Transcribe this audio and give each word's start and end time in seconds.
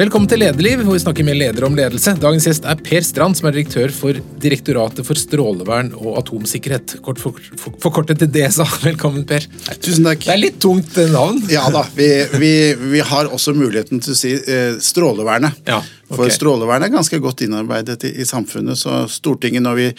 Velkommen 0.00 0.30
til 0.30 0.40
Lederliv, 0.40 0.80
hvor 0.80 0.94
vi 0.96 1.00
snakker 1.02 1.24
med 1.28 1.36
ledere 1.36 1.66
om 1.66 1.74
ledelse. 1.76 2.14
Dagens 2.16 2.46
gjest 2.46 2.64
er 2.64 2.78
Per 2.80 3.04
Strand, 3.04 3.36
som 3.36 3.50
er 3.50 3.52
direktør 3.52 3.92
for 3.92 4.16
Direktoratet 4.40 5.04
for 5.04 5.20
strålevern 5.20 5.90
og 5.98 6.14
atomsikkerhet. 6.22 6.94
Kort 7.04 7.20
for, 7.20 7.36
for, 7.60 7.74
Forkortet 7.82 8.22
til 8.22 8.30
DSA. 8.32 8.64
Velkommen, 8.88 9.26
Per. 9.28 9.44
Tusen 9.84 10.08
takk. 10.08 10.24
Det 10.24 10.32
er 10.32 10.40
litt 10.40 10.56
tungt 10.64 10.96
eh, 10.96 11.12
navn. 11.12 11.42
Ja 11.52 11.66
da. 11.74 11.84
Vi, 11.98 12.08
vi, 12.40 12.52
vi 12.94 13.04
har 13.10 13.28
også 13.28 13.52
muligheten 13.52 14.00
til 14.00 14.16
å 14.16 14.16
si 14.16 14.32
eh, 14.40 14.80
strålevernet. 14.80 15.60
Ja, 15.68 15.82
okay. 16.08 16.14
For 16.14 16.32
strålevernet 16.32 16.88
er 16.88 16.96
ganske 16.96 17.20
godt 17.20 17.44
innarbeidet 17.44 18.08
i, 18.08 18.16
i 18.24 18.28
samfunnet. 18.28 18.80
Så 18.80 19.02
Stortinget, 19.12 19.66
når 19.68 19.82
vi 19.82 19.90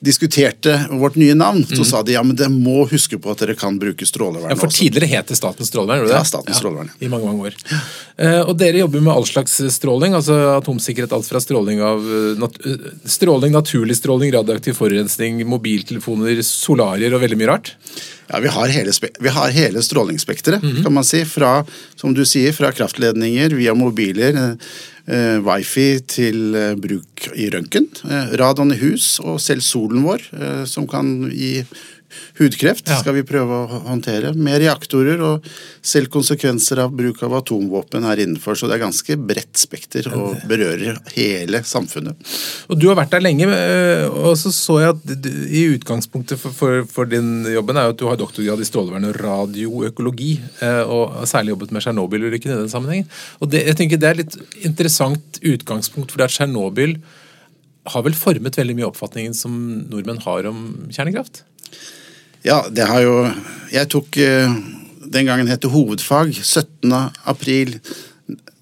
diskuterte 0.00 0.86
vårt 0.90 1.16
nye 1.16 1.34
navn, 1.34 1.64
så 1.66 1.84
sa 1.84 2.02
de 2.02 2.12
ja, 2.14 2.22
men 2.22 2.36
dere 2.38 2.52
må 2.52 2.84
huske 2.90 3.18
på 3.18 3.32
at 3.32 3.40
dere 3.42 3.54
kan 3.58 3.78
bruke 3.80 4.06
strålevern. 4.06 4.46
Mm. 4.50 4.54
Ja, 4.54 4.60
for. 4.60 4.70
Tidligere 4.72 5.08
het 5.10 5.28
det 5.32 5.36
Statens 5.38 5.68
strålevern? 5.72 6.06
det? 6.06 6.14
Ja, 6.14 6.24
Statens 6.24 6.60
strålevern, 6.60 6.90
I 7.02 7.08
mange 7.10 7.26
mange 7.26 7.48
år. 7.50 7.56
Eh, 8.18 8.40
og 8.42 8.54
Dere 8.58 8.78
jobber 8.84 9.00
med 9.02 9.12
all 9.14 9.26
slags 9.26 9.58
stråling, 9.74 10.14
altså 10.14 10.36
atomsikkerhet. 10.58 11.12
Alt 11.12 11.26
fra 11.30 11.40
stråling 11.42 11.82
av 11.82 11.98
eh, 12.06 12.38
nat 12.40 12.58
eh, 12.66 12.86
stråling, 13.10 13.52
naturlig 13.54 13.96
stråling, 13.98 14.32
radioaktiv 14.34 14.78
forurensning, 14.78 15.42
mobiltelefoner, 15.46 16.42
solarier 16.46 17.14
og 17.14 17.22
veldig 17.24 17.38
mye 17.38 17.50
rart. 17.52 17.74
Ja, 18.28 18.38
vi 18.44 18.50
har 18.52 18.68
hele, 18.68 18.92
vi 19.24 19.28
har 19.32 19.48
hele 19.56 19.82
strålingsspekteret, 19.82 20.62
Mhm. 20.62 20.82
kan 20.84 20.92
man 20.94 21.04
si. 21.04 21.24
Fra, 21.24 21.64
som 21.96 22.14
du 22.14 22.24
sier, 22.28 22.52
fra 22.52 22.70
kraftledninger 22.72 23.54
via 23.56 23.74
mobiler, 23.74 24.56
wifi 25.08 26.00
til 26.04 26.56
eh, 26.58 26.74
bruk 26.76 27.28
i 27.32 27.48
røntgen. 27.52 27.88
Eh, 28.04 28.34
radon 28.40 28.74
i 28.74 28.80
hus, 28.82 29.16
og 29.24 29.40
selv 29.40 29.64
solen 29.64 30.04
vår, 30.04 30.26
eh, 30.36 30.64
som 30.68 30.88
kan 30.90 31.30
gi 31.32 31.62
hudkreft, 32.38 32.88
Ja. 32.88 32.98
skal 33.00 33.14
vi 33.14 33.22
prøve 33.22 33.52
å 33.66 33.82
håndtere. 33.86 34.34
Med 34.34 34.60
reaktorer, 34.62 35.20
og 35.20 35.44
selv 35.82 36.08
konsekvenser 36.08 36.78
av 36.84 36.92
bruk 36.96 37.22
av 37.22 37.34
atomvåpen 37.42 38.04
her 38.04 38.16
innenfor. 38.16 38.56
Så 38.56 38.68
det 38.68 38.78
er 38.78 38.84
ganske 38.86 39.16
bredt 39.16 39.56
spekter 39.60 40.08
og 40.14 40.40
berører 40.48 40.98
hele 41.14 41.62
samfunnet. 41.62 42.16
Og 42.70 42.78
Du 42.78 42.88
har 42.88 42.96
vært 42.96 43.10
der 43.10 43.20
lenge, 43.20 43.48
eh, 43.48 44.06
og 44.08 44.36
så 44.36 44.52
så 44.52 44.78
jeg 44.80 44.94
at 44.94 45.26
i 45.50 45.78
utgangspunktet 45.78 46.38
for, 46.38 46.50
for, 46.50 46.84
for 46.84 47.04
din 47.04 47.44
jobben 47.44 47.76
er 47.76 47.88
jo 47.88 47.94
at 47.94 47.98
du 47.98 48.06
har 48.08 48.16
doktorgrad 48.16 48.60
i 48.60 48.68
strålevern 48.68 49.08
og 49.08 49.16
radioøkologi, 49.18 50.40
eh, 50.62 50.82
og 50.82 51.14
har 51.20 51.26
særlig 51.26 51.54
jobbet 51.56 51.72
med 51.72 51.82
Tsjernobyl-ulykken 51.82 52.52
i 52.54 52.60
den 52.62 52.72
sammenhengen. 52.72 53.08
Og 53.40 53.50
det, 53.50 53.66
jeg 53.66 53.76
tenker 53.76 54.00
det 54.00 54.08
er 54.08 54.20
litt 54.22 54.36
interessant 54.64 55.40
utgangspunkt, 55.42 56.10
for 56.12 56.18
det 56.18 56.30
at 56.30 56.36
Tsjernobyl 56.36 56.98
har 57.88 58.02
vel 58.04 58.16
formet 58.18 58.56
veldig 58.58 58.76
mye 58.76 58.88
oppfatningen 58.90 59.34
som 59.36 59.54
nordmenn 59.88 60.20
har 60.24 60.48
om 60.50 60.88
kjernekraft? 60.92 61.42
Ja, 62.46 62.62
det 62.70 62.86
har 62.88 63.02
jo 63.02 63.14
Jeg 63.72 63.90
tok 63.92 64.16
eh, 64.22 64.52
Den 65.08 65.26
gangen 65.26 65.48
het 65.50 65.64
det 65.64 65.72
hovedfag 65.72 66.36
17. 66.36 66.92
april 67.24 67.78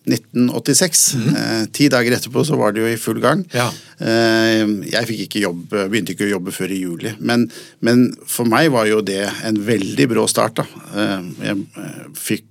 1986. 0.07 1.15
Eh, 1.15 1.65
ti 1.75 1.89
dager 1.91 2.13
etterpå 2.15 2.45
så 2.47 2.55
var 2.59 2.73
det 2.73 2.81
jo 2.85 2.89
i 2.93 2.97
full 3.01 3.19
gang. 3.19 3.45
Ja. 3.51 3.73
Eh, 3.99 4.63
jeg 4.93 5.07
fikk 5.09 5.21
ikke 5.25 5.41
jobb, 5.43 5.75
begynte 5.91 6.13
ikke 6.15 6.29
å 6.29 6.35
jobbe 6.37 6.53
før 6.55 6.71
i 6.71 6.85
juli. 6.85 7.11
Men, 7.19 7.51
men 7.83 8.15
for 8.31 8.47
meg 8.47 8.71
var 8.75 8.87
jo 8.87 9.01
det 9.03 9.27
en 9.49 9.59
veldig 9.67 10.07
brå 10.15 10.27
start. 10.31 10.59
Eh, 10.63 11.23
jeg 11.49 11.57
eh, 11.83 12.07
fikk 12.15 12.43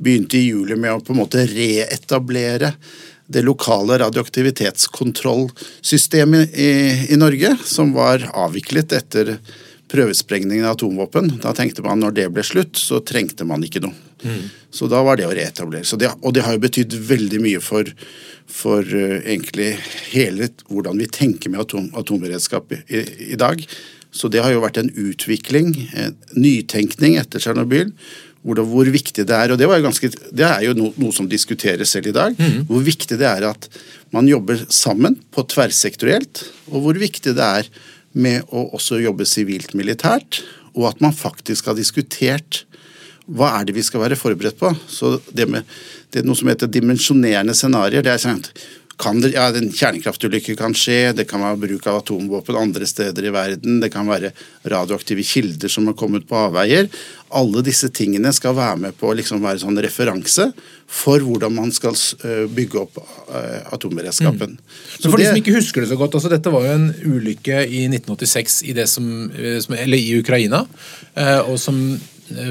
begynte 0.00 0.36
i 0.40 0.50
juli 0.50 0.76
med 0.76 0.92
å 0.92 1.00
på 1.04 1.12
en 1.12 1.20
måte 1.20 1.46
reetablere 1.48 2.72
det 3.28 3.42
lokale 3.44 3.98
radioaktivitetskontrollsystemet 4.00 6.56
i, 6.56 6.70
i 7.12 7.16
Norge, 7.20 7.56
som 7.68 7.92
var 7.96 8.24
avviklet 8.32 8.92
etter 8.96 9.36
prøvesprengningen 9.88 10.66
av 10.68 10.76
atomvåpen. 10.76 11.38
Da 11.42 11.54
tenkte 11.56 11.84
man 11.86 12.02
når 12.02 12.16
det 12.16 12.28
ble 12.34 12.44
slutt, 12.46 12.78
så 12.80 13.00
trengte 13.04 13.46
man 13.48 13.64
ikke 13.64 13.82
noe. 13.84 13.96
Så 14.70 14.88
da 14.90 15.02
var 15.06 15.18
det 15.18 15.28
å 15.28 15.34
reetablere. 15.34 15.86
Det, 15.98 16.10
og 16.20 16.34
det 16.34 16.44
har 16.46 16.56
jo 16.56 16.64
betydd 16.64 16.96
veldig 17.08 17.40
mye 17.44 17.60
for, 17.64 17.88
for 18.50 18.82
uh, 18.82 19.18
egentlig 19.22 19.74
hele 20.12 20.50
hvordan 20.68 20.98
vi 21.00 21.10
tenker 21.12 21.52
med 21.52 21.62
atom, 21.64 21.88
atomberedskap 21.98 22.74
i, 22.74 22.82
i, 22.88 23.04
i 23.34 23.38
dag. 23.40 23.62
Så 24.10 24.30
det 24.32 24.42
har 24.44 24.54
jo 24.54 24.64
vært 24.64 24.80
en 24.80 24.90
utvikling, 24.90 25.74
en 25.92 26.16
nytenkning 26.36 27.18
etter 27.20 27.42
Tsjernobyl. 27.42 27.92
Hvor, 28.46 28.60
hvor 28.70 28.86
viktig 28.88 29.24
det 29.26 29.34
er, 29.34 29.50
og 29.50 29.58
det, 29.60 29.66
ganske, 29.82 30.08
det 30.30 30.44
er 30.46 30.62
jo 30.62 30.72
no, 30.78 30.92
noe 30.96 31.12
som 31.12 31.26
diskuteres 31.28 31.90
selv 31.92 32.06
i 32.08 32.14
dag, 32.14 32.36
hvor 32.68 32.84
viktig 32.86 33.18
det 33.18 33.26
er 33.26 33.44
at 33.48 33.66
man 34.14 34.28
jobber 34.30 34.62
sammen 34.72 35.18
på 35.34 35.42
tverrsektorielt, 35.50 36.44
og 36.70 36.86
hvor 36.86 37.00
viktig 37.02 37.34
det 37.36 37.48
er 37.58 37.68
med 38.18 38.48
å 38.50 38.68
også 38.76 39.00
jobbe 39.02 39.26
sivilt-militært, 39.28 40.42
og 40.76 40.90
at 40.90 41.02
man 41.04 41.14
faktisk 41.16 41.70
har 41.70 41.78
diskutert 41.78 42.64
hva 43.28 43.52
er 43.58 43.68
det 43.68 43.76
vi 43.76 43.84
skal 43.84 44.02
være 44.04 44.16
forberedt 44.16 44.58
på. 44.60 44.70
Så 44.88 45.18
det, 45.36 45.48
med, 45.50 45.68
det 46.12 46.22
er 46.22 46.28
noe 46.28 46.38
som 46.38 46.48
heter 46.48 46.70
dimensjonerende 46.72 47.56
scenarioer. 47.56 48.04
det 48.04 48.14
er 48.14 48.22
sånn 48.22 48.44
kan 48.98 49.20
det, 49.22 49.30
ja, 49.36 49.46
En 49.54 49.70
kjernekraftulykke 49.72 50.56
kan 50.58 50.74
skje, 50.76 51.12
det 51.14 51.28
kan 51.30 51.42
være 51.44 51.60
bruk 51.62 51.86
av 51.86 52.00
atomvåpen 52.00 52.58
andre 52.58 52.86
steder 52.88 53.28
i 53.28 53.32
verden, 53.34 53.78
det 53.82 53.92
kan 53.94 54.08
være 54.10 54.32
radioaktive 54.66 55.22
kilder 55.26 55.70
som 55.70 55.86
har 55.86 55.96
kommet 55.98 56.26
på 56.28 56.36
avveier. 56.48 56.90
Alle 57.38 57.62
disse 57.62 57.90
tingene 57.94 58.32
skal 58.34 58.56
være 58.58 58.82
med 58.86 58.98
på 58.98 59.10
å 59.10 59.16
liksom 59.18 59.44
være 59.44 59.62
sånn 59.62 59.78
referanse 59.84 60.48
for 60.88 61.22
hvordan 61.22 61.54
man 61.54 61.72
skal 61.74 61.94
bygge 62.56 62.82
opp 62.82 62.98
atomberedskapen. 62.98 63.72
atomberedskapen. 63.76 64.58
Men 64.58 65.12
for 65.12 65.20
de 65.20 65.30
som 65.30 65.40
ikke 65.42 65.56
husker 65.58 65.84
det 65.84 65.90
så 65.92 65.98
godt, 66.00 66.16
altså 66.18 66.32
Dette 66.32 66.52
var 66.52 66.66
jo 66.66 66.76
en 66.76 66.88
ulykke 67.04 67.64
i 67.66 67.84
1986 67.90 68.62
i, 68.66 68.76
det 68.76 68.88
som, 68.90 69.04
som, 69.62 69.76
eller 69.78 70.00
i 70.00 70.16
Ukraina, 70.18 70.64
og 71.46 71.58
som 71.60 71.82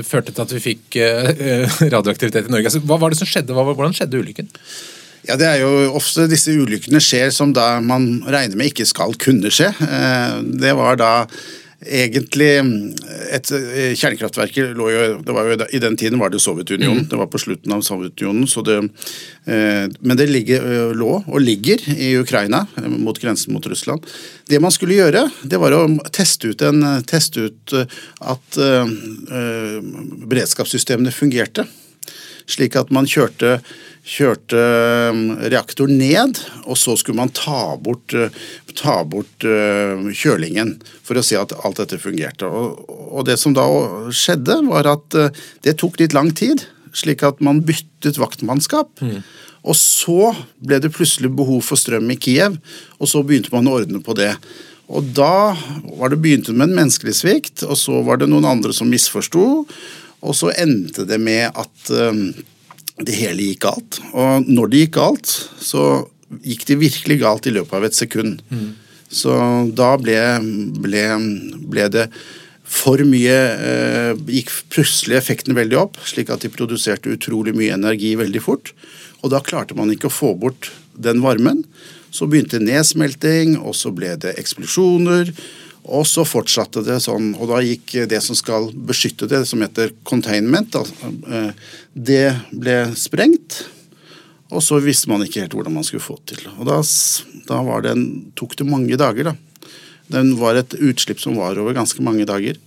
førte 0.05 0.31
til 0.31 0.45
at 0.45 0.53
vi 0.55 0.63
fikk 0.63 0.99
radioaktivitet 1.95 2.47
i 2.47 2.53
Norge. 2.53 2.69
Altså, 2.69 2.85
hva 2.85 3.01
var 3.01 3.11
det 3.11 3.19
som 3.19 3.29
skjedde? 3.29 3.57
Hvordan 3.57 3.97
skjedde 3.97 4.21
ulykken? 4.21 4.53
Ja, 5.25 5.35
det 5.35 5.47
er 5.49 5.61
jo 5.63 5.93
ofte 5.97 6.27
disse 6.29 6.53
ulykkene 6.53 7.01
skjer 7.03 7.31
som 7.35 7.53
da 7.55 7.79
man 7.83 8.21
regner 8.27 8.59
med 8.59 8.71
ikke 8.71 8.85
skal 8.87 9.15
kunne 9.19 9.49
skje. 9.53 9.73
Eh, 9.81 10.41
Det 10.61 10.75
var 10.77 10.99
da 10.99 11.11
egentlig 11.77 12.53
et 12.57 13.45
kjernekraftverk, 13.45 13.97
Kjernekraftverket 13.99 14.71
lå 14.77 14.87
jo, 14.89 15.01
det 15.21 15.33
var 15.35 15.45
jo 15.45 15.57
I 15.77 15.81
den 15.83 15.97
tiden 15.99 16.17
var 16.19 16.31
det 16.33 16.39
Sovjetunionen. 16.41 17.05
Det 17.09 17.19
var 17.19 17.27
på 17.29 17.37
slutten 17.37 17.71
av 17.75 17.83
Sovjetunionen. 17.85 18.47
Så 18.49 18.63
det, 18.65 18.77
eh, 19.45 19.85
men 20.01 20.17
det 20.17 20.29
ligger, 20.29 20.63
eh, 20.65 20.93
lå 20.97 21.23
og 21.27 21.41
ligger 21.41 21.77
i 21.93 22.15
Ukraina, 22.17 22.67
eh, 22.77 22.87
mot 22.87 23.19
grensen 23.19 23.53
mot 23.53 23.65
Russland. 23.65 24.01
Det 24.47 24.59
man 24.61 24.71
skulle 24.71 24.97
gjøre, 24.97 25.29
det 25.43 25.59
var 25.59 25.71
å 25.71 25.85
teste 26.09 26.49
ut, 26.49 26.61
en, 26.61 26.81
teste 27.03 27.45
ut 27.45 27.73
eh, 27.73 27.85
at 28.21 28.57
eh, 28.57 28.85
eh, 29.37 29.81
beredskapssystemene 30.25 31.13
fungerte. 31.13 31.67
Slik 32.47 32.75
at 32.75 32.89
man 32.89 33.05
kjørte, 33.05 33.61
kjørte 34.07 34.61
reaktoren 35.51 35.97
ned, 35.99 36.39
og 36.63 36.79
så 36.79 36.95
skulle 36.99 37.19
man 37.19 37.33
ta 37.35 37.75
bort, 37.83 38.15
uh, 38.15 38.31
ta 38.77 39.01
bort 39.07 39.47
uh, 39.47 40.07
kjølingen 40.15 40.77
for 41.05 41.19
å 41.19 41.25
se 41.25 41.39
at 41.39 41.55
alt 41.59 41.81
dette 41.81 41.99
fungerte. 42.01 42.47
Og, 42.47 42.87
og 42.87 43.27
det 43.27 43.35
som 43.41 43.55
da 43.57 43.67
skjedde, 44.15 44.61
var 44.69 44.87
at 44.93 45.19
uh, 45.19 45.43
det 45.67 45.77
tok 45.81 45.99
litt 46.01 46.15
lang 46.15 46.31
tid, 46.31 46.63
slik 46.95 47.25
at 47.27 47.43
man 47.43 47.65
byttet 47.67 48.19
vaktmannskap. 48.21 49.03
Og 49.67 49.75
så 49.75 50.31
ble 50.63 50.79
det 50.79 50.93
plutselig 50.95 51.33
behov 51.35 51.59
for 51.67 51.79
strøm 51.79 52.07
i 52.13 52.17
Kiev, 52.21 52.55
og 52.97 53.11
så 53.11 53.21
begynte 53.25 53.51
man 53.53 53.67
å 53.67 53.75
ordne 53.81 53.99
på 54.03 54.15
det. 54.17 54.31
Og 54.87 55.09
da 55.17 55.51
var 55.99 56.13
det 56.13 56.21
begynte 56.23 56.55
med 56.55 56.69
en 56.69 56.77
menneskelig 56.79 57.17
svikt, 57.19 57.65
og 57.67 57.75
så 57.79 57.99
var 58.07 58.21
det 58.21 58.29
noen 58.31 58.47
andre 58.47 58.71
som 58.75 58.87
misforsto. 58.87 59.65
Og 60.23 60.33
så 60.33 60.53
endte 60.55 61.03
det 61.05 61.19
med 61.21 61.51
at 61.51 61.91
um, 61.91 62.29
det 63.05 63.15
hele 63.17 63.51
gikk 63.51 63.65
galt. 63.67 63.99
Og 64.13 64.47
når 64.49 64.71
det 64.71 64.83
gikk 64.85 64.95
galt, 64.97 65.31
så 65.61 65.85
gikk 66.43 66.65
det 66.69 66.81
virkelig 66.81 67.19
galt 67.21 67.47
i 67.47 67.53
løpet 67.55 67.77
av 67.77 67.87
et 67.87 67.97
sekund. 67.97 68.41
Så 69.07 69.33
da 69.77 69.93
ble, 70.01 70.17
ble, 70.83 71.05
ble 71.71 71.87
det 71.93 72.09
for 72.67 72.99
mye 73.07 73.35
eh, 73.55 74.09
Gikk 74.27 74.49
plutselig 74.73 75.15
effekten 75.21 75.55
veldig 75.55 75.77
opp, 75.79 75.99
slik 76.03 76.31
at 76.33 76.43
de 76.43 76.51
produserte 76.51 77.13
utrolig 77.13 77.53
mye 77.55 77.77
energi 77.77 78.11
veldig 78.19 78.41
fort. 78.43 78.73
Og 79.23 79.31
da 79.31 79.39
klarte 79.43 79.77
man 79.77 79.93
ikke 79.93 80.09
å 80.11 80.13
få 80.13 80.33
bort 80.35 80.73
den 80.91 81.23
varmen. 81.23 81.63
Så 82.11 82.27
begynte 82.27 82.59
nedsmelting, 82.59 83.55
og 83.61 83.75
så 83.77 83.93
ble 83.95 84.15
det 84.19 84.35
eksplosjoner. 84.41 85.31
Og 85.87 86.03
så 86.07 86.25
fortsatte 86.27 86.83
det 86.83 86.99
sånn, 87.03 87.31
og 87.39 87.47
da 87.51 87.61
gikk 87.63 87.95
det 88.11 88.19
som 88.23 88.35
skal 88.35 88.69
beskytte 88.75 89.29
det, 89.31 89.45
som 89.47 89.61
heter 89.63 89.93
containment, 90.07 90.75
eh, 90.75 91.51
det 91.93 92.27
ble 92.51 92.77
sprengt. 92.99 93.63
Og 94.51 94.63
så 94.63 94.79
visste 94.83 95.11
man 95.11 95.23
ikke 95.23 95.43
helt 95.43 95.55
hvordan 95.55 95.75
man 95.75 95.87
skulle 95.87 96.03
få 96.03 96.17
det 96.19 96.37
til. 96.37 96.47
Og 96.57 96.67
da, 96.67 96.79
da 97.47 97.61
det 97.83 97.93
en, 97.95 98.05
tok 98.35 98.55
det 98.59 98.67
mange 98.67 98.99
dager, 98.99 99.31
da. 99.31 99.35
Den 100.11 100.35
var 100.39 100.55
et 100.55 100.75
utslipp 100.75 101.19
som 101.19 101.35
var 101.39 101.59
over 101.59 101.75
ganske 101.75 102.03
mange 102.03 102.27
dager. 102.27 102.59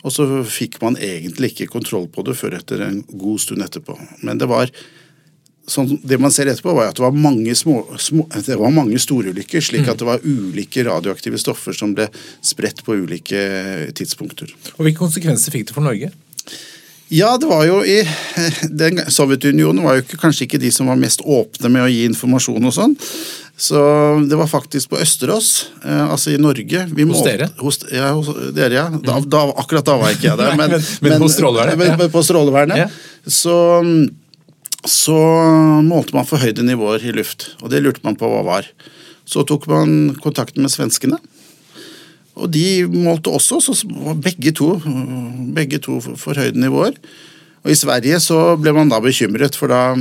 Og 0.00 0.14
så 0.14 0.24
fikk 0.48 0.78
man 0.80 0.96
egentlig 0.96 1.52
ikke 1.52 1.72
kontroll 1.74 2.06
på 2.12 2.24
det 2.24 2.38
før 2.38 2.56
etter 2.56 2.86
en 2.86 3.02
god 3.10 3.42
stund 3.42 3.64
etterpå. 3.64 3.98
Men 4.24 4.40
det 4.40 4.48
var 4.48 4.72
sånn, 5.70 5.92
det 6.02 6.18
man 6.20 6.32
ser 6.34 6.50
etterpå, 6.50 6.72
var 6.76 6.90
at 6.90 6.98
det 6.98 7.04
var 7.04 7.14
mange, 7.16 7.54
små, 7.58 7.84
små, 8.02 8.26
det 8.46 8.56
var 8.58 8.72
mange 8.74 8.98
storulykker, 9.00 9.62
slik 9.62 9.88
at 9.88 10.00
det 10.02 10.08
var 10.08 10.24
ulike 10.26 10.84
radioaktive 10.88 11.38
stoffer 11.40 11.76
som 11.76 11.94
ble 11.94 12.08
spredt 12.42 12.82
på 12.86 12.98
ulike 13.04 13.40
tidspunkter. 13.96 14.50
Og 14.76 14.84
Hvilke 14.86 14.98
konsekvenser 15.04 15.54
fikk 15.54 15.70
det 15.70 15.76
for 15.78 15.86
Norge? 15.86 16.10
Ja, 17.10 17.32
det 17.42 17.48
var 17.50 17.64
jo 17.66 17.80
i 17.82 18.00
den, 18.82 19.00
Sovjetunionen 19.10 19.82
var 19.82 19.96
jo 19.98 20.04
ikke, 20.04 20.18
kanskje 20.22 20.46
ikke 20.46 20.60
de 20.62 20.70
som 20.74 20.86
var 20.90 20.98
mest 21.00 21.24
åpne 21.26 21.70
med 21.74 21.86
å 21.88 21.90
gi 21.90 22.04
informasjon 22.06 22.68
og 22.70 22.74
sånn. 22.76 22.94
Så 23.60 23.76
det 24.30 24.38
var 24.40 24.48
faktisk 24.48 24.88
på 24.94 25.00
Østerås, 25.02 25.48
eh, 25.84 26.04
altså 26.14 26.30
i 26.32 26.38
Norge. 26.40 26.84
Vi 26.96 27.04
Hos 27.04 27.10
målte- 27.18 27.32
dere? 27.34 27.48
Hos, 27.60 27.80
ja, 27.92 28.12
hos 28.16 28.30
dere, 28.56 28.78
ja. 28.78 28.86
Da, 29.04 29.18
da, 29.20 29.42
akkurat 29.60 29.84
da 29.90 29.98
var 30.00 30.14
ikke 30.14 30.30
jeg 30.30 30.38
der. 30.40 30.54
Men, 30.60 30.70
men- 30.78 30.86
men 31.02 31.12
men- 31.98 32.10
På 32.14 32.22
Strålevernet. 32.24 32.78
Ja. 32.78 32.88
Så, 33.26 33.56
så 34.88 35.16
målte 35.84 36.16
man 36.16 36.28
forhøyde 36.28 36.64
nivåer 36.64 37.02
i 37.04 37.12
luft, 37.12 37.50
og 37.60 37.72
det 37.72 37.82
lurte 37.84 38.04
man 38.06 38.16
på 38.16 38.28
hva 38.30 38.40
var. 38.46 38.68
Så 39.28 39.44
tok 39.46 39.66
man 39.70 40.14
kontakten 40.22 40.64
med 40.64 40.72
svenskene. 40.72 41.18
Og 42.40 42.48
de 42.54 42.86
målte 42.88 43.32
også, 43.32 43.60
så 43.60 43.74
var 43.90 44.16
begge 44.22 44.54
to, 44.56 44.72
begge 45.54 45.80
to 45.82 45.98
forhøyde 46.00 46.60
nivåer. 46.60 46.96
Og 47.60 47.74
i 47.74 47.76
Sverige 47.76 48.16
så 48.24 48.56
ble 48.56 48.72
man 48.72 48.88
da 48.88 49.02
bekymret, 49.04 49.58
for 49.58 49.68
da 49.68 49.92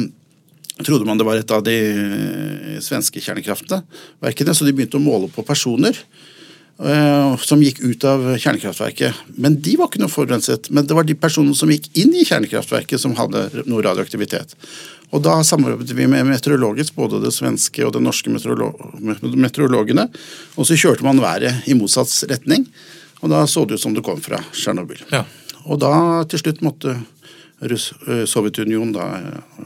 trodde 0.80 1.08
man 1.08 1.20
det 1.20 1.28
var 1.28 1.42
et 1.42 1.52
av 1.52 1.64
de 1.66 1.76
eh, 1.76 2.78
svenske 2.80 3.20
kjernekraftverkene, 3.20 4.56
så 4.56 4.64
de 4.64 4.72
begynte 4.72 4.96
å 4.96 5.04
måle 5.04 5.28
på 5.34 5.44
personer 5.44 5.98
som 7.44 7.60
gikk 7.60 7.82
ut 7.84 8.04
av 8.08 8.22
kjernekraftverket. 8.40 9.18
Men 9.36 9.58
de 9.60 9.74
var 9.76 9.90
ikke 9.90 10.00
noe 10.00 10.12
forurenset. 10.12 10.70
Men 10.72 10.86
det 10.88 10.96
var 10.96 11.04
de 11.04 11.16
personene 11.20 11.58
som 11.58 11.72
gikk 11.72 11.90
inn 12.00 12.14
i 12.16 12.24
kjernekraftverket 12.24 13.02
som 13.04 13.18
hadde 13.18 13.66
noe 13.66 13.84
radioaktivitet. 13.84 14.56
Og 15.10 15.24
da 15.26 15.40
samarbeidet 15.44 15.96
vi 15.98 16.06
med 16.08 16.28
meteorologisk, 16.30 16.94
både 16.96 17.22
det 17.24 17.34
svenske 17.34 17.84
og 17.86 17.96
det 17.96 18.04
norske 18.06 18.32
meteorolo 18.32 18.72
meteorologene. 19.02 20.06
Og 20.56 20.70
så 20.70 20.78
kjørte 20.78 21.06
man 21.06 21.22
været 21.24 21.68
i 21.70 21.78
motsatt 21.78 22.14
retning, 22.30 22.68
og 23.20 23.34
da 23.34 23.44
så 23.50 23.66
det 23.66 23.80
ut 23.80 23.84
som 23.84 23.96
det 23.96 24.06
kom 24.06 24.22
fra 24.22 24.40
Tsjernobyl. 24.54 25.02
Ja. 25.12 25.26
Og 25.66 25.82
da 25.82 25.94
til 26.30 26.44
slutt 26.44 26.62
måtte 26.64 26.94
eh, 26.96 28.24
Sovjetunionen 28.30 28.94
da 28.96 29.10
eh, 29.18 29.66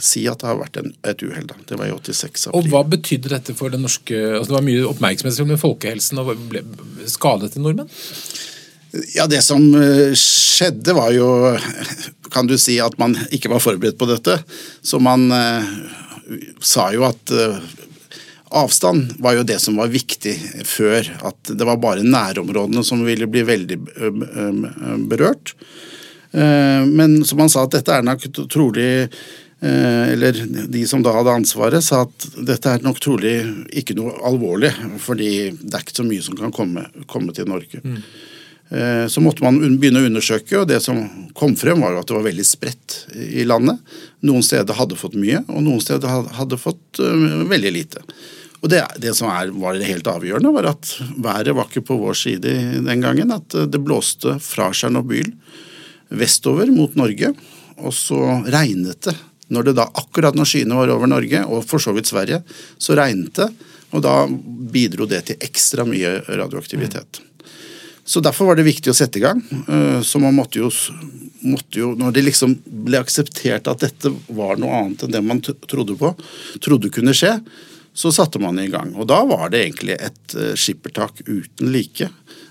si 0.00 0.24
at 0.30 0.40
det 0.40 0.48
har 0.48 0.60
vært 0.60 0.78
en, 0.80 0.92
et 1.06 1.22
uhell. 1.24 1.48
da. 1.48 1.56
Det 1.68 1.78
var 1.78 1.90
i 1.90 1.94
86 1.94 2.48
Og 2.56 2.68
hva 2.72 2.84
betydde 2.88 3.32
dette 3.32 3.54
for 3.58 3.72
det 3.72 3.80
norske 3.82 4.16
altså 4.16 4.52
Det 4.52 4.56
var 4.58 4.68
mye 4.68 4.86
oppmerksomhet 4.88 5.40
om 5.44 5.56
folkehelsen, 5.60 6.20
og 6.22 6.46
ble 6.50 6.62
skadet 7.10 7.52
til 7.54 7.66
nordmenn? 7.66 7.90
Ja, 9.14 9.26
Det 9.26 9.42
som 9.44 9.62
eh, 9.74 10.14
skjedde, 10.16 10.94
var 10.96 11.12
jo 11.12 11.28
Kan 12.32 12.48
du 12.48 12.56
si 12.60 12.78
at 12.80 12.96
man 13.00 13.16
ikke 13.32 13.50
var 13.52 13.62
forberedt 13.64 13.98
på 14.00 14.08
dette. 14.08 14.38
Så 14.84 15.00
man 15.00 15.30
eh, 15.32 15.68
sa 16.60 16.90
jo 16.92 17.06
at 17.08 17.32
eh, 17.32 17.60
avstand 18.48 19.14
var 19.24 19.36
jo 19.36 19.46
det 19.48 19.58
som 19.60 19.76
var 19.80 19.92
viktig 19.92 20.34
før. 20.68 21.08
At 21.24 21.52
det 21.52 21.68
var 21.68 21.80
bare 21.80 22.04
nærområdene 22.04 22.84
som 22.84 23.04
ville 23.04 23.28
bli 23.28 23.44
veldig 23.48 23.78
berørt. 25.08 25.54
Men 26.32 27.22
som 27.24 27.40
han 27.40 27.48
sa, 27.52 27.62
at 27.64 27.76
dette 27.76 27.92
er 27.92 28.04
nok 28.04 28.24
trolig 28.52 28.88
Eller 29.60 30.36
de 30.70 30.84
som 30.86 31.02
da 31.02 31.10
hadde 31.16 31.32
ansvaret, 31.40 31.82
sa 31.82 32.04
at 32.04 32.26
dette 32.46 32.70
er 32.70 32.84
nok 32.84 33.00
trolig 33.02 33.36
ikke 33.74 33.96
noe 33.98 34.12
alvorlig. 34.28 34.70
Fordi 35.02 35.30
det 35.58 35.72
er 35.72 35.82
ikke 35.82 35.96
så 35.98 36.06
mye 36.06 36.22
som 36.22 36.36
kan 36.38 36.54
komme, 36.54 36.84
komme 37.10 37.34
til 37.34 37.48
Norge. 37.50 37.82
Mm. 37.82 37.98
Så 39.08 39.22
måtte 39.24 39.40
man 39.42 39.58
begynne 39.80 40.02
å 40.02 40.06
undersøke, 40.10 40.58
og 40.60 40.68
det 40.68 40.82
som 40.84 41.00
kom 41.36 41.54
frem 41.56 41.80
var 41.80 41.96
at 41.96 42.08
det 42.10 42.18
var 42.18 42.26
veldig 42.26 42.44
spredt 42.44 42.98
i 43.16 43.46
landet. 43.48 43.80
Noen 44.28 44.44
steder 44.44 44.76
hadde 44.76 44.98
fått 44.98 45.16
mye, 45.18 45.40
og 45.48 45.62
noen 45.64 45.80
steder 45.82 46.28
hadde 46.36 46.58
fått 46.60 47.00
eh, 47.00 47.46
veldig 47.48 47.72
lite. 47.72 48.02
Og 48.58 48.72
det, 48.72 48.82
det 48.98 49.14
som 49.14 49.30
er, 49.30 49.52
var 49.54 49.76
det 49.78 49.86
helt 49.88 50.10
avgjørende, 50.10 50.52
var 50.56 50.72
at 50.72 50.90
været 51.16 51.54
var 51.54 51.70
ikke 51.70 51.86
på 51.86 51.98
vår 52.00 52.18
side 52.18 52.54
den 52.84 53.04
gangen. 53.04 53.32
At 53.34 53.54
eh, 53.54 53.68
det 53.70 53.80
blåste 53.84 54.36
fra 54.42 54.68
Tsjernobyl 54.74 55.30
vestover 56.08 56.68
mot 56.74 56.96
Norge, 56.98 57.32
og 57.78 57.94
så 57.94 58.20
regnet 58.50 59.06
det. 59.06 59.16
Når 59.54 59.64
det 59.70 59.76
da, 59.78 59.86
akkurat 59.96 60.36
når 60.36 60.48
skyene 60.50 60.76
var 60.76 60.90
over 60.92 61.08
Norge, 61.08 61.40
og 61.48 61.64
for 61.64 61.80
så 61.80 61.94
vidt 61.96 62.10
Sverige, 62.10 62.42
så 62.78 62.96
regnet 62.98 63.32
det. 63.40 63.48
Og 63.96 64.02
da 64.04 64.26
bidro 64.28 65.06
det 65.08 65.22
til 65.30 65.38
ekstra 65.40 65.86
mye 65.88 66.18
radioaktivitet. 66.28 67.22
Så 68.08 68.20
Derfor 68.24 68.48
var 68.48 68.56
det 68.56 68.64
viktig 68.64 68.88
å 68.92 68.96
sette 68.96 69.20
i 69.20 69.24
gang. 69.24 69.40
Eh, 69.68 70.00
Så 70.04 70.20
man 70.20 70.36
måtte 70.36 70.60
jo, 70.60 70.68
måtte 71.44 71.76
jo 71.80 71.94
Når 71.96 72.12
det 72.16 72.22
liksom 72.24 72.54
ble 72.64 73.00
akseptert 73.00 73.68
at 73.68 73.80
dette 73.84 74.12
var 74.28 74.56
noe 74.56 74.72
annet 74.82 75.04
enn 75.04 75.12
det 75.12 75.20
man 75.24 75.40
trodde 75.40 75.96
på, 75.96 76.14
trodde 76.60 76.88
kunne 76.92 77.12
skje, 77.16 77.34
så 77.92 78.12
satte 78.12 78.38
man 78.40 78.58
i 78.60 78.68
gang. 78.68 78.94
Og 78.96 79.08
da 79.10 79.24
var 79.28 79.50
det 79.50 79.64
egentlig 79.66 79.96
et 80.00 80.34
eh, 80.36 80.54
skippertak 80.56 81.20
uten 81.26 81.72
like. 81.72 82.08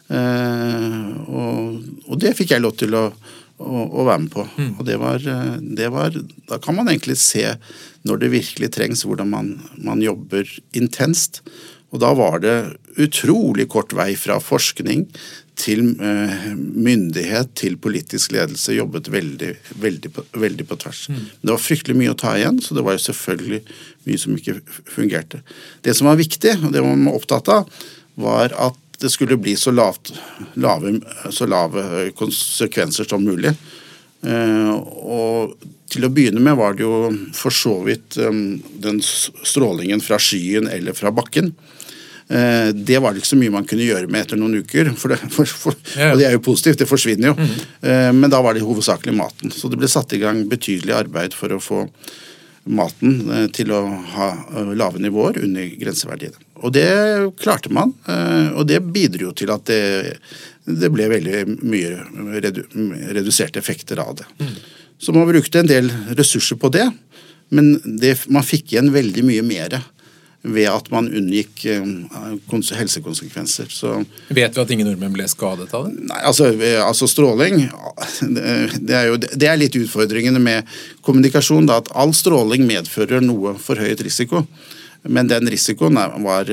Eh, 0.09 1.09
Og, 1.27 1.81
og 2.07 2.19
det 2.21 2.35
fikk 2.37 2.53
jeg 2.53 2.63
lov 2.63 2.77
til 2.79 2.93
å, 2.97 3.07
å, 3.57 3.85
å 3.87 4.05
være 4.07 4.23
med 4.25 4.33
på. 4.33 4.45
Og 4.67 4.83
det 4.87 4.99
var, 5.01 5.23
det 5.61 5.89
var 5.93 6.15
Da 6.49 6.59
kan 6.63 6.77
man 6.77 6.91
egentlig 6.91 7.17
se, 7.21 7.45
når 8.07 8.21
det 8.21 8.33
virkelig 8.35 8.71
trengs, 8.75 9.05
hvordan 9.07 9.31
man, 9.33 9.55
man 9.77 10.03
jobber 10.03 10.49
intenst. 10.77 11.41
Og 11.95 12.01
da 12.03 12.11
var 12.17 12.41
det 12.43 12.55
utrolig 12.99 13.67
kort 13.71 13.93
vei 13.95 14.11
fra 14.19 14.39
forskning 14.43 15.05
til 15.57 15.95
eh, 16.03 16.47
myndighet 16.53 17.53
til 17.57 17.77
politisk 17.81 18.35
ledelse. 18.35 18.75
Jobbet 18.75 19.09
veldig, 19.13 19.53
veldig, 19.81 20.11
på, 20.13 20.25
veldig 20.37 20.65
på 20.69 20.77
tvers. 20.83 21.05
Det 21.41 21.49
var 21.53 21.61
fryktelig 21.61 21.97
mye 21.97 22.13
å 22.13 22.19
ta 22.19 22.35
igjen, 22.37 22.59
så 22.61 22.77
det 22.77 22.83
var 22.85 22.97
jo 22.97 23.05
selvfølgelig 23.07 23.61
mye 24.09 24.21
som 24.21 24.35
ikke 24.37 24.59
fungerte. 24.91 25.41
Det 25.85 25.95
som 25.97 26.11
var 26.11 26.19
viktig, 26.19 26.59
og 26.61 26.75
det 26.75 26.83
man 26.85 27.07
var 27.07 27.17
opptatt 27.21 27.53
av, 27.55 27.71
var 28.17 28.53
at 28.67 28.77
det 29.01 29.09
skulle 29.13 29.37
bli 29.37 29.55
så, 29.55 29.71
lavt, 29.71 30.13
lave, 30.57 30.95
så 31.29 31.45
lave 31.45 32.09
konsekvenser 32.17 33.05
som 33.09 33.23
mulig. 33.25 33.51
Eh, 34.25 34.71
og 34.73 35.53
til 35.87 36.03
å 36.07 36.09
begynne 36.11 36.41
med 36.43 36.57
var 36.59 36.73
det 36.75 36.83
jo 36.83 37.11
for 37.37 37.53
så 37.53 37.75
vidt 37.85 38.17
eh, 38.17 38.39
den 38.83 38.97
strålingen 39.05 40.01
fra 40.03 40.17
skyen 40.19 40.67
eller 40.73 40.97
fra 40.97 41.11
bakken. 41.13 41.51
Eh, 42.27 42.73
Det 42.73 42.97
var 42.99 43.13
det 43.13 43.21
ikke 43.21 43.29
så 43.35 43.39
mye 43.39 43.53
man 43.53 43.67
kunne 43.69 43.85
gjøre 43.85 44.09
med 44.09 44.25
etter 44.25 44.41
noen 44.41 44.57
uker. 44.63 44.89
For 44.97 45.13
det, 45.13 45.19
for, 45.35 45.45
for. 45.47 45.77
Og 46.11 46.17
det 46.19 46.25
er 46.27 46.33
jo 46.35 46.43
positivt, 46.49 46.81
det 46.81 46.89
forsvinner 46.89 47.31
jo. 47.31 47.37
Eh, 47.85 48.09
Men 48.17 48.33
da 48.33 48.41
var 48.41 48.57
det 48.57 48.65
hovedsakelig 48.65 49.13
maten. 49.15 49.53
Så 49.53 49.69
det 49.71 49.77
ble 49.79 49.87
satt 49.93 50.17
i 50.17 50.23
gang 50.25 50.41
betydelig 50.49 50.97
arbeid 50.97 51.37
for 51.37 51.53
å 51.53 51.61
få 51.61 51.85
maten 52.67 53.21
til 53.55 53.69
å 53.71 53.77
ha 54.17 54.25
lave 54.75 54.99
nivåer 54.99 55.37
under 55.45 55.69
grenseverdiene. 55.79 56.35
Og 56.65 56.73
det 56.73 56.89
klarte 57.41 57.71
man, 57.73 57.93
eh, 58.09 58.53
og 58.57 58.67
det 58.69 58.81
bidro 58.93 59.29
jo 59.29 59.33
til 59.37 59.51
at 59.53 59.67
det, 59.69 60.17
det 60.65 60.89
ble 60.93 61.09
veldig 61.11 61.43
mye 61.61 61.91
redu, 62.43 62.63
reduserte 63.17 63.61
effekter 63.61 64.01
av 64.03 64.15
det. 64.21 64.27
Så 64.97 65.13
man 65.13 65.29
brukte 65.29 65.61
en 65.61 65.69
del 65.69 65.91
ressurser 66.17 66.57
på 66.57 66.71
det, 66.73 66.87
men 67.53 67.77
det, 68.01 68.17
man 68.33 68.45
fikk 68.45 68.73
igjen 68.73 68.89
veldig 68.95 69.23
mye 69.27 69.45
mer 69.45 69.77
ved 70.47 70.67
at 70.69 70.89
man 70.93 71.09
unngikk 71.09 71.65
eh, 71.65 71.83
helsekonsekvenser. 72.77 73.71
Så 73.73 73.93
Vet 74.29 74.55
vi 74.55 74.61
at 74.61 74.73
ingen 74.73 74.87
nordmenn 74.87 75.15
ble 75.15 75.25
skadet 75.29 75.73
av 75.75 75.87
det? 75.87 76.07
Nei, 76.07 76.19
altså, 76.29 76.51
eh, 76.53 76.79
altså 76.83 77.09
stråling 77.09 77.65
det 78.21 78.93
er, 78.93 79.07
jo, 79.09 79.17
det 79.19 79.49
er 79.49 79.59
litt 79.59 79.77
utfordringene 79.79 80.41
med 80.41 80.77
kommunikasjon. 81.05 81.67
Da, 81.69 81.81
at 81.81 81.91
all 81.97 82.13
stråling 82.15 82.67
medfører 82.69 83.23
noe 83.25 83.57
forhøyet 83.61 84.03
risiko. 84.05 84.45
Men 85.03 85.29
den 85.29 85.49
risikoen 85.49 85.95
var, 85.95 86.49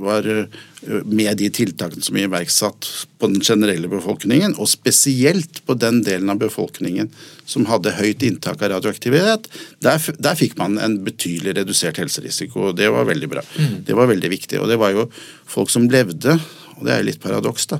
var 0.00 0.28
eh, 0.28 0.58
med 1.04 1.38
de 1.40 1.48
tiltakene 1.52 2.04
som 2.04 2.16
er 2.16 2.28
iverksatt 2.28 2.88
på 3.20 3.30
den 3.32 3.42
generelle 3.44 3.88
befolkningen, 3.90 4.54
og 4.60 4.70
spesielt 4.70 5.62
på 5.66 5.76
den 5.80 6.02
delen 6.06 6.30
av 6.32 6.40
befolkningen 6.40 7.10
som 7.48 7.66
hadde 7.70 7.96
høyt 7.98 8.22
inntak 8.26 8.62
av 8.62 8.74
radioaktivitet. 8.76 9.50
Der, 9.84 10.00
der 10.22 10.38
fikk 10.38 10.56
man 10.60 10.78
en 10.82 11.00
betydelig 11.06 11.56
redusert 11.58 12.00
helserisiko, 12.00 12.70
og 12.70 12.78
det 12.78 12.92
var 12.94 13.08
veldig 13.08 13.30
bra. 13.32 13.44
Det 13.86 13.96
var 13.96 14.10
veldig 14.12 14.32
viktig. 14.32 14.60
Og 14.62 14.70
det 14.70 14.78
var 14.80 14.94
jo 14.94 15.08
folk 15.50 15.72
som 15.72 15.90
levde 15.90 16.38
og 16.80 16.86
det 16.88 16.94
er 16.94 17.04
litt 17.04 17.20
paradoks, 17.22 17.66
da. 17.70 17.78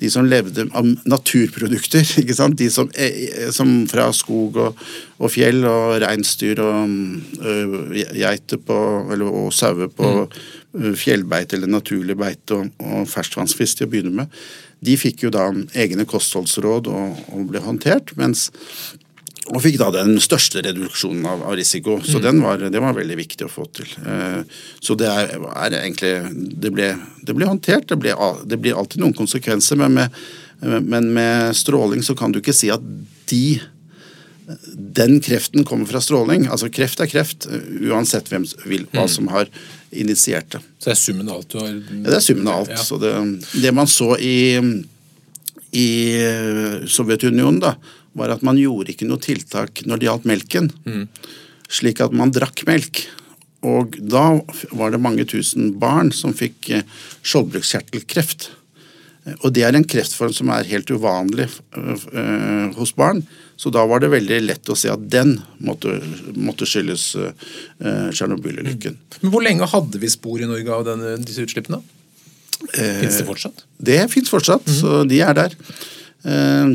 De 0.00 0.10
som 0.12 0.26
levde 0.28 0.66
av 0.76 0.88
naturprodukter, 1.08 2.04
ikke 2.22 2.36
sant? 2.36 2.58
De 2.60 2.68
som, 2.72 2.90
eh, 2.94 3.48
som 3.54 3.72
fra 3.90 4.10
skog 4.16 4.58
og, 4.60 4.82
og 5.18 5.32
fjell 5.32 5.64
og 5.68 5.96
reinsdyr 6.04 6.60
og 6.62 6.96
øh, 7.40 7.78
geiter 8.12 8.60
på, 8.60 8.80
eller, 9.12 9.28
og 9.42 9.54
sauer 9.56 9.88
på 9.92 10.12
mm. 10.26 10.92
fjellbeite 11.00 11.56
eller 11.56 11.72
naturlig 11.72 12.18
beite 12.20 12.60
og, 12.60 12.84
og 12.84 13.08
ferskvannsfisk 13.08 13.80
til 13.80 13.88
å 13.88 13.94
begynne 13.94 14.14
med, 14.22 14.42
de 14.82 14.96
fikk 14.98 15.26
jo 15.26 15.30
da 15.32 15.46
egne 15.78 16.04
kostholdsråd 16.10 16.90
og, 16.90 17.22
og 17.32 17.46
ble 17.50 17.62
håndtert. 17.62 18.16
mens 18.18 18.50
og 19.50 19.58
fikk 19.64 19.80
da 19.80 19.88
den 19.94 20.14
største 20.22 20.62
reduksjonen 20.62 21.26
av, 21.26 21.42
av 21.50 21.56
risiko. 21.58 21.96
Så 22.06 22.20
den 22.22 22.38
var, 22.44 22.62
det 22.62 22.82
var 22.82 22.94
veldig 22.94 23.16
viktig 23.18 23.48
å 23.48 23.50
få 23.50 23.66
til. 23.74 23.90
Eh, 24.06 24.40
så 24.78 24.94
det 24.98 25.08
er, 25.10 25.34
er 25.34 25.78
egentlig 25.80 26.12
Det 26.62 26.70
ble, 26.74 26.92
det 27.26 27.34
ble 27.34 27.48
håndtert. 27.50 27.88
Det, 27.90 27.98
ble, 27.98 28.14
det 28.46 28.60
blir 28.62 28.78
alltid 28.78 29.02
noen 29.02 29.16
konsekvenser, 29.18 29.80
men 29.82 29.98
med, 29.98 30.22
men 30.62 31.10
med 31.16 31.56
stråling 31.58 32.04
så 32.06 32.14
kan 32.18 32.32
du 32.32 32.38
ikke 32.38 32.54
si 32.54 32.70
at 32.70 32.84
de 33.32 33.60
den 34.74 35.20
kreften 35.22 35.64
kommer 35.64 35.86
fra 35.86 36.00
stråling. 36.02 36.46
Altså 36.50 36.68
Kreft 36.72 37.00
er 37.00 37.08
kreft, 37.10 37.46
uansett 37.88 38.28
hvem 38.30 38.44
vil, 38.66 38.86
hva 38.92 39.06
som 39.10 39.30
har 39.32 39.50
initiert 39.90 40.50
det. 40.54 40.60
Så 40.78 40.90
det 40.90 40.94
er 40.96 41.00
summen 41.00 41.30
av 41.30 41.40
alt 41.40 41.52
du 41.52 41.58
har 41.60 41.68
Ja, 41.70 42.06
det 42.08 42.16
er 42.18 42.24
summen 42.26 42.50
av 42.50 42.62
alt. 42.62 42.72
Ja. 42.74 42.82
Så 42.82 42.98
det, 43.00 43.12
det 43.62 43.72
man 43.76 43.90
så 43.90 44.12
i, 44.18 44.36
i 45.78 45.88
Sovjetunionen, 46.90 47.60
da, 47.62 47.76
var 48.18 48.34
at 48.34 48.42
man 48.46 48.60
gjorde 48.60 48.92
ikke 48.92 49.08
noe 49.08 49.22
tiltak 49.22 49.84
når 49.88 49.98
det 50.02 50.08
gjaldt 50.08 50.28
melken. 50.28 50.70
Slik 51.72 52.00
at 52.04 52.12
man 52.12 52.32
drakk 52.34 52.64
melk. 52.68 53.04
Og 53.62 53.94
da 54.00 54.40
var 54.74 54.90
det 54.90 55.00
mange 55.00 55.24
tusen 55.30 55.70
barn 55.78 56.10
som 56.12 56.34
fikk 56.34 56.72
skjoldbrukskjertelkreft. 57.22 57.22
skjoldbruskkjertelkreft. 57.22 58.50
Eh, 59.26 59.34
Og 59.42 59.52
det 59.54 59.62
er 59.62 59.76
en 59.76 59.86
kreftform 59.86 60.32
som 60.34 60.50
er 60.50 60.66
helt 60.70 60.90
uvanlig 60.90 61.46
eh, 61.46 62.68
hos 62.76 62.94
barn. 62.98 63.22
Så 63.56 63.70
da 63.70 63.84
var 63.86 64.02
det 64.02 64.10
veldig 64.10 64.40
lett 64.42 64.70
å 64.72 64.76
se 64.78 64.90
at 64.90 65.04
den 65.10 65.36
måtte, 65.62 65.94
måtte 66.34 66.66
skyldes 66.66 67.12
eh, 67.16 68.08
Tsjernobyl-ulykken. 68.10 68.96
Men 69.22 69.34
hvor 69.34 69.44
lenge 69.44 69.68
hadde 69.70 70.00
vi 70.02 70.10
spor 70.10 70.42
i 70.42 70.48
Norge 70.50 70.74
av 70.74 70.86
denne, 70.88 71.16
disse 71.22 71.44
utslippene? 71.46 71.82
Fins 72.72 73.18
det 73.18 73.26
fortsatt? 73.26 73.64
Det 73.78 74.00
fins 74.10 74.30
fortsatt, 74.30 74.68
så 74.70 75.02
de 75.06 75.20
er 75.22 75.38
der. 75.38 75.54
Eh, 76.24 76.32
eh, 76.32 76.74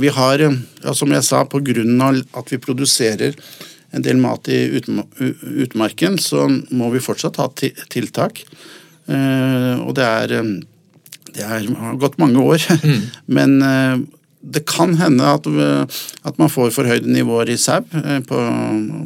vi 0.00 0.08
har, 0.08 0.42
ja, 0.84 0.94
som 0.94 1.12
jeg 1.12 1.24
sa, 1.26 1.44
pga. 1.44 2.12
at 2.32 2.52
vi 2.52 2.58
produserer 2.58 3.34
en 3.94 4.02
del 4.02 4.16
mat 4.16 4.48
i 4.48 4.80
utmarken, 5.64 6.18
så 6.18 6.48
må 6.70 6.90
vi 6.90 7.02
fortsatt 7.02 7.36
ha 7.36 7.48
tiltak. 7.88 8.44
Og 9.06 9.94
det 9.94 10.04
er 10.04 10.60
Det 11.34 11.42
er, 11.42 11.66
har 11.66 11.96
gått 11.98 12.18
mange 12.18 12.38
år. 12.38 12.62
Men 13.26 13.62
eh, 13.62 13.98
det 14.40 14.60
kan 14.70 14.94
hende 14.94 15.24
at, 15.26 15.46
at 16.22 16.38
man 16.38 16.48
får 16.52 16.70
forhøyde 16.70 17.10
nivåer 17.10 17.50
i 17.50 17.56
sau 17.58 17.80
på, 17.82 18.38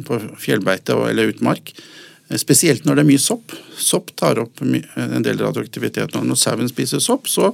på 0.05 0.19
fjellbeite 0.37 0.93
eller 0.93 1.31
utmark. 1.33 1.73
Spesielt 2.37 2.85
når 2.85 2.99
det 2.99 3.01
er 3.01 3.09
mye 3.09 3.21
sopp. 3.23 3.55
Sopp 3.73 4.11
tar 4.19 4.37
opp 4.43 4.61
en 4.61 5.25
del 5.25 5.39
radioaktivitet. 5.41 6.13
Når 6.13 6.37
sauen 6.37 6.69
spiser 6.69 7.01
sopp, 7.01 7.25
så 7.25 7.49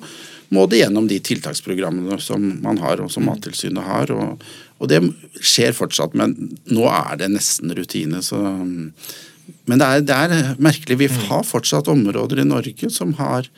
må 0.53 0.65
det 0.69 0.81
gjennom 0.83 1.07
de 1.09 1.19
tiltaksprogrammene 1.23 2.17
som 2.21 2.43
man 2.63 2.79
har, 2.83 3.01
og 3.01 3.11
som 3.13 3.25
Mattilsynet 3.29 3.85
har. 3.85 4.11
Og, 4.13 4.43
og 4.79 4.91
det 4.91 5.01
skjer 5.41 5.75
fortsatt, 5.75 6.17
men 6.17 6.35
nå 6.69 6.85
er 6.91 7.21
det 7.21 7.31
nesten 7.33 7.73
rutine. 7.77 8.21
Så, 8.25 8.39
men 8.39 9.81
det 9.81 9.87
er, 9.87 10.05
det 10.05 10.19
er 10.27 10.53
merkelig. 10.61 10.99
Vi 11.01 11.09
har 11.29 11.47
fortsatt 11.47 11.89
områder 11.91 12.43
i 12.43 12.47
Norge 12.49 12.91
som 12.93 13.15
har 13.21 13.49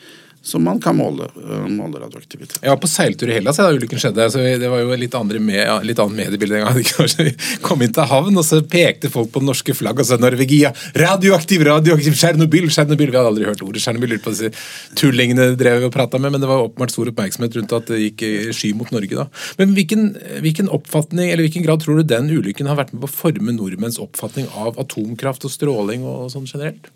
som 0.47 0.63
man 0.63 0.79
kan 0.81 0.95
måle, 0.95 1.27
øh, 1.35 1.65
måle 1.67 1.99
radioaktivitet. 1.99 2.61
Var 2.63 2.79
på 2.79 2.87
seiltur 2.87 3.27
i 3.27 3.35
Hellas 3.35 3.57
da 3.59 3.67
ulykken 3.73 3.99
skjedde. 3.99 4.29
så 4.31 4.39
Det 4.59 4.69
var 4.71 4.79
jo 4.79 4.95
litt, 4.95 5.11
litt 5.11 5.99
annet 5.99 6.15
mediebilde 6.15 6.61
en 6.61 6.65
gang. 6.69 6.77
Vi 7.27 7.33
kom 7.65 7.83
inn 7.83 7.91
til 7.93 8.07
havn, 8.07 8.39
og 8.39 8.45
så 8.47 8.61
pekte 8.63 9.11
folk 9.11 9.33
på 9.33 9.43
norske 9.43 9.75
flagget 9.75 10.05
og 10.05 10.07
sa 10.07 10.17
Norvegia. 10.21 10.71
Radioaktiv, 10.95 11.65
radioaktiv, 11.67 12.15
Tsjernobyl, 12.15 12.69
Tsjernobyl. 12.71 13.11
Vi 13.11 13.19
hadde 13.19 13.33
aldri 13.33 13.49
hørt 13.49 13.65
ordet 13.67 13.83
Tsjernobyl. 13.83 14.15
Lurte 14.15 14.23
på 14.29 14.35
disse 14.37 14.51
tullingene 14.95 15.51
drev 15.59 15.89
og 15.89 15.95
prata 15.95 16.21
med, 16.21 16.31
men 16.31 16.43
det 16.43 16.47
var 16.47 16.63
åpenbart 16.63 16.95
stor 16.95 17.11
oppmerksomhet 17.11 17.59
rundt 17.59 17.75
at 17.81 17.91
det 17.91 18.01
gikk 18.05 18.27
sky 18.55 18.71
mot 18.77 18.93
Norge 18.95 19.19
da. 19.19 19.27
Men 19.59 19.75
hvilken, 19.75 20.13
hvilken 20.45 20.71
oppfatning, 20.71 21.27
eller 21.33 21.43
hvilken 21.43 21.67
grad 21.67 21.83
tror 21.83 21.99
du 21.99 22.07
den 22.07 22.31
ulykken 22.31 22.71
har 22.71 22.79
vært 22.79 22.95
med 22.95 23.03
på 23.03 23.11
å 23.11 23.17
forme 23.19 23.55
nordmenns 23.57 23.99
oppfatning 23.99 24.47
av 24.55 24.79
atomkraft 24.79 25.43
og 25.43 25.51
stråling 25.51 26.07
og 26.07 26.31
sånn 26.31 26.47
generelt? 26.47 26.87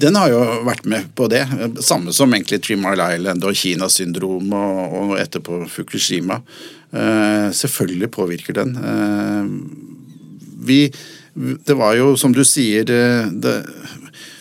Den 0.00 0.16
har 0.16 0.32
jo 0.32 0.40
vært 0.66 0.86
med 0.88 1.10
på 1.18 1.28
det. 1.30 1.42
Samme 1.84 2.14
som 2.16 2.32
egentlig 2.34 2.62
Three 2.64 2.78
Island 2.78 3.44
og 3.44 3.56
Kina-syndrom 3.56 4.52
og, 4.56 4.96
og 5.00 5.14
etterpå 5.20 5.64
Fukushima. 5.68 6.40
Uh, 6.90 7.50
selvfølgelig 7.54 8.10
påvirker 8.10 8.56
den. 8.62 8.74
Uh, 8.80 9.90
vi, 10.60 10.92
det 11.66 11.74
var 11.74 11.94
jo, 11.96 12.16
som 12.16 12.32
du 12.34 12.42
sier 12.44 12.90
eh, 12.90 13.28
det, 13.30 13.54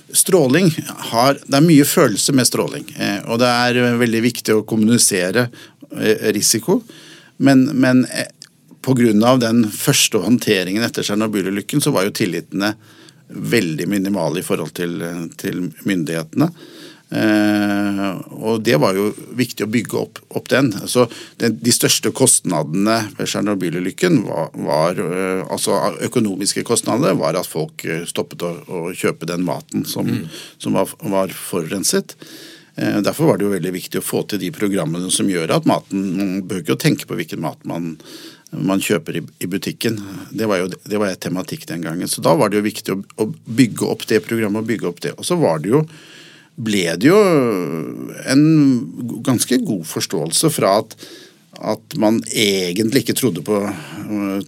Stråling 0.09 0.71
har 1.11 1.37
Det 1.45 1.53
er 1.53 1.61
mye 1.63 1.85
følelse 1.85 2.33
med 2.33 2.47
stråling. 2.49 2.87
uh, 2.97 3.29
og 3.29 3.39
det 3.43 3.49
er 3.49 3.77
eh, 3.77 3.99
veldig 4.01 4.21
viktig 4.25 4.55
å 4.55 4.65
kommunisere 4.67 5.47
eh, 5.93 6.29
risiko. 6.35 6.81
Men, 7.37 7.67
men 7.77 8.05
eh, 8.09 8.31
pga. 8.81 9.35
den 9.37 9.63
første 9.71 10.17
håndteringen 10.23 10.83
etter 10.83 11.05
Tsjernobyl-ulykken, 11.05 11.81
så 11.81 11.93
var 11.95 12.07
jo 12.07 12.15
tillitene 12.15 12.73
veldig 13.29 13.87
minimale 13.89 14.41
i 14.41 14.45
forhold 14.45 14.73
til, 14.77 15.01
til 15.39 15.67
myndighetene. 15.85 16.49
Eh, 17.09 18.09
og 18.37 18.61
det 18.61 18.75
var 18.77 18.93
jo 18.93 19.07
viktig 19.37 19.65
å 19.65 19.71
bygge 19.71 19.97
opp, 19.97 20.19
opp 20.37 20.49
den. 20.51 20.69
Så 20.85 21.07
den, 21.41 21.57
De 21.61 21.73
største 21.73 22.11
kostnadene 22.13 22.99
ved 23.17 23.25
Tsjernobyl-ulykken 23.31 24.21
var, 24.27 24.53
var 24.53 25.01
eh, 25.01 25.41
altså 25.49 25.79
økonomiske 26.05 26.63
kostnader 26.67 27.17
var 27.17 27.39
at 27.39 27.49
folk 27.49 27.85
eh, 27.85 28.05
stoppet 28.09 28.45
å, 28.45 28.53
å 28.67 28.83
kjøpe 28.93 29.29
den 29.29 29.45
maten 29.47 29.87
som, 29.89 30.11
som 30.61 30.77
var, 30.77 30.93
var 31.01 31.33
forurenset. 31.33 32.13
Eh, 32.77 33.01
Derfor 33.01 33.31
var 33.31 33.39
det 33.39 33.47
jo 33.47 33.55
veldig 33.55 33.73
viktig 33.73 34.03
å 34.03 34.05
få 34.05 34.23
til 34.29 34.43
de 34.45 34.53
programmene 34.53 35.09
som 35.13 35.29
gjør 35.29 35.57
at 35.57 35.69
maten 35.69 36.11
Man 36.19 36.35
bør 36.47 36.61
ikke 36.61 36.77
tenke 36.79 37.09
på 37.09 37.17
hvilken 37.17 37.41
mat 37.41 37.65
man, 37.65 37.95
man 38.49 38.81
kjøper 38.81 39.19
i, 39.19 39.23
i 39.39 39.49
butikken. 39.49 39.99
Det 40.33 40.47
var 40.49 40.63
jo 40.63 40.69
det 40.71 40.97
var 40.97 41.11
et 41.11 41.21
tematikk 41.21 41.67
den 41.69 41.83
gangen. 41.85 42.09
Så 42.09 42.23
da 42.25 42.33
var 42.37 42.49
det 42.49 42.59
jo 42.59 42.65
viktig 42.65 42.95
å, 42.95 43.01
å 43.21 43.29
bygge 43.45 43.89
opp 43.89 44.07
det 44.09 44.23
programmet 44.25 44.63
og 44.63 44.71
bygge 44.71 44.89
opp 44.89 45.03
det. 45.05 45.13
Og 45.17 45.27
så 45.27 45.37
var 45.39 45.61
det 45.63 45.73
jo 45.75 45.83
ble 46.59 46.83
det 46.99 47.07
jo 47.07 47.19
en 48.27 48.43
ganske 49.23 49.61
god 49.63 49.85
forståelse 49.87 50.49
fra 50.51 50.73
at, 50.81 50.95
at 51.71 51.95
man 52.01 52.19
egentlig 52.27 53.05
ikke 53.05 53.15
trodde 53.15 53.43
på, 53.47 53.61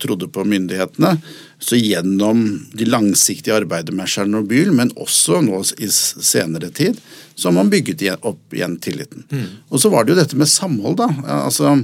trodde 0.01 0.27
på 0.27 0.43
myndighetene. 0.43 1.13
Så 1.61 1.77
gjennom 1.79 2.43
de 2.75 2.87
langsiktige 2.89 3.55
arbeidet 3.61 3.95
med 3.95 4.09
Tsjernobyl, 4.11 4.73
men 4.75 4.91
også 4.99 5.39
nå 5.45 5.61
i 5.79 5.87
senere 5.93 6.71
tid, 6.75 6.99
så 7.35 7.47
har 7.47 7.55
man 7.61 7.71
bygget 7.71 8.03
opp 8.27 8.57
igjen 8.57 8.75
tilliten. 8.83 9.23
Og 9.69 9.79
så 9.79 9.93
var 9.93 10.03
det 10.03 10.15
jo 10.15 10.19
dette 10.19 10.39
med 10.39 10.51
samhold, 10.51 10.99
da. 10.99 11.07
Altså, 11.45 11.77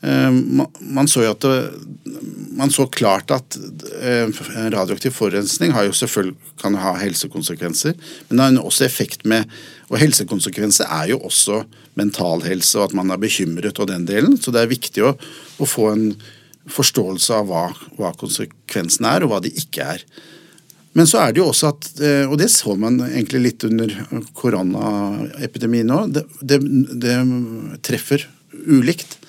man, 0.00 0.68
man 0.80 1.08
så 1.10 1.26
jo 1.26 1.34
at 1.34 1.44
det, 1.44 1.56
man 2.56 2.72
så 2.72 2.86
klart 2.86 3.30
at 3.34 3.56
eh, 4.00 4.28
radioaktiv 4.72 5.12
forurensning 5.16 5.74
har 5.76 5.86
jo 5.86 5.96
selvfølgelig 5.96 6.36
kan 6.60 6.76
ha 6.80 6.94
helsekonsekvenser, 7.00 7.94
men 8.28 8.36
det 8.36 8.46
har 8.46 8.64
også 8.64 8.84
effekt 8.84 9.24
med 9.28 9.48
Og 9.90 9.98
helsekonsekvenser 9.98 10.86
er 10.86 11.08
jo 11.10 11.16
også 11.26 11.64
mental 11.98 12.44
helse, 12.46 12.78
og 12.78 12.84
at 12.84 12.92
man 12.94 13.10
er 13.10 13.18
bekymret 13.18 13.80
og 13.82 13.88
den 13.90 14.04
delen. 14.06 14.36
Så 14.38 14.52
det 14.54 14.60
er 14.62 14.70
viktig 14.70 15.02
å, 15.02 15.16
å 15.58 15.66
få 15.66 15.88
en 15.90 16.04
forståelse 16.70 17.34
av 17.34 17.48
hva, 17.48 17.64
hva 17.98 18.12
konsekvensene 18.14 19.16
er, 19.16 19.26
og 19.26 19.32
hva 19.32 19.40
de 19.42 19.50
ikke 19.50 19.88
er. 19.96 20.04
Men 20.94 21.10
så 21.10 21.24
er 21.24 21.34
det 21.34 21.42
jo 21.42 21.48
også 21.50 21.72
at, 21.72 21.90
eh, 22.06 22.22
og 22.26 22.38
det 22.38 22.52
så 22.54 22.76
man 22.78 23.00
egentlig 23.08 23.42
litt 23.42 23.66
under 23.66 23.96
koronaepidemien 24.38 25.90
òg, 25.94 26.14
det, 26.14 26.24
det, 26.38 26.60
det 27.02 27.18
treffer 27.90 28.28
ulikt. 28.66 29.19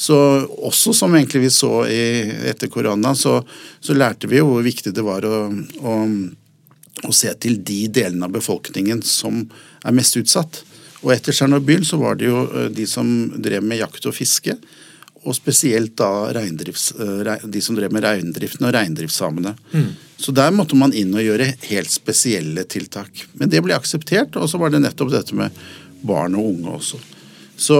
Så 0.00 0.16
også 0.48 0.94
som 0.96 1.12
egentlig 1.14 1.42
vi 1.42 1.50
så 1.52 1.84
i, 1.84 2.02
etter 2.48 2.70
korona, 2.72 3.12
så, 3.14 3.42
så, 3.80 3.92
lærte 3.92 4.30
vi 4.30 4.38
jo 4.38 4.46
hvor 4.48 4.62
viktig 4.64 4.94
det 4.96 5.02
var 5.04 5.26
å, 5.28 5.40
å, 5.84 5.96
å, 7.04 7.12
se 7.12 7.34
til 7.36 7.58
de 7.60 7.82
delene 7.92 8.24
av 8.24 8.32
befolkningen 8.32 9.02
som 9.04 9.42
er 9.84 9.96
mest 9.96 10.16
utsatt. 10.16 10.62
Og 11.02 11.12
etter 11.12 11.36
Tsjernobyl 11.36 11.84
så 11.84 11.98
var 12.00 12.16
det 12.16 12.30
jo 12.30 12.46
de 12.72 12.86
som 12.88 13.10
drev 13.36 13.66
med 13.66 13.82
jakt 13.82 14.08
og 14.08 14.16
fiske, 14.16 14.56
og 15.20 15.36
spesielt 15.36 15.92
da 16.00 16.32
de 16.32 17.60
som 17.60 17.76
drev 17.76 17.92
med 17.92 18.06
reindriften 18.06 18.64
og 18.64 18.72
reindriftssamene. 18.72 19.52
Mm. 19.74 19.90
Så 20.16 20.32
der 20.32 20.54
måtte 20.56 20.78
man 20.80 20.96
inn 20.96 21.12
og 21.12 21.26
gjøre 21.26 21.50
helt 21.68 21.92
spesielle 21.92 22.64
tiltak. 22.64 23.26
Men 23.36 23.52
det 23.52 23.60
ble 23.64 23.76
akseptert, 23.76 24.40
og 24.40 24.48
så 24.48 24.56
var 24.60 24.72
det 24.72 24.80
nettopp 24.80 25.12
dette 25.12 25.36
med 25.36 25.60
barn 26.08 26.40
og 26.40 26.54
unge 26.54 26.78
også. 26.78 27.02
Så 27.60 27.76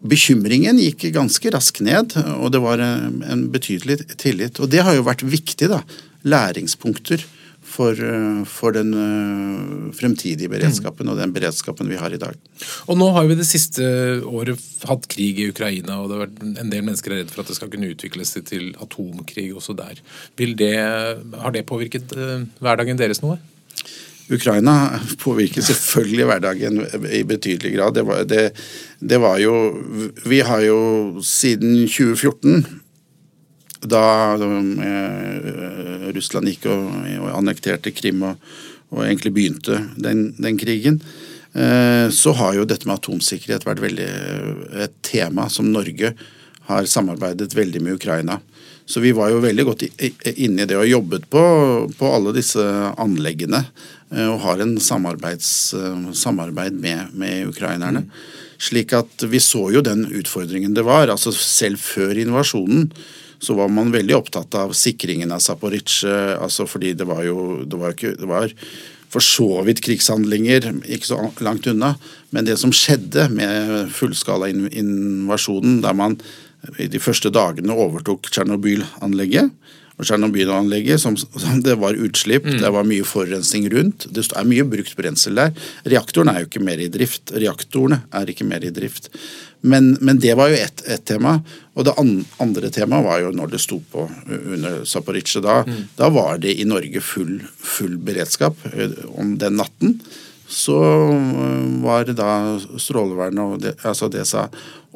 bekymringen 0.00 0.78
gikk 0.80 1.10
ganske 1.14 1.52
raskt 1.52 1.82
ned, 1.84 2.16
og 2.38 2.52
det 2.54 2.62
var 2.62 2.80
en 2.80 3.48
betydelig 3.52 4.00
tillit. 4.20 4.60
Og 4.60 4.70
det 4.72 4.84
har 4.86 4.96
jo 4.96 5.06
vært 5.06 5.26
viktig, 5.26 5.68
da. 5.72 5.82
Læringspunkter 6.24 7.22
for, 7.70 8.00
for 8.50 8.74
den 8.74 8.90
fremtidige 9.96 10.50
beredskapen 10.50 11.10
og 11.12 11.20
den 11.20 11.34
beredskapen 11.36 11.90
vi 11.90 11.98
har 12.00 12.12
i 12.12 12.20
dag. 12.20 12.34
Og 12.90 12.98
nå 12.98 13.10
har 13.14 13.28
vi 13.28 13.38
det 13.38 13.46
siste 13.48 13.84
året 14.26 14.60
hatt 14.88 15.06
krig 15.12 15.38
i 15.42 15.50
Ukraina, 15.52 16.00
og 16.00 16.10
det 16.10 16.16
har 16.16 16.24
vært 16.26 16.42
en 16.64 16.72
del 16.72 16.84
mennesker 16.86 17.14
er 17.14 17.22
redd 17.22 17.32
for 17.32 17.44
at 17.44 17.52
det 17.52 17.58
skal 17.60 17.70
kunne 17.72 17.92
utvikles 17.92 18.34
til 18.48 18.72
atomkrig 18.80 19.50
også 19.54 19.76
der. 19.78 20.02
Det, 20.40 20.74
har 21.44 21.54
det 21.54 21.68
påvirket 21.68 22.16
hverdagen 22.60 23.00
deres 23.00 23.22
noe? 23.24 23.38
Ukraina 24.30 25.00
påvirker 25.18 25.64
selvfølgelig 25.66 26.26
hverdagen 26.28 26.80
i 27.10 27.22
betydelig 27.26 27.72
grad. 27.74 27.94
Det 27.94 28.04
var, 28.06 28.24
det, 28.24 28.44
det 29.00 29.18
var, 29.18 29.38
jo 29.42 29.54
Vi 30.24 30.40
har 30.46 30.62
jo 30.62 31.22
siden 31.24 31.88
2014, 31.88 32.64
da 33.90 34.04
eh, 34.36 36.10
Russland 36.14 36.50
gikk 36.50 36.68
og, 36.70 36.92
og 37.24 37.30
annekterte 37.32 37.92
Krim 37.96 38.22
og, 38.28 38.50
og, 38.90 39.02
egentlig 39.06 39.32
begynte 39.34 39.80
den, 39.96 40.28
den 40.38 40.58
krigen, 40.60 41.00
eh, 41.54 42.06
så 42.12 42.34
har 42.36 42.58
jo 42.58 42.68
dette 42.68 42.86
med 42.86 43.00
atomsikkerhet 43.00 43.66
vært 43.66 43.82
veldig 43.82 44.10
et 44.84 44.94
tema 45.06 45.48
som 45.50 45.72
Norge 45.72 46.12
har 46.70 46.86
samarbeidet 46.86 47.56
veldig 47.56 47.82
med 47.82 47.98
Ukraina. 47.98 48.38
Så 48.90 49.00
vi 49.00 49.12
var 49.14 49.30
jo 49.30 49.38
veldig 49.44 49.64
godt 49.68 49.86
inne 50.34 50.64
i 50.64 50.66
det 50.66 50.74
og 50.78 50.88
jobbet 50.88 51.28
på, 51.30 51.42
på 51.94 52.10
alle 52.10 52.34
disse 52.34 52.64
anleggene. 52.98 53.62
Og 54.10 54.40
har 54.42 54.62
en 54.64 54.74
samarbeid 54.82 55.44
med, 56.74 57.12
med 57.14 57.52
ukrainerne. 57.52 58.02
Slik 58.60 58.92
at 58.98 59.22
vi 59.30 59.38
så 59.40 59.68
jo 59.72 59.84
den 59.86 60.08
utfordringen 60.10 60.74
det 60.74 60.82
var. 60.88 61.06
altså 61.08 61.30
Selv 61.32 61.78
før 61.78 62.18
invasjonen 62.18 62.90
så 63.40 63.54
var 63.56 63.70
man 63.72 63.94
veldig 63.94 64.16
opptatt 64.18 64.54
av 64.58 64.74
sikringen 64.76 65.30
av 65.32 65.40
Zaporizjzja, 65.40 66.36
altså 66.44 66.66
fordi 66.68 66.92
det 66.98 67.06
var 67.08 67.22
jo 67.24 67.62
det 67.64 67.78
var, 67.80 67.94
ikke, 67.94 68.12
det 68.20 68.28
var 68.28 68.52
for 69.10 69.24
så 69.24 69.62
vidt 69.66 69.80
krigshandlinger 69.86 70.68
ikke 70.84 71.08
så 71.08 71.22
langt 71.40 71.66
unna. 71.70 71.94
Men 72.34 72.46
det 72.46 72.58
som 72.60 72.74
skjedde 72.74 73.30
med 73.32 73.90
fullskala 73.96 74.50
invasjonen, 74.52 75.80
der 75.82 75.96
man 75.96 76.18
i 76.78 76.88
de 76.90 77.00
første 77.02 77.32
dagene 77.32 77.76
overtok 77.76 78.28
Tsjernobyl-anlegget, 78.30 79.52
og 80.00 80.06
Tsjernobyl-anlegget, 80.08 81.00
som, 81.02 81.16
som, 81.18 81.60
det 81.64 81.76
var 81.80 81.98
utslipp, 81.98 82.46
mm. 82.48 82.62
det 82.62 82.70
var 82.72 82.88
mye 82.88 83.04
forurensning 83.04 83.66
rundt. 83.72 84.06
Det 84.08 84.24
er 84.32 84.48
mye 84.48 84.64
brukt 84.64 84.96
brensel 84.96 85.36
der. 85.36 85.52
Reaktoren 85.92 86.32
er 86.32 86.40
jo 86.40 86.48
ikke 86.48 86.64
mer 86.64 86.80
i 86.80 86.88
drift. 86.92 87.34
Reaktorene 87.36 88.00
er 88.16 88.32
ikke 88.32 88.48
mer 88.48 88.64
i 88.64 88.72
drift. 88.72 89.10
Men, 89.60 89.92
men 90.00 90.16
det 90.22 90.32
var 90.40 90.48
jo 90.48 90.56
ett 90.56 90.80
et 90.88 91.04
tema. 91.04 91.36
Og 91.76 91.84
det 91.84 91.96
andre 92.40 92.72
temaet 92.72 93.04
var 93.04 93.20
jo 93.26 93.34
når 93.36 93.52
det 93.52 93.60
sto 93.60 93.76
på 93.92 94.06
under 94.38 94.80
Zaporizjzja. 94.88 95.44
Da, 95.44 95.58
mm. 95.68 95.84
da 96.00 96.08
var 96.16 96.40
det 96.40 96.56
i 96.56 96.64
Norge 96.68 97.04
full, 97.04 97.36
full 97.60 98.00
beredskap 98.00 98.56
eh, 98.72 98.96
om 99.20 99.36
den 99.40 99.60
natten 99.60 99.98
så 100.50 100.82
eh, 101.12 101.82
var 101.82 102.04
det 102.04 102.16
da 102.18 102.58
Strålevernet 102.58 103.44
og 103.44 103.62
det, 103.62 103.76
altså 103.86 104.10
DSA 104.10 104.48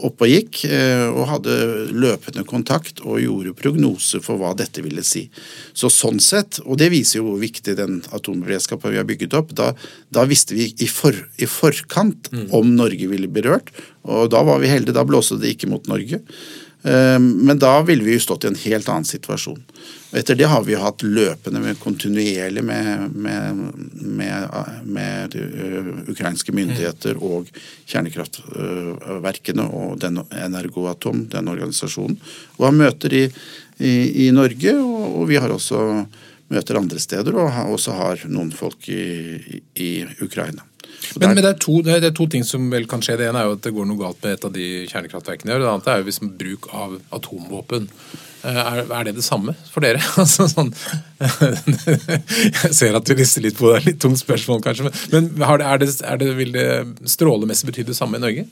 oppe 0.03 0.27
og 0.27 0.33
gikk, 0.33 0.65
eh, 0.67 1.07
og 1.07 1.29
hadde 1.31 1.55
løpende 1.95 2.43
kontakt 2.49 3.03
og 3.05 3.21
gjorde 3.23 3.55
prognoser 3.59 4.23
for 4.25 4.41
hva 4.41 4.51
dette 4.59 4.83
ville 4.83 5.05
si. 5.07 5.29
Så 5.77 5.91
sånn 5.93 6.19
sett, 6.23 6.59
og 6.65 6.81
det 6.81 6.91
viser 6.95 7.21
jo 7.21 7.29
hvor 7.29 7.43
viktig 7.43 7.77
den 7.79 8.01
atomberedskapen 8.17 8.95
vi 8.95 8.99
har 8.99 9.09
bygget 9.09 9.37
opp, 9.39 9.55
da, 9.55 9.71
da 10.15 10.27
visste 10.27 10.57
vi 10.59 10.73
i, 10.75 10.91
for, 10.91 11.15
i 11.39 11.47
forkant 11.51 12.33
mm. 12.33 12.49
om 12.57 12.75
Norge 12.75 13.11
ville 13.11 13.31
berørt, 13.31 13.71
og 14.05 14.33
da 14.35 14.43
var 14.45 14.61
vi 14.61 14.73
heldige, 14.73 14.97
da 14.99 15.07
blåste 15.07 15.39
det 15.41 15.55
ikke 15.55 15.71
mot 15.71 15.87
Norge. 15.89 16.21
Eh, 16.85 17.19
men 17.19 17.59
da 17.59 17.83
ville 17.83 18.05
vi 18.05 18.13
jo 18.13 18.21
stått 18.21 18.45
i 18.45 18.51
en 18.51 18.59
helt 18.61 18.89
annen 18.93 19.07
situasjon. 19.09 19.61
Og 20.13 20.19
etter 20.21 20.37
det 20.37 20.51
har 20.53 20.63
vi 20.67 20.77
hatt 20.79 21.03
løpende, 21.03 21.63
med, 21.65 21.79
kontinuerlig 21.81 22.63
med, 22.65 23.15
med, 23.17 23.63
med, 23.95 24.59
med 24.85 25.37
ukrainske 26.13 26.53
myndigheter 26.55 27.19
og 27.25 27.49
kjernekraftverkene 27.89 29.65
og 29.65 29.97
den 30.05 30.21
Energoatom, 30.29 31.25
den 31.33 31.51
organisasjonen. 31.55 32.21
Og 32.59 32.69
har 32.69 32.77
møter 32.77 33.17
i, 33.17 33.25
i, 33.81 33.95
i 34.27 34.31
Norge, 34.37 34.77
og, 34.77 35.09
og, 35.09 35.27
vi 35.33 35.41
har 35.41 35.57
også 35.57 35.81
møter 36.53 36.79
andre 36.79 37.01
steder, 37.01 37.41
og 37.41 37.75
også 37.75 37.97
har 37.97 38.29
noen 38.29 38.53
folk 38.55 38.93
i, 38.93 39.63
i 39.81 39.91
Ukraina. 40.23 40.69
Men, 41.17 41.35
men 41.35 41.43
det, 41.43 41.51
er 41.51 41.59
to, 41.61 41.79
det, 41.85 41.97
er 42.01 42.15
to, 42.17 42.27
ting 42.31 42.45
som 42.47 42.69
vel 42.73 42.87
kan 42.91 43.03
skje. 43.05 43.19
Det 43.21 43.31
ene 43.31 43.43
er 43.43 43.51
jo 43.51 43.57
at 43.59 43.65
det 43.67 43.75
går 43.77 43.89
noe 43.91 44.01
galt 44.01 44.23
med 44.25 44.37
et 44.37 44.47
av 44.49 44.55
de 44.55 44.69
kjernekraftverkene. 44.91 45.57
Og 45.57 45.65
Det 45.65 45.73
andre 45.73 45.95
er 45.95 46.03
jo 46.03 46.09
hvis 46.11 46.23
bruk 46.25 46.71
av 46.75 46.97
atomvåpen. 47.19 47.91
Eh, 48.45 48.59
er, 48.61 48.83
er, 48.83 49.05
det 49.09 49.15
det 49.17 49.25
samme 49.25 49.55
for 49.73 49.85
dere? 49.85 50.03
altså, 50.21 50.45
sånn, 50.51 50.69
jeg 52.61 52.73
ser 52.77 52.97
at 52.99 53.07
du 53.09 53.15
rister 53.17 53.45
litt 53.45 53.57
på 53.57 53.71
det, 53.73 53.85
litt 53.87 54.01
tungt 54.05 54.21
spørsmål 54.21 54.61
kanskje. 54.67 54.91
Men, 55.15 55.31
men 55.33 55.65
er 55.65 55.81
det, 55.81 55.89
er 56.05 56.21
det, 56.21 56.31
vil 56.37 56.53
det 56.53 56.67
strålemessig 57.09 57.71
bety 57.71 57.87
det 57.89 57.97
samme 57.97 58.21
i 58.21 58.25
Norge? 58.25 58.45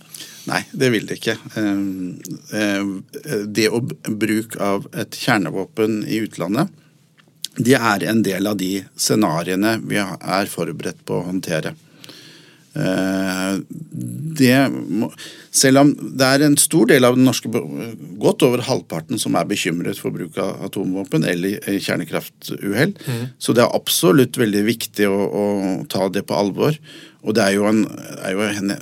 Nei, 0.49 0.63
det 0.73 0.89
vil 0.95 1.05
det 1.11 1.21
ikke. 1.21 1.37
Eh, 1.61 1.83
eh, 2.63 3.45
det 3.45 3.69
å 3.69 3.83
bruke 3.85 4.63
av 4.65 4.89
et 4.97 5.19
kjernevåpen 5.19 6.03
i 6.09 6.23
utlandet, 6.25 6.73
det 7.61 7.77
er 7.77 8.09
en 8.09 8.23
del 8.25 8.49
av 8.49 8.57
de 8.57 8.79
scenarioene 8.97 9.77
vi 9.85 10.01
er 10.01 10.49
forberedt 10.49 11.05
på 11.05 11.19
å 11.19 11.27
håndtere. 11.27 11.75
Eh, 12.73 13.59
det 14.33 14.57
selv 15.53 15.83
om 15.83 15.91
det 15.93 16.25
er 16.25 16.45
en 16.47 16.57
stor 16.57 16.89
del 16.89 17.05
av 17.05 17.19
den 17.19 17.27
norske 17.29 17.51
godt 18.23 18.45
over 18.47 18.65
halvparten 18.65 19.21
som 19.21 19.37
er 19.37 19.49
bekymret 19.49 20.01
for 20.01 20.15
bruk 20.15 20.39
av 20.41 20.63
atomvåpen 20.71 21.27
eller 21.29 21.61
kjernekraftuhell, 21.61 22.95
mm. 22.97 23.25
så 23.37 23.53
det 23.53 23.65
er 23.65 23.77
absolutt 23.77 24.39
veldig 24.41 24.63
viktig 24.71 25.09
å, 25.09 25.19
å, 25.29 25.47
ta 25.93 26.09
det 26.09 26.25
på 26.29 26.39
alvor. 26.39 26.79
Og 27.23 27.37
det 27.37 27.45
er 27.45 27.59
jo, 27.59 27.67
en, 27.69 27.85
er 28.25 28.33
jo 28.35 28.47
en, 28.49 28.73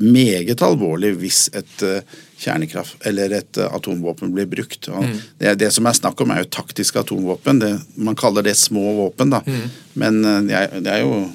meget 0.00 0.62
alvorlig 0.64 1.10
hvis 1.20 1.48
et 1.58 1.82
eh, 1.84 2.06
kjernekraft 2.40 3.02
eller 3.08 3.34
et 3.42 3.58
eh, 3.60 3.74
atomvåpen 3.76 4.30
blir 4.32 4.46
brukt. 4.48 4.88
Mm. 4.88 5.18
Det, 5.42 5.56
det, 5.60 5.72
som 5.74 5.90
er 5.90 5.98
snakk 5.98 6.22
om, 6.22 6.32
er 6.32 6.46
jo 6.46 6.52
taktiske 6.54 7.02
atomvåpen. 7.02 7.60
Det, 7.60 7.74
man 7.98 8.16
kaller 8.16 8.46
det 8.46 8.54
små 8.60 8.94
våpen, 9.02 9.34
da. 9.34 9.42
Mm. 9.44 9.66
Men 10.00 10.22
det 10.48 10.56
er, 10.56 10.78
det 10.80 10.94
er 10.94 11.04
jo 11.04 11.26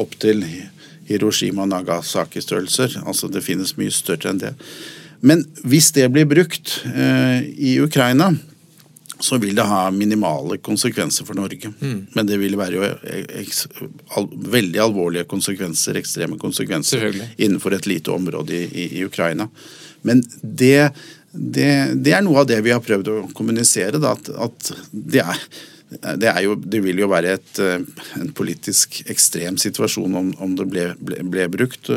opptil 0.00 0.42
Hiroshima 1.08 1.64
og 1.64 1.72
Nagasaki-størrelser. 1.72 3.00
Altså 3.06 3.30
det 3.32 3.44
finnes 3.46 3.76
mye 3.78 3.94
større 3.94 4.32
enn 4.32 4.42
det. 4.42 4.54
Men 5.26 5.44
hvis 5.64 5.92
det 5.96 6.10
blir 6.12 6.28
brukt 6.28 6.80
eh, 6.92 7.46
i 7.56 7.78
Ukraina, 7.80 8.34
så 9.20 9.38
vil 9.40 9.54
det 9.56 9.64
ha 9.64 9.86
minimale 9.90 10.58
konsekvenser 10.58 11.24
for 11.24 11.38
Norge. 11.38 11.70
Mm. 11.80 12.00
Men 12.12 12.28
det 12.28 12.36
vil 12.40 12.56
være 12.58 12.76
jo 12.76 12.88
al 14.18 14.26
veldig 14.56 14.82
alvorlige 14.82 15.28
konsekvenser, 15.30 15.96
ekstreme 16.00 16.36
konsekvenser, 16.40 17.08
innenfor 17.36 17.76
et 17.76 17.88
lite 17.88 18.12
område 18.12 18.56
i, 18.58 18.66
i, 18.66 18.88
i 19.00 19.06
Ukraina. 19.06 19.48
Men 20.06 20.20
det, 20.42 20.90
det, 21.32 21.70
det, 21.96 22.12
er 22.12 22.26
noe 22.26 22.42
av 22.42 22.50
det 22.50 22.60
vi 22.66 22.74
har 22.74 22.84
prøvd 22.84 23.10
å 23.12 23.16
kommunisere, 23.36 24.02
da, 24.02 24.12
at, 24.18 24.30
at 24.36 24.72
det 24.92 25.24
er 25.24 25.40
det, 26.20 26.32
jo, 26.44 26.56
det, 26.56 26.80
vil 26.84 27.04
jo 27.04 27.10
være 27.10 27.36
et, 27.38 27.52
eh, 27.62 27.84
en 28.20 28.32
politisk 28.36 29.02
ekstrem 29.10 29.60
situasjon 29.60 30.18
om, 30.18 30.32
om 30.42 30.56
det 30.58 30.66
ble, 30.72 30.90
ble, 30.98 31.22
ble, 31.24 31.46
brukt. 31.52 31.92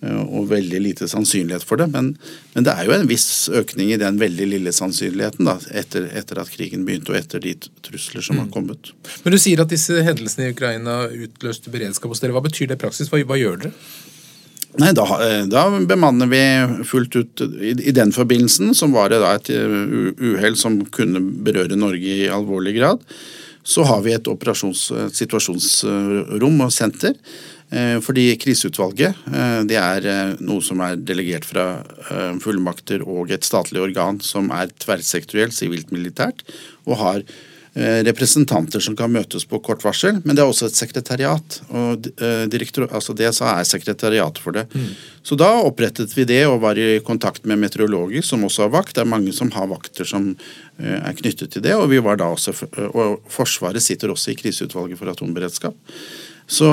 Eh, 0.00 0.20
og 0.32 0.48
veldig 0.48 0.78
lite 0.80 1.08
sannsynlighet 1.10 1.64
for 1.66 1.80
det. 1.80 1.90
Men, 1.92 2.14
men, 2.54 2.64
det 2.66 2.72
er 2.72 2.88
jo 2.88 2.94
en 2.96 3.08
viss 3.10 3.50
økning 3.52 3.92
i 3.92 4.00
den 4.00 4.20
veldig 4.20 4.46
lille 4.54 4.72
sannsynligheten 4.72 5.48
da, 5.48 5.58
etter, 5.76 6.08
etter 6.16 6.40
at 6.40 6.52
krigen 6.52 6.86
begynte 6.88 7.12
og 7.12 7.20
etter 7.20 7.42
de 7.44 7.56
trusler 7.84 8.24
som 8.24 8.38
mm. 8.38 8.44
har 8.44 8.52
kommet. 8.54 8.92
Men 9.24 9.36
Du 9.36 9.40
sier 9.40 9.60
at 9.60 9.72
disse 9.72 10.00
hendelsene 10.06 10.48
i 10.48 10.54
Ukraina 10.54 11.02
utløste 11.10 11.72
beredskap 11.72 12.14
hos 12.14 12.24
dere. 12.24 12.36
Hva 12.36 12.46
betyr 12.46 12.70
det 12.70 12.80
i 12.80 12.84
praksis? 12.86 13.12
Hva, 13.12 13.20
hva 13.28 13.40
gjør 13.40 13.66
dere? 13.66 13.74
Nei, 14.78 14.92
da, 14.94 15.04
eh, 15.18 15.44
da, 15.50 15.64
bemanner 15.82 16.28
vi 16.30 16.84
fullt 16.86 17.16
ut 17.16 17.40
i, 17.58 17.74
i 17.90 17.94
den 17.94 18.12
forbindelsen, 18.14 18.70
som 18.74 18.94
var 18.94 19.10
det 19.10 19.18
da 19.22 19.34
et 19.34 19.50
eh, 19.50 20.12
uhell 20.14 20.56
som 20.58 20.78
kunne 20.94 21.22
berøre 21.42 21.78
Norge 21.78 22.18
i 22.22 22.28
alvorlig 22.30 22.76
grad. 22.78 23.02
Så 23.66 23.82
har 23.84 24.04
vi 24.04 24.14
et 24.14 24.28
situasjonsrom 25.18 26.62
og 26.64 26.72
senter. 26.72 27.18
Eh, 27.70 27.98
fordi 28.02 28.30
kriseutvalget 28.40 29.14
det 29.68 29.76
er 29.78 30.36
noe 30.42 30.62
som 30.64 30.80
er 30.82 30.96
delegert 30.98 31.44
fra 31.46 31.84
fullmakter 32.42 33.04
og 33.04 33.30
et 33.30 33.46
statlig 33.46 33.82
organ 33.82 34.18
som 34.22 34.50
er 34.54 34.72
tverrsektorielt, 34.82 35.54
sivilt-militært, 35.54 36.42
og 36.86 36.98
har 37.02 37.22
representanter 37.74 38.82
som 38.82 38.96
kan 38.98 39.12
møtes 39.14 39.44
på 39.46 39.60
kort 39.62 39.84
varsel, 39.86 40.16
men 40.24 40.34
det 40.34 40.42
er 40.42 40.48
også 40.50 40.66
et 40.66 40.78
sekretariat. 40.78 41.60
og 41.70 42.08
direktor, 42.50 42.88
altså 42.90 43.14
Det 43.14 43.28
er 43.28 43.64
sekretariat 43.64 44.38
for 44.38 44.52
det. 44.52 44.66
Mm. 44.74 44.88
Så 45.22 45.36
da 45.36 45.50
opprettet 45.62 46.16
vi 46.16 46.24
det 46.24 46.46
og 46.48 46.60
var 46.64 46.78
i 46.78 47.00
kontakt 47.04 47.44
med 47.44 47.60
meteorologer 47.60 48.24
som 48.26 48.44
også 48.44 48.66
har 48.66 48.72
vakt. 48.74 48.94
Det 48.96 49.04
er 49.04 49.12
mange 49.12 49.32
som 49.36 49.50
har 49.54 49.68
vakter 49.70 50.08
som 50.08 50.32
eh, 50.78 50.98
er 50.98 51.16
knyttet 51.16 51.52
til 51.52 51.62
det. 51.62 51.76
Og 51.76 51.90
vi 51.92 52.00
var 52.02 52.18
da 52.20 52.30
også, 52.32 52.54
og 52.90 53.20
Forsvaret 53.30 53.82
sitter 53.84 54.10
også 54.10 54.32
i 54.32 54.38
kriseutvalget 54.40 54.98
for 54.98 55.12
atomberedskap. 55.12 55.76
Så 56.50 56.70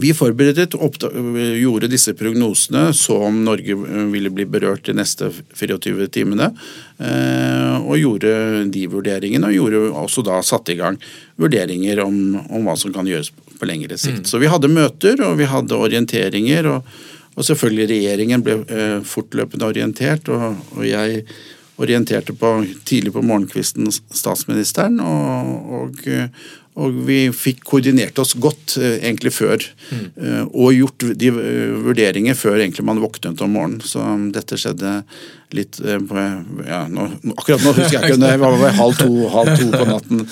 vi 0.00 0.12
forberedet 0.16 0.74
og 0.76 0.98
gjorde 1.00 1.88
disse 1.90 2.12
prognosene, 2.16 2.90
så 2.96 3.16
om 3.28 3.38
Norge 3.46 3.76
ville 4.12 4.32
bli 4.34 4.46
berørt 4.48 4.86
de 4.88 4.94
neste 4.96 5.30
24 5.56 6.08
timene. 6.12 6.50
Eh, 6.98 7.76
og 7.80 7.96
gjorde 8.00 8.32
de 8.72 8.86
vurderingene, 8.92 9.48
og 9.48 9.56
gjorde 9.56 9.82
også 10.04 10.24
da 10.26 10.40
satte 10.44 10.74
i 10.74 10.78
gang 10.80 11.00
vurderinger 11.40 12.02
om, 12.04 12.38
om 12.48 12.68
hva 12.68 12.76
som 12.78 12.94
kan 12.94 13.08
gjøres 13.08 13.32
på 13.56 13.68
lengre 13.68 13.98
sikt. 13.98 14.24
Mm. 14.24 14.30
Så 14.30 14.40
vi 14.42 14.52
hadde 14.52 14.72
møter, 14.72 15.20
og 15.24 15.36
vi 15.40 15.48
hadde 15.50 15.82
orienteringer. 15.88 16.72
og, 16.74 16.96
og 17.36 17.44
selvfølgelig 17.44 17.90
regjeringen 17.92 18.44
ble 18.44 18.60
eh, 18.72 18.98
fortløpende 19.04 19.68
orientert, 19.68 20.28
og, 20.32 20.56
og 20.76 20.86
jeg 20.88 21.24
orienterte 21.76 22.32
på, 22.32 22.52
tidlig 22.88 23.12
på 23.12 23.24
morgenkvisten 23.24 23.90
statsministeren. 23.92 25.00
og, 25.00 25.74
og 25.80 26.06
og 26.76 26.98
vi 27.08 27.18
fikk 27.32 27.62
koordinert 27.64 28.18
oss 28.20 28.34
godt 28.36 28.76
eh, 28.76 28.98
egentlig 28.98 29.32
før. 29.32 29.62
Mm. 29.88 30.50
Og 30.50 30.74
gjort 30.76 31.06
de 31.16 31.30
eh, 31.32 31.72
vurderinger 31.86 32.36
før 32.36 32.58
egentlig 32.60 32.84
man 32.84 33.00
våknet 33.00 33.40
om 33.44 33.56
morgenen. 33.56 33.80
Så 33.84 34.02
um, 34.04 34.28
dette 34.34 34.58
skjedde 34.60 34.98
litt 35.56 35.78
ja, 35.78 36.80
nå, 36.90 37.04
Akkurat 37.30 37.62
nå 37.62 37.70
husker 37.76 37.94
jeg 37.94 38.10
ikke, 38.10 38.18
det 38.18 38.32
var 38.42 38.64
halv 38.76 38.96
to, 38.98 39.10
halv 39.30 39.52
to 39.54 39.68
på 39.70 39.84
natten. 39.86 40.24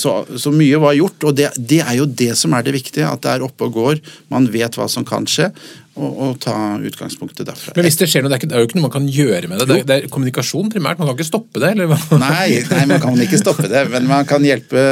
Så, 0.00 0.14
så 0.40 0.52
mye 0.54 0.80
var 0.80 0.96
gjort. 0.96 1.28
Og 1.28 1.36
det, 1.36 1.50
det, 1.58 1.82
er 1.84 1.98
jo 2.00 2.08
det 2.08 2.32
som 2.40 2.56
er 2.56 2.64
det 2.66 2.74
viktige. 2.78 3.06
At 3.06 3.22
det 3.26 3.34
er 3.36 3.44
oppe 3.46 3.68
og 3.68 3.76
går. 3.76 4.00
Man 4.32 4.48
vet 4.50 4.80
hva 4.80 4.88
som 4.90 5.06
kan 5.06 5.28
skje. 5.28 5.50
Og, 5.98 6.10
og 6.22 6.36
ta 6.42 6.54
utgangspunktet 6.86 7.48
derfra. 7.48 7.74
Men 7.74 7.86
hvis 7.86 7.98
det 7.98 8.06
skjer 8.10 8.22
noe, 8.22 8.30
det 8.30 8.36
er, 8.36 8.42
ikke, 8.42 8.50
det 8.52 8.56
er 8.56 8.62
jo 8.62 8.68
ikke 8.68 8.78
noe 8.78 8.86
man 8.86 8.94
kan 8.94 9.08
gjøre 9.10 9.50
med 9.50 9.60
det. 9.60 9.66
Det 9.66 9.76
er, 9.80 9.86
det 9.88 9.96
er 9.96 10.12
kommunikasjon 10.14 10.70
primært, 10.72 11.00
man 11.00 11.10
kan 11.10 11.18
ikke 11.18 11.26
stoppe 11.26 11.62
det? 11.62 11.72
eller? 11.74 11.94
Nei, 12.22 12.60
nei, 12.70 12.82
man 12.92 13.02
kan 13.02 13.22
ikke 13.24 13.40
stoppe 13.40 13.70
det. 13.70 13.82
Men 13.90 14.06
man 14.10 14.28
kan 14.28 14.44
hjelpe 14.46 14.84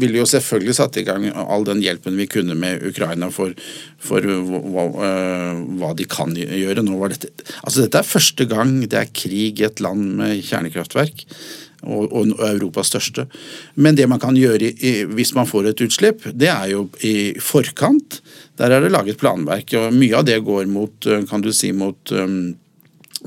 Ville 0.00 0.20
jo 0.20 0.26
selvfølgelig 0.28 0.76
satt 0.76 0.98
i 1.00 1.04
gang 1.06 1.26
all 1.30 1.64
den 1.66 1.80
hjelpen 1.82 2.18
vi 2.18 2.28
kunne 2.30 2.54
med 2.58 2.84
Ukraina 2.86 3.30
for, 3.34 3.54
for 4.02 4.24
hva, 4.24 4.86
hva, 5.80 5.90
de 5.98 6.06
kan 6.10 6.36
gjøre. 6.36 6.84
Nå 6.86 7.00
var 7.00 7.14
dette, 7.14 7.32
altså 7.64 7.84
dette 7.84 8.00
er 8.00 8.12
første 8.12 8.46
gang 8.50 8.78
det 8.86 9.00
er 9.00 9.10
krig 9.10 9.60
i 9.60 9.66
et 9.66 9.82
land 9.82 10.14
med 10.20 10.38
kjernekraftverk 10.46 11.26
og, 11.82 12.12
og, 12.12 12.32
Europas 12.50 12.92
største. 12.92 13.26
Men 13.74 13.98
det 13.98 14.08
man 14.10 14.20
kan 14.22 14.36
gjøre 14.36 14.72
i, 14.72 14.94
hvis 15.10 15.34
man 15.36 15.48
får 15.48 15.70
et 15.70 15.84
utslipp, 15.86 16.26
det 16.32 16.50
er 16.52 16.72
jo 16.74 16.86
i 17.06 17.34
forkant. 17.40 18.20
Der 18.60 18.76
er 18.76 18.84
det 18.84 18.92
laget 18.92 19.20
planverk, 19.20 19.76
og 19.80 19.94
mye 19.96 20.18
av 20.18 20.26
det 20.28 20.40
går 20.44 20.68
mot, 20.70 21.06
eh, 21.06 21.24
kan 21.30 21.44
du 21.44 21.52
si, 21.56 21.72
mot 21.76 22.12
um, 22.16 22.52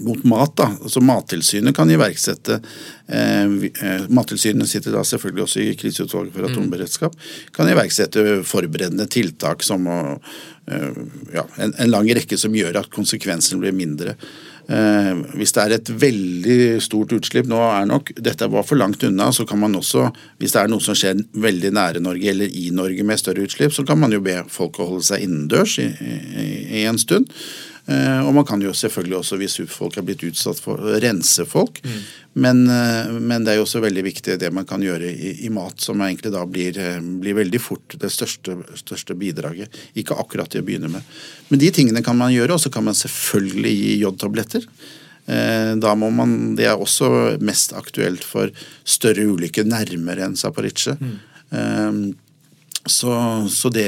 mot 0.02 0.24
mat. 0.24 0.56
da, 0.58 0.72
altså 0.82 1.02
Mattilsynet 1.02 1.76
kan 1.76 1.92
iverksette 1.92 2.60
eh, 3.08 3.44
eh, 3.44 4.08
Mattilsynet 4.10 4.70
sitter 4.70 4.96
da 4.96 5.04
selvfølgelig 5.06 5.44
også 5.46 5.62
i 5.62 5.76
kriseutvalget 5.78 6.34
for 6.34 6.46
mm. 6.46 6.50
atomberedskap. 6.52 7.18
Kan 7.54 7.70
iverksette 7.70 8.42
forberedende 8.48 9.08
tiltak 9.12 9.64
som 9.66 9.86
å, 9.88 10.00
eh, 10.72 11.04
ja, 11.36 11.46
en, 11.58 11.76
en, 11.78 11.92
lang 11.94 12.10
rekke 12.10 12.40
som 12.40 12.56
gjør 12.58 12.82
at 12.82 12.92
konsekvensene 12.94 13.62
blir 13.62 13.76
mindre. 13.78 14.18
Eh, 14.64 15.12
hvis 15.36 15.52
det 15.56 15.64
er 15.64 15.74
et 15.76 15.90
veldig 16.00 16.58
stort 16.84 17.12
utslipp 17.18 17.50
nå 17.52 17.60
er 17.66 17.88
nok, 17.90 18.14
Dette 18.16 18.48
var 18.48 18.64
for 18.64 18.80
langt 18.80 19.04
unna, 19.04 19.28
så 19.36 19.44
kan 19.48 19.60
man 19.60 19.76
også, 19.76 20.08
hvis 20.40 20.56
det 20.56 20.62
er 20.62 20.72
noe 20.72 20.84
som 20.84 20.96
skjer 20.96 21.20
veldig 21.36 21.74
nære 21.76 22.04
Norge 22.04 22.32
eller 22.32 22.48
i 22.48 22.70
Norge 22.72 23.04
med 23.04 23.20
større 23.20 23.44
utslipp, 23.44 23.76
så 23.76 23.84
kan 23.88 24.00
man 24.00 24.16
jo 24.16 24.24
be 24.24 24.40
folk 24.48 24.80
å 24.80 24.88
holde 24.94 25.08
seg 25.10 25.26
innendørs 25.26 25.76
i, 25.84 25.90
i, 25.92 26.48
i 26.80 26.88
en 26.88 27.02
stund. 27.02 27.28
Eh, 27.86 28.20
og 28.24 28.32
man 28.36 28.46
kan 28.48 28.62
jo 28.64 28.72
selvfølgelig 28.76 29.18
også, 29.18 29.38
hvis 29.42 29.58
folk 29.72 29.98
er 30.00 30.06
blitt 30.08 30.24
utsatt 30.24 30.60
for 30.64 30.80
rense 31.04 31.44
folk. 31.50 31.82
Mm. 31.84 31.98
Men, 32.46 32.62
eh, 32.72 33.12
men, 33.20 33.44
det 33.44 33.54
er 33.54 33.60
jo 33.60 33.66
også 33.66 33.84
veldig 33.84 34.06
viktig 34.06 34.38
det 34.40 34.52
man 34.56 34.68
kan 34.70 34.84
gjøre 34.84 35.10
i, 35.12 35.34
i 35.48 35.52
mat, 35.54 35.84
som 35.84 36.00
egentlig 36.02 36.32
da 36.34 36.46
blir, 36.48 36.80
eh, 36.80 37.02
blir 37.02 37.38
veldig 37.42 37.62
fort 37.62 37.98
det 38.00 38.12
største, 38.14 38.56
største, 38.80 39.18
bidraget. 39.20 39.76
Ikke 40.00 40.16
akkurat 40.16 40.52
til 40.54 40.64
å 40.64 40.68
begynne 40.68 40.92
med. 40.94 41.04
Men 41.52 41.64
de 41.64 41.72
tingene 41.76 42.04
kan 42.06 42.18
man 42.20 42.34
gjøre, 42.34 42.56
og 42.56 42.64
så 42.64 42.72
kan 42.72 42.88
man 42.88 42.98
selvfølgelig 42.98 43.76
gi 43.80 43.96
jodtabletter. 44.04 44.68
Da 45.24 45.94
må 45.96 46.10
man, 46.12 46.56
Det 46.58 46.66
er 46.68 46.76
også 46.76 47.40
mest 47.40 47.72
aktuelt 47.72 48.26
for 48.28 48.52
større 48.84 49.24
ulykker 49.24 49.64
nærmere 49.64 50.26
enn 50.26 50.36
Zaporizjzja. 50.36 50.98
Mm. 51.00 52.12
Så, 52.86 53.14
så 53.50 53.70
det, 53.72 53.86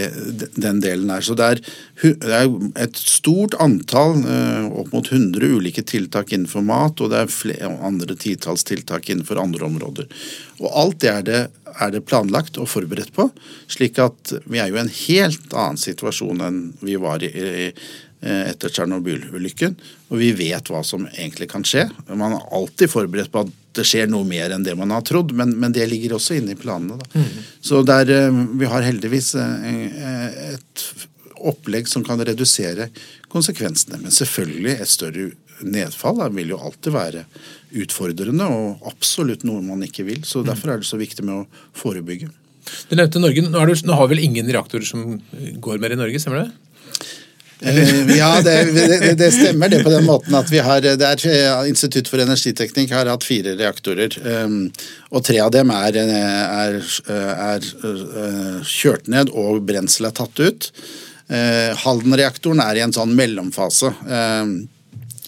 den 0.55 0.79
delen 0.79 1.09
er. 1.11 1.23
Så 1.25 1.35
det 1.35 1.47
er, 1.49 1.61
det 1.99 2.37
er, 2.37 2.53
et 2.79 2.95
stort 2.95 3.57
antall, 3.59 4.21
eh, 4.23 4.69
opp 4.71 4.93
mot 4.95 5.09
100 5.11 5.49
ulike 5.57 5.83
tiltak 5.83 6.31
innenfor 6.31 6.63
mat, 6.63 7.03
og 7.03 7.11
det 7.11 7.25
er 7.25 7.33
flere 7.33 7.73
andre 7.83 8.15
titalls 8.15 8.63
tiltak 8.63 9.09
innenfor 9.11 9.41
andre 9.41 9.67
områder. 9.67 10.07
Og 10.61 10.69
alt 10.71 11.01
det 11.03 11.11
er 11.11 11.27
det, 11.27 11.43
er 11.75 11.91
det 11.91 12.05
planlagt 12.07 12.55
og 12.55 12.71
forberedt 12.71 13.11
på, 13.17 13.27
slik 13.67 13.99
at 13.99 14.31
vi 14.47 14.63
er 14.63 14.71
jo 14.71 14.79
i 14.79 14.83
en 14.85 14.95
helt 15.01 15.51
annen 15.51 15.81
situasjon 15.81 16.45
enn 16.47 16.61
vi 16.79 16.95
var 16.95 17.25
i, 17.25 17.33
i 17.35 17.67
etter 18.25 18.71
Tsjernobyl-ulykken. 18.71 19.75
Og 20.09 20.21
vi 20.21 20.31
vet 20.37 20.71
hva 20.71 20.81
som 20.87 21.05
egentlig 21.11 21.49
kan 21.51 21.65
skje. 21.67 21.85
Man 22.09 22.37
er 22.37 22.47
alltid 22.55 22.89
forberedt 22.89 23.33
på 23.33 23.43
at 23.45 23.53
det 23.75 23.85
skjer 23.87 24.09
noe 24.11 24.27
mer 24.27 24.53
enn 24.55 24.65
det 24.65 24.75
man 24.77 24.93
har 24.95 25.03
trodd, 25.05 25.33
men, 25.35 25.53
men 25.59 25.75
det 25.75 25.87
ligger 25.91 26.17
også 26.17 26.37
inne 26.39 26.55
i 26.55 26.59
planene. 26.59 26.99
Mm. 27.13 27.41
Så 27.63 27.81
der, 27.87 28.11
eh, 28.11 28.39
vi 28.61 28.69
har 28.71 28.85
heldigvis 28.85 29.33
eh, 29.41 30.53
et 30.53 30.85
opplegg 31.45 31.89
som 31.91 32.05
kan 32.05 32.21
redusere 32.25 32.89
konsekvensene. 33.31 33.99
Men 34.01 34.13
selvfølgelig, 34.15 34.77
et 34.79 34.91
større 34.91 35.29
nedfall 35.65 36.23
vil 36.35 36.55
jo 36.55 36.61
alltid 36.61 36.95
være 36.95 37.25
utfordrende, 37.83 38.47
og 38.47 38.89
absolutt 38.89 39.45
noe 39.47 39.63
man 39.65 39.83
ikke 39.85 40.07
vil. 40.07 40.23
Så 40.27 40.43
mm. 40.43 40.49
derfor 40.49 40.73
er 40.73 40.81
det 40.81 40.89
så 40.89 40.99
viktig 40.99 41.25
med 41.27 41.43
å 41.43 41.69
forebygge. 41.75 42.31
Du 42.89 42.95
nevnte 42.97 43.21
Norge. 43.21 43.43
Nå, 43.45 43.65
du, 43.69 43.73
nå 43.85 43.97
har 43.99 44.09
vel 44.09 44.23
ingen 44.25 44.47
reaktorer 44.49 44.87
som 44.87 45.19
går 45.61 45.81
mer 45.81 45.93
i 45.93 45.99
Norge, 45.99 46.21
stemmer 46.21 46.45
det? 46.45 46.64
Uh, 47.63 48.11
ja, 48.17 48.41
det, 48.43 48.55
det, 48.75 49.13
det, 49.19 49.29
stemmer 49.31 49.71
det 49.71 49.79
på 49.85 49.93
den 49.93 50.03
måten 50.07 50.35
at 50.35 50.49
vi 50.51 50.59
har 50.59 50.83
det 50.83 51.07
er, 51.07 51.63
Institutt 51.69 52.09
for 52.11 52.19
energiteknikk 52.19 52.91
har 52.91 53.07
hatt 53.07 53.23
fire 53.27 53.55
reaktorer. 53.55 54.17
Um, 54.25 54.67
og 55.15 55.23
tre 55.27 55.39
av 55.43 55.53
dem 55.55 55.71
er, 55.71 55.99
er, 56.03 56.77
er 57.07 57.69
uh, 57.85 58.59
kjørt 58.67 59.07
ned 59.11 59.31
og 59.31 59.63
brenselet 59.67 60.19
tatt 60.19 60.43
ut. 60.43 60.71
Halden-reaktoren 61.25 62.59
er 62.61 62.77
i 62.77 62.83
en 62.85 62.91
sånn 62.93 63.15
mellomfase. 63.17 63.89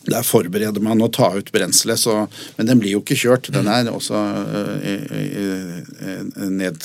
Der 0.08 0.24
forbereder 0.24 0.84
man 0.84 1.02
å 1.04 1.10
ta 1.12 1.28
ut 1.36 1.52
brenselet, 1.52 2.06
men 2.56 2.70
den 2.70 2.80
blir 2.80 2.96
jo 2.96 3.02
ikke 3.04 3.18
kjørt. 3.20 3.50
Den 3.52 3.68
er 3.72 3.90
også 3.92 4.16
uh, 4.16 4.80
ned 6.48 6.80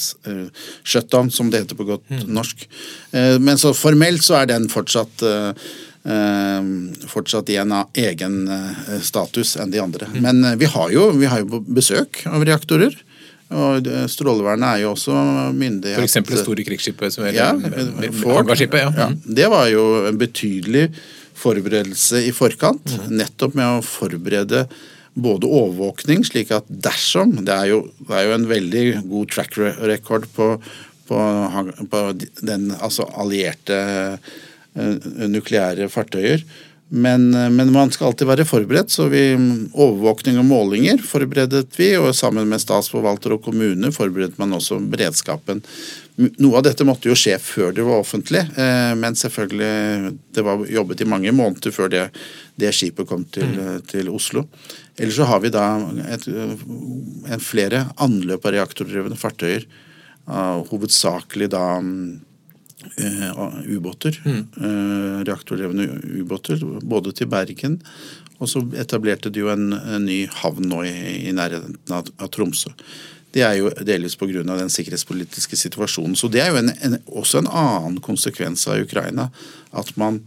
shutdown, 0.83 1.31
som 1.31 1.53
det 1.53 1.63
heter 1.63 1.79
på 1.79 1.87
godt 1.93 2.11
mm. 2.11 2.27
norsk. 2.35 2.67
Uh, 3.15 3.39
men 3.39 3.61
så 3.61 3.71
formelt 3.77 4.27
så 4.27 4.41
er 4.41 4.51
den 4.51 4.67
fortsatt 4.73 5.23
uh, 5.23 5.55
fortsatt 7.07 7.51
i 7.55 7.61
en 7.63 7.77
egen 7.95 8.37
status 9.07 9.55
enn 9.63 9.71
de 9.71 9.79
andre. 9.79 10.11
Mm. 10.11 10.19
Men 10.25 10.59
vi 10.59 10.67
har, 10.67 10.91
jo, 10.91 11.13
vi 11.15 11.31
har 11.31 11.45
jo 11.45 11.63
besøk 11.63 12.25
av 12.27 12.43
reaktorer. 12.49 12.97
Og 13.53 13.87
Strålevernet 14.11 14.67
er 14.67 14.83
jo 14.83 14.95
også 14.97 15.15
myndighet 15.55 16.01
F.eks. 16.01 16.19
det 16.27 16.41
store 16.41 16.65
krigsskipet 16.67 17.15
som 17.15 17.27
er 17.29 17.37
ja, 17.37 17.51
Hangarskipet? 17.53 18.81
Ja. 18.81 18.93
ja. 18.97 19.09
Det 19.13 19.51
var 19.53 19.69
jo 19.71 19.85
en 20.09 20.19
betydelig 20.19 20.89
forberedelse 21.42 22.22
i 22.28 22.33
forkant. 22.35 22.94
Mm. 22.94 23.14
Nettopp 23.20 23.57
med 23.59 23.78
å 23.78 23.85
forberede 23.87 24.66
både 25.12 25.48
overvåkning, 25.48 26.22
slik 26.24 26.55
at 26.57 26.68
dersom 26.68 27.35
Det 27.44 27.52
er 27.52 27.68
jo, 27.68 27.83
det 28.00 28.16
er 28.16 28.28
jo 28.28 28.37
en 28.38 28.48
veldig 28.48 28.85
god 29.11 29.35
track 29.35 29.59
record 29.85 30.24
på, 30.33 30.55
på, 31.09 31.18
på 31.92 32.00
den 32.40 32.70
altså 32.78 33.05
allierte 33.20 33.81
uh, 34.16 35.02
nukleære 35.28 35.90
fartøyer. 35.92 36.46
Men, 36.92 37.31
eh, 37.35 37.48
men, 37.50 37.72
man 37.72 37.90
skal 37.90 38.11
alltid 38.11 38.28
være 38.28 38.48
forberedt, 38.48 38.92
så 38.92 39.09
vi, 39.12 39.24
overvåkning 39.72 40.38
og 40.42 40.48
målinger 40.48 41.00
forberedet 41.05 41.70
vi. 41.78 41.94
Og 41.96 42.12
sammen 42.16 42.48
med 42.50 42.62
statsforvalter 42.62 43.37
og 43.37 43.44
kommune 43.48 43.92
forberedte 43.94 44.40
man 44.42 44.59
også 44.59 44.81
beredskapen 44.92 45.64
noe 46.16 46.59
av 46.59 46.64
dette 46.66 46.85
måtte 46.85 47.09
jo 47.09 47.16
skje 47.16 47.38
før 47.40 47.72
det 47.74 47.85
var 47.87 48.02
offentlig, 48.02 48.42
eh, 48.61 48.92
men 48.98 49.16
selvfølgelig 49.16 50.12
det 50.35 50.44
var 50.44 50.64
jobbet 50.68 51.00
i 51.00 51.09
mange 51.09 51.33
måneder 51.33 51.72
før 51.72 51.88
det, 51.92 52.02
det 52.61 52.72
skipet 52.76 53.09
kom 53.09 53.24
til, 53.33 53.48
mm. 53.48 53.87
til, 53.88 54.11
Oslo. 54.12 54.44
Ellers 54.98 55.16
så 55.16 55.28
har 55.31 55.40
vi 55.40 55.52
da 55.52 55.64
et, 56.12 56.26
en 56.28 57.42
flere 57.42 57.87
anløp 58.02 58.44
av 58.44 58.57
reaktordrevne 58.59 59.16
fartøyer. 59.16 59.64
hovedsakelig 60.68 61.48
da 61.50 61.64
uh, 61.81 62.20
ubåter. 63.68 64.18
Mm. 64.25 64.42
Uh, 64.57 65.23
reaktordrevne 65.29 65.88
ubåter. 66.23 66.61
Både 66.83 67.14
til 67.16 67.31
Bergen, 67.33 67.81
og 68.42 68.51
så 68.51 68.64
etablerte 68.79 69.31
de 69.31 69.45
jo 69.45 69.51
en, 69.53 69.71
en 69.73 70.07
ny 70.07 70.25
havn 70.42 70.66
nå 70.68 70.83
i, 70.88 70.95
i 71.29 71.35
nærheten 71.37 71.79
av, 71.95 72.11
av 72.18 72.31
Tromsø 72.35 72.75
det 73.33 73.40
er 73.47 73.55
jo 73.57 73.71
delvis 73.81 74.12
pga. 74.21 74.42
den 74.45 74.68
sikkerhetspolitiske 74.68 75.57
situasjonen. 75.57 76.16
Så 76.21 76.29
det 76.29 76.42
er 76.45 76.51
jo 76.53 76.59
en, 76.61 76.68
en, 76.85 76.99
også 77.07 77.40
en 77.40 77.49
annen 77.49 78.01
konsekvens 78.05 78.66
av 78.68 78.83
Ukraina. 78.85 79.31
At 79.73 79.95
man 79.97 80.21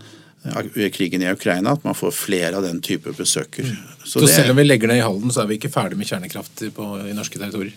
krigen 0.94 1.22
i 1.22 1.32
Ukraina, 1.32 1.74
at 1.74 1.84
man 1.84 1.96
får 1.96 2.12
flere 2.12 2.58
av 2.58 2.64
den 2.64 2.82
type 2.82 3.14
besøker. 3.18 3.66
Så, 4.04 4.20
så 4.20 4.28
selv 4.28 4.54
om 4.54 4.60
vi 4.60 4.66
legger 4.66 4.88
ned 4.88 5.00
i 5.00 5.06
Halden, 5.06 5.32
så 5.34 5.42
er 5.42 5.50
vi 5.50 5.58
ikke 5.60 5.74
ferdig 5.74 5.98
med 5.98 6.10
kjernekraft 6.10 6.68
på, 6.76 6.90
i 7.10 7.16
norske 7.18 7.40
territorier? 7.42 7.74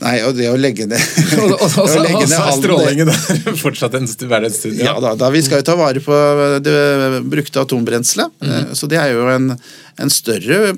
Nei, 0.00 0.14
og 0.24 0.32
det 0.38 0.48
å 0.48 0.56
legge 0.56 0.86
ned 0.88 0.96
Og, 1.42 1.52
og, 1.52 1.60
og, 1.60 1.76
og 1.76 2.24
så 2.30 2.40
er 2.40 2.56
strålingen 2.56 3.10
der 3.10 3.56
fortsatt 3.64 3.94
en 3.98 4.08
stund. 4.08 4.80
Ja, 4.80 4.96
da, 5.02 5.12
da, 5.18 5.28
vi 5.34 5.42
skal 5.44 5.60
jo 5.60 5.68
ta 5.68 5.76
vare 5.78 6.00
på 6.02 6.16
det 6.64 7.22
brukte 7.32 7.62
atombrenselet. 7.62 8.32
Mm. 8.40 8.72
Så 8.78 8.88
det 8.90 9.00
er 9.00 9.12
jo 9.12 9.28
en, 9.32 9.52
en 10.00 10.12
større 10.12 10.74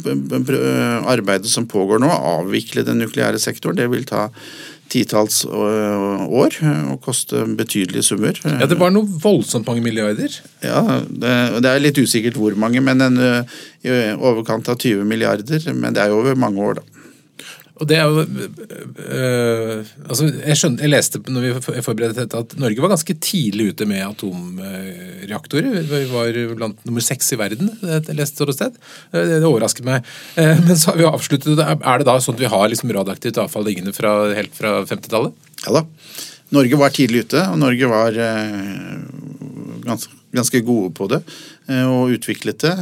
arbeid 1.10 1.46
som 1.50 1.68
pågår 1.70 2.02
nå. 2.02 2.10
Avvikle 2.10 2.86
den 2.86 3.02
nukleære 3.04 3.40
sektoren. 3.42 3.78
Det 3.78 3.90
vil 3.92 4.06
ta 4.08 4.28
titalls 4.92 5.42
år 5.48 6.56
og 6.92 6.98
koste 7.04 7.44
betydelige 7.58 8.04
summer. 8.06 8.38
Ja, 8.44 8.68
Det 8.70 8.78
var 8.78 8.92
noe 8.94 9.08
voldsomt 9.08 9.66
mange 9.66 9.82
milliarder? 9.84 10.34
Ja, 10.62 11.00
det, 11.08 11.34
det 11.64 11.70
er 11.70 11.82
litt 11.82 11.98
usikkert 11.98 12.38
hvor 12.38 12.56
mange, 12.58 12.82
men 12.84 13.02
en, 13.02 13.22
i 13.84 13.94
overkant 14.14 14.68
av 14.70 14.78
20 14.78 15.06
milliarder. 15.08 15.70
Men 15.72 15.96
det 15.96 16.04
er 16.04 16.12
jo 16.12 16.20
over 16.22 16.38
mange 16.38 16.68
år, 16.68 16.80
da. 16.80 16.93
Og 17.82 17.88
det 17.90 17.96
er 17.98 18.06
jo 18.06 18.22
øh, 18.22 19.80
altså 20.06 20.28
jeg, 20.28 20.56
skjønte, 20.60 20.84
jeg 20.84 20.92
leste 20.92 21.20
når 21.26 21.42
vi 21.42 21.80
forberedte 21.82 22.22
dette 22.22 22.42
at 22.44 22.54
Norge 22.62 22.84
var 22.84 22.92
ganske 22.92 23.16
tidlig 23.18 23.72
ute 23.72 23.88
med 23.90 24.04
atomreaktorer. 24.06 25.80
Vi 25.90 26.02
var 26.12 26.38
blant 26.54 26.86
nummer 26.86 27.02
seks 27.02 27.32
i 27.34 27.40
verden, 27.40 27.72
jeg 27.82 28.14
leste 28.14 28.46
et 28.46 28.54
sted. 28.54 28.78
Det, 29.10 29.24
det 29.32 29.48
overrasket 29.48 29.88
meg. 29.88 30.06
Men 30.36 30.78
så 30.78 30.92
har 30.92 31.00
vi 31.00 31.08
avsluttet 31.08 31.58
det. 31.58 31.66
Er 31.74 31.98
det 31.98 32.06
da 32.06 32.18
sånn 32.22 32.38
at 32.38 32.44
vi 32.44 32.52
har 32.54 32.70
liksom 32.70 32.94
radioaktivt 32.94 33.42
avfall 33.42 33.66
liggende 33.66 33.96
fra, 33.96 34.14
helt 34.38 34.54
fra 34.54 34.76
50-tallet? 34.86 35.34
Ja 35.66 35.80
da. 35.80 35.86
Norge 36.54 36.78
var 36.78 36.94
tidlig 36.94 37.24
ute, 37.26 37.42
og 37.50 37.58
Norge 37.58 37.90
var 37.90 38.20
ganske 39.82 40.20
ganske 40.34 40.60
gode 40.66 40.90
på 40.94 41.06
det 41.10 41.20
og 41.86 42.12
utviklet 42.14 42.64
det. 42.64 42.74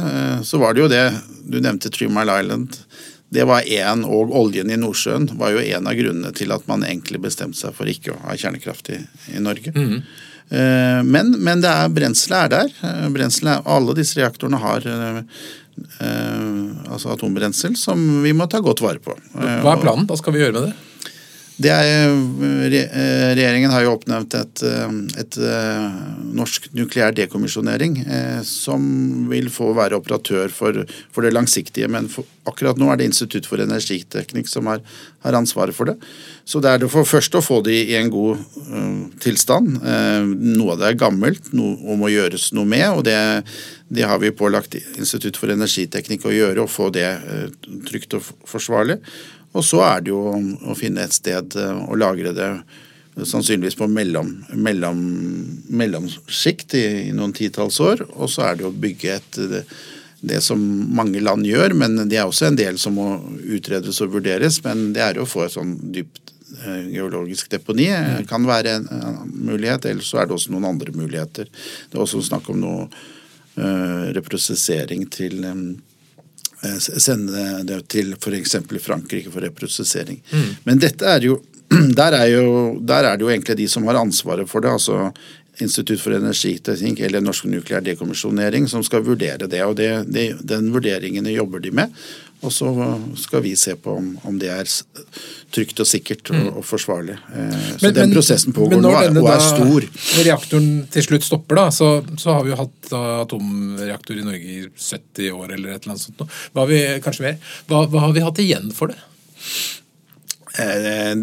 Så 0.47 0.59
var 0.61 0.73
det 0.73 0.83
jo 0.83 0.91
det 0.91 1.05
du 1.45 1.59
nevnte 1.61 1.91
Three 1.93 2.09
Mile 2.11 2.39
Island. 2.41 2.79
Det 3.33 3.47
var 3.49 3.65
en, 3.65 4.03
Og 4.05 4.33
oljen 4.37 4.69
i 4.69 4.77
Nordsjøen 4.79 5.29
var 5.39 5.55
jo 5.55 5.63
en 5.63 5.89
av 5.89 5.97
grunnene 5.97 6.33
til 6.37 6.53
at 6.53 6.67
man 6.69 6.85
egentlig 6.85 7.21
bestemte 7.23 7.59
seg 7.59 7.73
for 7.77 7.89
ikke 7.89 8.13
å 8.13 8.21
ha 8.27 8.37
kjernekraft 8.37 8.93
i, 8.93 8.99
i 9.33 9.41
Norge. 9.41 9.73
Mm. 9.73 9.97
Men, 11.07 11.31
men, 11.41 11.61
det 11.63 11.71
brenselet 11.95 12.43
er 12.43 12.49
der. 12.51 13.07
Brenselet, 13.09 13.63
alle 13.65 13.95
disse 13.97 14.19
reaktorene 14.19 14.59
har 14.61 14.85
altså 16.93 17.13
atombrensel 17.15 17.73
som 17.79 18.03
vi 18.21 18.35
må 18.37 18.45
ta 18.51 18.61
godt 18.61 18.83
vare 18.85 19.01
på. 19.01 19.15
Hva 19.33 19.73
er 19.73 19.81
planen? 19.81 20.05
Hva 20.09 20.19
skal 20.19 20.35
vi 20.35 20.43
gjøre 20.43 20.59
med 20.59 20.67
det? 20.67 20.92
Det 21.61 21.69
er, 21.69 22.09
eh, 22.09 23.33
regjeringen 23.37 23.69
har 23.69 23.83
jo 23.85 23.93
oppnevnt 23.93 24.33
et, 24.33 24.63
eh, 24.65 24.93
et, 25.21 25.37
eh, 25.37 25.91
norsk 26.33 26.71
nukleær 26.73 27.13
dekommisjonering 27.13 27.99
som 28.43 29.29
vil 29.29 29.49
få 29.49 29.73
være 29.75 29.93
operatør 29.93 30.49
for, 30.49 30.85
for 31.11 31.21
det 31.21 31.33
langsiktige. 31.33 31.87
Men 31.87 32.07
for, 32.07 32.25
akkurat 32.47 32.77
nå 32.77 32.91
er 32.91 32.97
det 32.97 33.05
Institutt 33.05 33.45
for 33.45 33.57
energiteknikk 33.57 34.47
som 34.49 34.65
har, 34.65 34.81
har, 35.23 35.33
ansvaret 35.33 35.75
for 35.75 35.85
det. 35.85 35.97
Så 36.45 36.59
det 36.59 36.71
er 36.71 36.79
det 36.79 36.89
for 36.89 37.05
først 37.05 37.37
å 37.37 37.43
få 37.43 37.61
det 37.63 37.77
i 37.89 37.95
en 37.95 38.09
god 38.09 38.39
uh, 38.39 39.05
tilstand. 39.19 39.77
Uh, 39.83 40.25
noe 40.57 40.73
av 40.73 40.81
det 40.81 40.89
er 40.89 40.99
gammelt 41.05 41.53
noe, 41.53 41.77
og 41.85 42.01
må 42.01 42.09
gjøres 42.11 42.51
noe 42.57 42.65
med. 42.65 42.87
og 42.89 43.03
det, 43.05 43.45
det 43.93 44.03
har 44.09 44.19
vi 44.19 44.31
pålagt 44.31 44.75
Institutt 44.97 45.37
for 45.37 45.53
energiteknikk 45.53 46.25
å 46.25 46.33
gjøre, 46.33 46.65
og 46.65 46.73
få 46.73 46.89
det 46.91 47.07
trygt 47.87 48.17
og 48.17 48.25
forsvarlig. 48.49 48.99
Og 49.53 49.65
så 49.65 49.83
er 49.85 50.03
det 50.03 50.13
jo 50.13 50.21
å 50.33 50.75
finne 50.77 51.05
et 51.05 51.15
sted 51.15 51.57
eh, 51.59 51.83
å 51.85 51.97
lagre 51.99 52.33
det 52.35 52.49
sannsynligvis 53.13 53.77
på 53.77 53.87
mellom, 53.87 54.31
mellom, 54.57 55.01
i, 56.09 56.79
i, 56.79 57.11
noen 57.13 57.33
titalls 57.37 57.79
år. 57.83 58.01
Og 58.17 58.31
så 58.33 58.47
er 58.49 58.57
det 58.59 58.65
å 58.67 58.73
bygge 58.73 59.13
et 59.13 59.39
det, 59.51 59.63
det, 60.21 60.41
som 60.41 60.59
mange 60.95 61.21
land 61.21 61.45
gjør, 61.45 61.75
men 61.77 62.07
det 62.09 62.17
er 62.17 62.25
også 62.25 62.49
en 62.49 62.57
del 62.57 62.79
som 62.81 62.97
må 62.97 63.07
utredes 63.43 64.01
og 64.01 64.15
vurderes. 64.17 64.63
Men 64.65 64.91
det 64.95 65.05
er 65.05 65.21
å 65.21 65.29
få 65.29 65.45
et 65.45 65.53
sånn 65.53 65.75
dypt 65.93 66.33
eh, 66.63 66.89
geologisk 66.95 67.53
deponi 67.53 67.91
mm. 67.93 68.27
kan 68.29 68.49
være 68.49 68.77
en, 68.79 68.91
en 68.97 69.33
mulighet. 69.51 69.91
Ellers 69.91 70.09
så 70.09 70.23
er 70.23 70.29
det 70.29 70.39
også 70.39 70.55
noen 70.55 70.71
andre 70.73 70.95
muligheter. 70.97 71.51
Det 71.53 71.99
er 71.99 72.05
også 72.07 72.25
snakk 72.31 72.49
om 72.49 72.63
noe 72.65 72.87
øh, 72.89 74.13
reprosessering 74.17 75.05
til 75.13 75.43
Eh, 75.45 75.92
sende 76.79 77.63
det 77.67 77.81
til 77.91 78.13
f.eks. 78.17 78.55
Frankrike 78.81 79.31
for 79.31 79.43
reprosessering. 79.43 80.21
Mm. 80.31 80.49
Men 80.63 80.83
dette 80.83 81.07
er 81.09 81.27
jo 81.27 81.39
der, 81.99 82.17
er 82.17 82.27
jo 82.33 82.49
der 82.81 83.07
er 83.09 83.17
det 83.17 83.25
jo 83.25 83.31
egentlig 83.31 83.57
de 83.57 83.69
som 83.71 83.87
har 83.89 84.01
ansvaret 84.01 84.49
for 84.49 84.63
det. 84.63 84.73
altså 84.73 85.11
Institutt 85.61 86.01
for 86.01 86.15
energiteknikk 86.17 87.03
eller 87.05 87.21
Norsk 87.21 87.45
nukleær 87.45 87.83
dekommisjonering 87.85 88.65
som 88.67 88.81
skal 88.83 89.03
vurdere 89.05 89.45
det. 89.45 89.61
og 89.63 89.75
det, 89.77 89.89
det, 90.09 90.23
Den 90.41 90.71
vurderingen 90.73 91.29
jobber 91.29 91.61
de 91.61 91.71
med. 91.71 91.93
Og 92.43 92.51
så 92.51 92.69
skal 93.19 93.43
vi 93.45 93.53
se 93.59 93.75
på 93.79 93.93
om, 93.99 94.09
om 94.27 94.37
det 94.39 94.49
er 94.51 94.67
trygt 95.53 95.79
og 95.79 95.87
sikkert 95.87 96.31
og, 96.33 96.39
mm. 96.39 96.49
og 96.59 96.65
forsvarlig. 96.67 97.15
Eh, 97.31 97.53
så 97.77 97.85
men, 97.85 97.95
den 97.95 98.15
prosessen 98.15 98.55
pågår 98.55 98.81
nå 98.83 98.91
og 98.91 99.29
er 99.31 99.43
stor. 99.45 99.87
Når 99.87 100.27
reaktoren 100.27 100.71
til 100.93 101.07
slutt 101.07 101.27
stopper, 101.27 101.61
da, 101.61 101.67
så, 101.75 101.91
så 102.19 102.37
har 102.37 102.43
vi 102.43 102.53
jo 102.53 102.59
hatt 102.59 102.89
da, 102.89 103.03
atomreaktor 103.23 104.19
i 104.19 104.25
Norge 104.27 104.57
i 104.57 104.59
70 104.67 105.31
år 105.31 105.55
eller 105.55 105.75
et 105.75 105.85
eller 105.85 105.95
annet 105.95 106.03
sånt. 106.03 106.25
Hva 106.51 106.65
har 106.65 106.73
vi, 106.73 106.81
kanskje 107.05 107.27
mer. 107.29 107.39
Hva, 107.71 107.85
hva 107.93 108.07
har 108.07 108.17
vi 108.17 108.25
hatt 108.25 108.43
igjen 108.43 108.73
for 108.75 108.91
det? 108.91 108.99
Eh, 110.59 111.13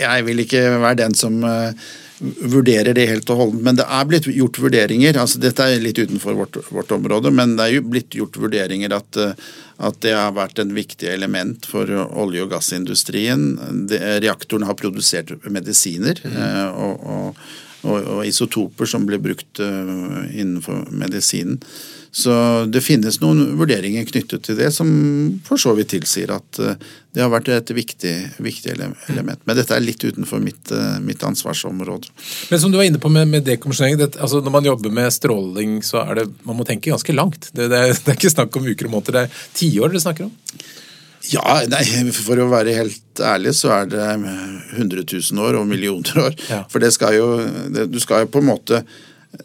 jeg 0.00 0.26
vil 0.26 0.46
ikke 0.46 0.64
være 0.80 1.02
den 1.04 1.18
som 1.18 1.42
eh, 1.46 1.90
vurderer 2.20 2.94
det 2.94 3.06
helt 3.10 3.30
og 3.32 3.40
holdent. 3.42 3.64
Men 3.66 3.78
det 3.78 3.86
er 3.88 4.08
blitt 4.08 4.28
gjort 4.30 4.60
vurderinger. 4.60 5.18
altså 5.20 5.40
Dette 5.42 5.66
er 5.66 5.82
litt 5.82 5.98
utenfor 5.98 6.36
vårt, 6.38 6.58
vårt 6.70 6.92
område, 6.96 7.32
men 7.34 7.56
det 7.56 7.66
er 7.66 7.76
jo 7.78 7.86
blitt 7.88 8.16
gjort 8.16 8.36
vurderinger 8.40 8.94
at, 8.96 9.20
eh, 9.20 9.48
at 9.80 10.00
det 10.04 10.14
har 10.16 10.36
vært 10.36 10.60
en 10.62 10.74
viktig 10.76 11.08
element 11.08 11.66
for 11.66 11.88
olje- 11.90 12.44
og 12.44 12.52
gassindustrien. 12.52 13.86
Det, 13.88 14.00
reaktoren 14.24 14.68
har 14.68 14.78
produsert 14.78 15.32
medisiner 15.48 16.20
mm. 16.24 16.40
og, 16.74 17.06
og, 17.14 17.40
og, 17.82 17.96
og, 17.96 18.20
isotoper 18.28 18.88
som 18.88 19.08
blir 19.08 19.22
brukt 19.22 19.60
innenfor 19.60 20.90
medisinen. 20.92 21.60
Så 22.10 22.32
det 22.66 22.82
finnes 22.82 23.20
noen 23.22 23.54
vurderinger 23.58 24.06
knyttet 24.08 24.42
til 24.46 24.56
det 24.58 24.72
som 24.74 24.88
for 25.46 25.60
så 25.62 25.76
vidt 25.78 25.92
tilsier 25.92 26.32
at 26.34 26.58
eh, 26.58 26.78
det 27.14 27.22
har 27.22 27.30
vært 27.30 27.50
et 27.54 27.70
viktig, 27.74 28.14
viktig 28.42 28.72
element. 28.74 29.44
Men 29.46 29.58
dette 29.58 29.76
er 29.76 29.84
litt 29.84 30.02
utenfor 30.02 30.42
mitt, 30.42 30.72
eh, 30.74 30.98
mitt 31.02 31.22
ansvarsområde. 31.26 32.10
Men 32.50 32.62
som 32.62 32.74
du 32.74 32.80
var 32.80 32.88
inne 32.88 33.02
på 33.02 33.10
med, 33.14 33.30
med 33.30 33.46
dekommisjonering, 33.46 34.02
altså 34.10 34.42
når 34.42 34.56
man 34.58 34.66
jobber 34.66 34.94
med 34.94 35.14
stråling, 35.14 35.78
så 35.86 36.02
er 36.02 36.22
det 36.22 36.28
man 36.46 36.58
må 36.58 36.66
tenke 36.66 36.90
ganske 36.90 37.14
langt. 37.14 37.52
Det, 37.54 37.70
det, 37.70 37.78
er, 37.78 37.94
det 38.04 38.14
er, 38.14 38.18
ikke 38.18 38.34
snakk 38.34 38.58
om 38.58 38.66
uker 38.66 38.90
og 38.90 38.96
måneder, 38.96 39.20
det 39.20 39.26
er 39.28 39.48
tiår 39.62 39.94
dere 39.94 40.04
snakker 40.06 40.26
om? 40.26 40.34
Ja, 41.30 41.60
nei, 41.68 41.84
For 42.16 42.40
å 42.40 42.48
være 42.50 42.74
helt 42.74 43.20
ærlig 43.22 43.52
så 43.58 43.74
er 43.76 43.90
det 43.92 44.02
100 44.08 45.04
000 45.04 45.42
år 45.44 45.60
og 45.60 45.68
millioner 45.68 46.24
år. 46.24 46.38
Ja. 46.48 46.62
For 46.72 46.82
det 46.82 46.90
skal 46.96 47.18
jo, 47.18 47.28
det, 47.70 47.90
du 47.92 48.00
skal 48.02 48.24
jo 48.24 48.32
på 48.32 48.40
en 48.42 48.48
måte 48.48 48.82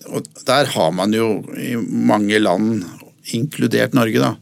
og 0.10 0.28
der 0.48 0.69
har 0.74 0.93
man 0.95 1.13
jo 1.13 1.39
i 1.58 1.76
mange 1.78 2.39
land, 2.41 2.86
inkludert 3.34 3.95
Norge, 3.98 4.21
da, 4.21 4.36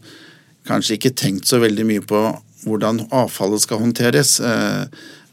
kanskje 0.68 0.98
ikke 0.98 1.16
tenkt 1.20 1.48
så 1.48 1.60
veldig 1.64 1.86
mye 1.88 2.04
på 2.08 2.22
hvordan 2.64 3.04
avfallet 3.16 3.64
skal 3.64 3.82
håndteres, 3.82 4.38
eh, 4.44 4.86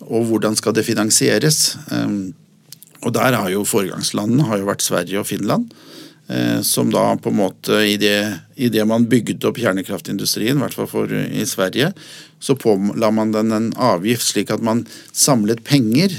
og 0.07 0.27
hvordan 0.31 0.57
skal 0.59 0.75
det 0.75 0.87
finansieres. 0.87 1.77
Eh, 1.95 2.17
og 3.01 3.15
der 3.17 3.39
har 3.39 3.49
jo 3.53 3.67
foregangslandene 3.69 4.49
har 4.49 4.61
jo 4.61 4.69
vært 4.69 4.85
Sverige 4.85 5.23
og 5.23 5.29
Finland. 5.31 5.71
Eh, 6.31 6.61
som 6.67 6.91
da 6.95 7.09
på 7.19 7.33
en 7.33 7.41
måte 7.41 7.81
i 7.87 7.97
det, 7.99 8.19
i 8.55 8.71
det 8.71 8.85
man 8.87 9.09
bygde 9.11 9.49
opp 9.49 9.59
kjernekraftindustrien, 9.59 10.59
i 10.59 10.63
hvert 10.63 10.77
fall 10.79 10.91
for, 10.91 11.11
i 11.11 11.47
Sverige, 11.47 11.93
så 12.43 12.59
påla 12.59 13.11
man 13.15 13.35
den 13.35 13.55
en 13.55 13.71
avgift 13.75 14.29
slik 14.29 14.53
at 14.55 14.63
man 14.63 14.85
samlet 15.13 15.65
penger 15.67 16.15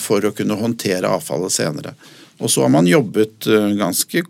for 0.00 0.24
å 0.24 0.30
kunne 0.32 0.56
håndtere 0.56 1.10
avfallet 1.12 1.52
senere. 1.52 1.90
Og 2.38 2.50
så 2.50 2.62
har 2.62 2.70
man 2.70 2.86
jobbet 2.86 3.48
eh, 3.50 3.72
ganske 3.78 4.22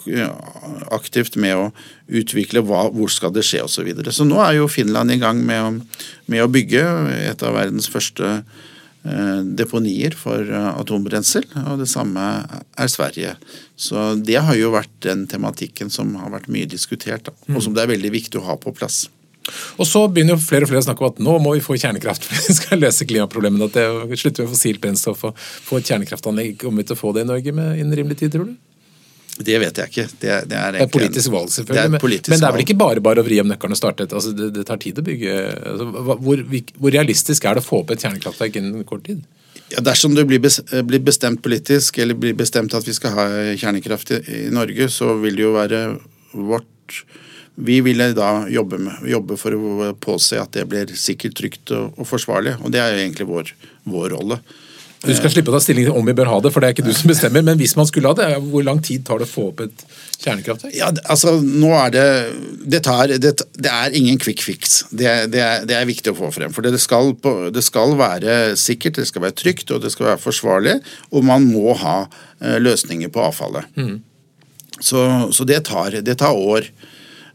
aktivt 0.94 1.36
med 1.40 1.58
å 1.58 1.66
utvikle 2.08 2.62
hva, 2.64 2.86
hvor 2.94 3.12
skal 3.12 3.34
det 3.34 3.44
skje 3.46 3.64
osv. 3.66 3.74
Så, 3.78 3.84
videre. 3.86 4.14
så 4.14 4.26
nå 4.26 4.40
er 4.44 4.58
jo 4.58 4.70
Finland 4.72 5.12
i 5.12 5.20
gang 5.20 5.42
med 5.44 5.60
å, 5.60 6.00
med 6.32 6.44
å 6.44 6.50
bygge 6.52 6.82
et 7.28 7.44
av 7.44 7.58
verdens 7.58 7.90
første 7.92 8.30
eh, 8.38 9.42
deponier 9.60 10.16
for 10.16 10.40
eh, 10.40 10.70
atombrensel, 10.72 11.44
og 11.66 11.84
det 11.84 11.90
samme 11.92 12.24
er 12.48 12.92
Sverige. 12.92 13.36
Så 13.76 14.14
det 14.16 14.40
har 14.40 14.56
jo 14.56 14.72
vært 14.76 14.94
den 15.04 15.26
tematikken 15.28 15.92
som 15.92 16.16
har 16.22 16.32
vært 16.32 16.48
mye 16.52 16.70
diskutert, 16.70 17.28
og 17.52 17.62
som 17.64 17.76
det 17.76 17.84
er 17.84 17.94
veldig 17.94 18.14
viktig 18.16 18.40
å 18.40 18.48
ha 18.48 18.58
på 18.60 18.72
plass. 18.76 19.06
Og 19.78 19.88
så 19.88 20.04
begynner 20.12 20.37
jo 20.37 20.42
flere 20.42 20.66
og 20.66 20.72
flere 20.72 20.84
å 20.84 20.87
snakke 20.88 21.04
om 21.04 21.12
at 21.12 21.20
nå 21.24 21.37
må 21.44 21.56
vi 21.56 21.64
få 21.64 21.78
kjernekraft 21.78 22.24
for 22.28 22.48
vi 22.48 22.56
skal 22.61 22.82
løse 22.84 23.08
klimaproblemene. 23.08 23.68
At 23.68 23.78
det 23.78 24.18
Slutte 24.18 24.42
med 24.42 24.50
fossilt 24.50 24.80
brennstoff 24.82 25.20
og 25.28 25.37
få 25.38 25.78
et 25.78 25.92
kjernekraftanlegg. 25.92 26.56
Kommer 26.58 26.82
vi 26.82 26.88
til 26.90 26.98
å 26.98 27.00
få 27.00 27.12
det 27.14 27.22
i 27.22 27.28
Norge 27.28 27.52
med 27.54 27.78
innen 27.78 27.94
rimelig 27.94 28.18
tid, 28.22 28.34
tror 28.34 28.48
du? 28.48 28.56
Det 29.38 29.58
vet 29.62 29.78
jeg 29.78 29.92
ikke. 29.92 30.04
Det 30.18 30.30
er, 30.34 30.46
det 30.50 30.58
er, 30.58 30.74
det 30.74 30.82
er 30.82 30.90
politisk 30.90 31.30
valg, 31.30 31.50
selvfølgelig. 31.54 31.94
Det 31.94 32.00
politisk 32.02 32.32
men, 32.32 32.40
det 32.42 32.48
er 32.48 32.56
vel 32.56 32.64
ikke 32.64 32.78
bare 32.78 33.02
bare 33.04 33.22
å 33.22 33.26
vri 33.26 33.38
om 33.42 33.50
nøkkelen 33.50 33.76
og 33.76 33.78
starte 33.78 34.08
et 34.08 34.14
altså, 34.18 34.32
det, 34.34 34.48
det, 34.56 34.64
tar 34.66 34.80
tid 34.82 34.98
å 34.98 35.04
bygge 35.06 35.34
altså, 35.72 35.87
hvor, 36.08 36.42
hvor, 36.48 36.94
realistisk 36.94 37.46
er 37.46 37.58
det 37.58 37.62
å 37.62 37.68
få 37.68 37.82
opp 37.84 37.92
et 37.94 38.02
kjernekraftverk 38.02 38.58
innen 38.58 38.87
kort 38.88 39.06
tid? 39.06 39.22
Ja, 39.70 39.82
dersom 39.84 40.16
det 40.16 40.24
blir 40.26 40.40
bestemt 41.04 41.42
politisk, 41.44 42.00
eller 42.02 42.18
blir 42.18 42.34
bestemt 42.34 42.74
at 42.74 42.87
vi 42.88 42.96
skal 42.96 43.14
ha 43.14 43.28
kjernekraft 43.61 44.14
i, 44.16 44.48
Norge, 44.54 44.88
så 44.90 45.12
vil 45.22 45.38
det 45.38 45.44
jo 45.44 45.54
være 45.54 45.82
vårt 46.32 47.04
vi 47.58 47.80
ville 47.82 48.12
da 48.14 48.46
jobbe, 48.50 48.78
med, 48.78 49.02
jobbe, 49.10 49.36
for 49.40 49.54
å 49.56 49.90
påse 49.98 50.38
at 50.38 50.54
det 50.54 50.68
blir 50.70 50.94
sikkert, 50.94 51.36
trygt 51.40 51.74
og, 51.74 51.92
og 51.98 52.06
forsvarlig. 52.06 52.54
Og 52.62 52.72
det 52.74 52.82
er 52.82 52.94
jo 52.94 53.02
egentlig 53.02 53.26
vår, 53.28 53.54
vår 53.90 54.14
rolle. 54.14 54.38
Du 54.98 55.12
skal 55.14 55.30
slippe 55.30 55.52
å 55.52 55.54
ta 55.54 55.60
stilling 55.62 55.86
til 55.86 55.94
om 55.94 56.06
vi 56.06 56.14
bør 56.16 56.26
ha 56.32 56.38
det, 56.42 56.50
for 56.50 56.62
det 56.62 56.68
er 56.68 56.74
ikke 56.74 56.86
du 56.88 56.94
som 56.96 57.10
bestemmer. 57.12 57.44
Men 57.46 57.58
hvis 57.60 57.76
man 57.78 57.86
skulle 57.86 58.10
ha 58.10 58.18
det, 58.18 58.28
hvor 58.50 58.64
lang 58.66 58.80
tid 58.84 59.04
tar 59.06 59.20
det 59.20 59.28
å 59.28 59.30
få 59.30 59.48
opp 59.52 59.62
et 59.62 59.84
kjernekraftverk? 60.18 60.74
Ja, 60.74 60.90
altså, 61.10 61.36
nå 61.42 61.70
er 61.78 61.94
det 61.94 62.06
det, 62.74 62.82
tar, 62.86 63.14
det, 63.22 63.34
det 63.58 63.72
er 63.72 63.94
ingen 63.98 64.18
quick 64.22 64.42
fix. 64.42 64.80
Det, 64.90 65.30
det, 65.34 65.42
er, 65.44 65.66
det, 65.68 65.78
er, 65.78 65.88
viktig 65.88 66.14
å 66.14 66.18
få 66.18 66.32
frem. 66.34 66.54
For 66.54 66.66
det 66.66 66.82
skal, 66.82 67.14
det 67.54 67.62
skal, 67.66 67.94
være 67.98 68.38
sikkert, 68.58 68.98
det 68.98 69.06
skal 69.10 69.28
være 69.28 69.38
trygt 69.38 69.70
og 69.74 69.82
det 69.86 69.94
skal 69.94 70.12
være 70.12 70.22
forsvarlig. 70.24 70.78
Og 71.14 71.26
man 71.26 71.46
må 71.46 71.74
ha 71.78 71.96
uh, 72.08 72.58
løsninger 72.58 73.12
på 73.14 73.22
avfallet. 73.30 73.70
Mm. 73.78 73.98
Så, 74.78 75.04
så 75.34 75.46
det, 75.46 75.64
tar, 75.70 76.00
det 76.02 76.18
tar 76.18 76.38
år. 76.38 76.70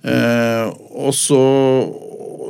Eh, 0.03 0.67
og 0.99 1.15
så 1.15 1.41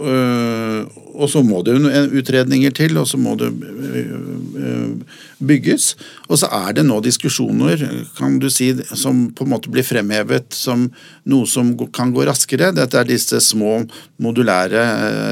eh, 0.01 0.99
og 1.13 1.29
så 1.29 1.43
må 1.45 1.59
det 1.61 1.75
jo 1.75 1.89
utredninger 2.17 2.73
til, 2.73 2.97
og 2.97 3.05
så 3.05 3.19
må 3.21 3.35
det 3.37 3.51
eh, 3.53 5.19
bygges. 5.45 5.91
Og 6.25 6.39
så 6.41 6.49
er 6.49 6.73
det 6.79 6.87
nå 6.87 6.97
diskusjoner 7.05 7.83
kan 8.17 8.39
du 8.41 8.49
si, 8.49 8.71
som 8.97 9.27
på 9.29 9.45
en 9.45 9.53
måte 9.53 9.69
blir 9.69 9.85
fremhevet 9.85 10.49
som 10.57 10.87
noe 11.29 11.45
som 11.49 11.75
kan 11.93 12.15
gå 12.15 12.25
raskere. 12.25 12.71
Dette 12.73 12.97
er 12.97 13.11
disse 13.11 13.43
små 13.45 13.83
modulære 14.25 14.87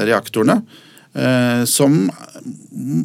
reaktorene. 0.06 0.60
Som 1.68 2.06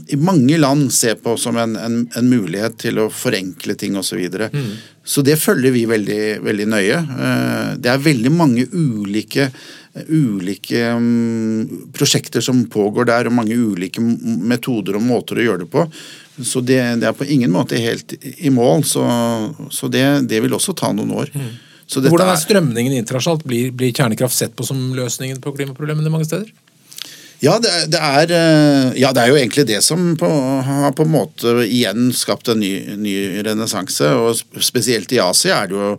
i 0.07 0.15
mange 0.15 0.55
land 0.61 0.93
ser 0.93 1.17
på 1.19 1.33
som 1.37 1.57
en, 1.59 1.75
en, 1.75 1.97
en 2.15 2.29
mulighet 2.29 2.77
til 2.85 3.01
å 3.01 3.09
forenkle 3.11 3.75
ting 3.75 3.97
osv. 3.99 4.21
Mm. 4.53 4.69
Så 5.07 5.23
det 5.23 5.37
følger 5.39 5.71
vi 5.71 5.85
veldig, 5.87 6.21
veldig 6.43 6.67
nøye. 6.67 6.95
Eh, 6.99 7.69
det 7.79 7.91
er 7.91 8.03
veldig 8.03 8.31
mange 8.35 8.65
ulike, 8.73 9.47
ulike 10.11 10.81
mm, 10.99 11.91
prosjekter 11.95 12.43
som 12.43 12.65
pågår 12.71 13.07
der, 13.07 13.29
og 13.29 13.37
mange 13.39 13.55
ulike 13.55 14.03
metoder 14.03 14.99
og 14.99 15.05
måter 15.07 15.39
å 15.39 15.45
gjøre 15.47 15.63
det 15.63 15.69
på. 15.71 15.85
Så 16.43 16.61
det, 16.61 16.81
det 17.01 17.07
er 17.07 17.15
på 17.17 17.25
ingen 17.25 17.53
måte 17.55 17.79
helt 17.79 18.17
i 18.19 18.51
mål. 18.53 18.83
Så, 18.85 19.05
så 19.73 19.87
det, 19.91 20.03
det, 20.27 20.43
vil 20.43 20.59
også 20.59 20.75
ta 20.77 20.91
noen 20.91 21.15
år. 21.23 21.31
Mm. 21.33 21.55
Hvordan 21.87 22.33
er 22.33 22.39
strømningen 22.41 22.99
internasjonalt? 22.99 23.47
Blir, 23.47 23.71
blir 23.71 23.95
kjernekraft 23.95 24.35
sett 24.35 24.57
på 24.59 24.67
som 24.67 24.89
løsningen 24.97 25.39
på 25.41 25.55
klimaproblemene 25.55 26.11
mange 26.11 26.27
steder? 26.27 26.51
Ja 27.39 27.59
det, 27.61 27.71
det 27.93 27.99
er, 28.01 28.31
eh, 28.33 28.95
ja, 28.97 29.11
det 29.13 29.21
er 29.21 29.29
jo 29.29 29.37
egentlig 29.37 29.67
det 29.69 29.83
som 29.85 30.15
på, 30.17 30.29
har 30.65 30.95
på 30.97 31.05
en 31.05 31.13
måte 31.13 31.53
igjen 31.67 32.09
skapt 32.15 32.49
en 32.49 32.63
ny, 32.63 32.71
ny 32.97 33.13
renessanse. 33.45 34.09
Og 34.17 34.63
spesielt 34.63 35.13
i 35.13 35.21
Asia 35.21 35.61
er 35.61 35.69
det 35.69 35.77
jo 35.77 35.91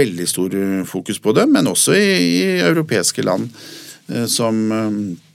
veldig 0.00 0.28
stor 0.30 0.56
fokus 0.88 1.20
på 1.20 1.36
det, 1.36 1.44
men 1.52 1.68
også 1.68 1.96
i, 1.98 2.08
i 2.40 2.42
europeiske 2.64 3.26
land 3.26 3.50
eh, 4.08 4.24
som 4.32 4.64
eh, 4.72 5.00
Eh, 5.02 5.27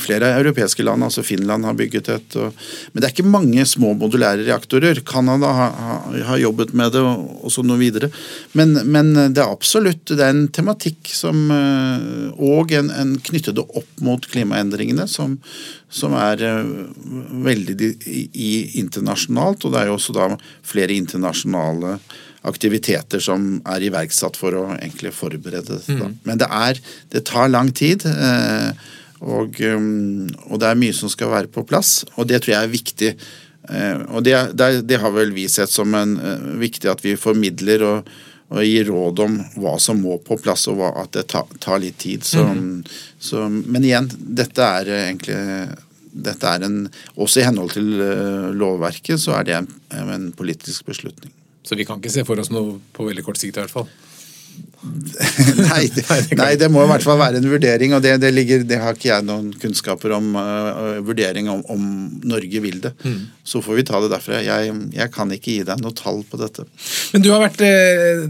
flere 0.00 0.30
europeiske 0.38 0.84
land, 0.86 1.04
altså 1.04 1.24
Finland 1.26 1.66
har 1.68 1.76
bygget 1.76 2.08
et. 2.14 2.36
Og, 2.40 2.54
men 2.92 3.02
det 3.02 3.08
er 3.08 3.14
ikke 3.14 3.28
mange 3.28 3.66
små 3.68 3.92
modulære 3.98 4.46
reaktorer. 4.46 5.00
Canada 5.06 5.50
har, 5.52 5.76
har, 6.28 6.40
jobbet 6.40 6.74
med 6.76 6.92
det, 6.94 7.02
og, 7.04 7.26
og 7.44 7.52
så 7.52 7.64
noe 7.66 7.80
videre. 7.80 8.10
Men, 8.56 8.76
men, 8.88 9.12
det 9.34 9.42
er 9.42 9.52
absolutt 9.52 10.14
det 10.14 10.24
er 10.24 10.34
en 10.34 10.48
tematikk 10.54 11.12
som 11.14 11.46
eh, 11.52 12.28
Og 12.34 12.72
en, 12.74 12.90
en 12.90 13.14
knyttet 13.24 13.60
opp 13.62 14.02
mot 14.04 14.24
klimaendringene 14.30 15.06
som, 15.10 15.36
som 15.92 16.16
er 16.18 16.42
eh, 16.44 16.74
veldig 17.46 17.76
i, 18.08 18.26
i 18.32 18.52
internasjonalt. 18.82 19.64
Og 19.64 19.74
det 19.74 19.82
er 19.82 19.92
jo 19.92 19.98
også 19.98 20.16
da 20.16 20.30
flere 20.66 20.96
internasjonale 20.96 21.98
aktiviteter 22.44 23.22
som 23.24 23.56
er 23.72 23.86
iverksatt 23.86 24.36
for 24.36 24.56
å 24.56 24.66
egentlig 24.74 25.14
forberede 25.16 25.78
det. 25.78 25.96
Mm. 25.96 26.18
Men 26.28 26.40
det, 26.42 26.50
er, 26.52 26.80
det 27.14 27.24
tar 27.30 27.52
lang 27.52 27.72
tid. 27.76 28.04
Eh, 28.08 28.92
og, 29.22 29.60
um, 29.60 30.26
og, 30.48 30.58
det 30.60 30.68
er 30.68 30.80
mye 30.80 30.94
som 30.96 31.10
skal 31.12 31.32
være 31.32 31.50
på 31.52 31.64
plass, 31.68 32.02
og 32.16 32.28
det 32.30 32.42
tror 32.42 32.56
jeg 32.56 32.66
er 32.66 32.72
viktig. 32.72 33.10
Eh, 33.64 34.00
og 34.12 34.24
det, 34.26 34.34
det, 34.58 34.84
det 34.84 35.00
har 35.00 35.14
vel 35.14 35.32
vi 35.32 35.46
sett 35.48 35.72
som 35.72 35.94
en, 35.96 36.16
uh, 36.20 36.50
viktig 36.60 36.90
at 36.90 37.04
vi 37.04 37.14
formidler 37.16 37.84
og, 37.86 38.10
og, 38.50 38.60
gir 38.66 38.90
råd 38.90 39.22
om 39.24 39.38
hva 39.62 39.78
som 39.80 40.02
må 40.04 40.18
på 40.24 40.38
plass, 40.42 40.66
og 40.72 40.80
hva, 40.80 40.92
at 41.04 41.14
det 41.16 41.28
tar, 41.32 41.48
tar 41.62 41.80
litt 41.82 41.96
tid. 42.02 42.26
Så, 42.26 42.44
mm. 42.44 42.82
så, 43.18 43.46
men 43.48 43.86
igjen, 43.86 44.10
dette 44.12 44.70
er 44.80 44.92
egentlig 45.06 45.40
dette 46.14 46.46
er 46.46 46.62
en, 46.62 46.76
Også 47.18 47.40
i 47.40 47.46
henhold 47.48 47.72
til 47.74 47.88
lovverket 48.54 49.18
så 49.18 49.32
er 49.40 49.48
det 49.48 49.56
en, 49.56 49.66
en 49.90 50.28
politisk 50.36 50.86
beslutning. 50.86 51.32
Så 51.66 51.74
vi 51.74 51.86
kan 51.88 51.98
ikke 51.98 52.12
se 52.12 52.22
for 52.28 52.38
oss 52.38 52.52
noe 52.54 52.76
på 52.94 53.08
veldig 53.08 53.24
kort 53.26 53.40
sikt 53.40 53.56
i 53.56 53.64
hvert 53.64 53.72
fall? 53.72 53.88
nei, 55.70 55.86
det, 55.94 56.04
nei, 56.36 56.50
det 56.60 56.68
må 56.72 56.82
i 56.84 56.88
hvert 56.90 57.04
fall 57.04 57.16
være 57.20 57.38
en 57.40 57.48
vurdering, 57.48 57.94
og 57.96 58.02
det, 58.04 58.16
det, 58.20 58.30
ligger, 58.34 58.64
det 58.68 58.78
har 58.82 58.96
ikke 58.96 59.08
jeg 59.08 59.24
noen 59.26 59.48
kunnskaper 59.60 60.12
om. 60.16 60.34
Uh, 60.36 61.00
vurdering 61.04 61.48
om, 61.52 61.62
om, 61.72 61.86
Norge 62.28 62.60
vil 62.64 62.80
det. 62.84 62.92
Mm. 63.04 63.18
Så 63.46 63.62
får 63.64 63.78
vi 63.80 63.86
ta 63.88 64.00
det 64.04 64.10
derfra. 64.12 64.42
Jeg, 64.44 64.74
jeg, 64.94 65.12
kan 65.14 65.32
ikke 65.32 65.56
gi 65.56 65.66
deg 65.68 65.80
noe 65.82 65.96
tall 65.96 66.22
på 66.28 66.40
dette. 66.40 66.66
Men 67.14 67.24
du 67.24 67.30
har 67.32 67.42
vært 67.44 67.62
eh, 67.64 68.24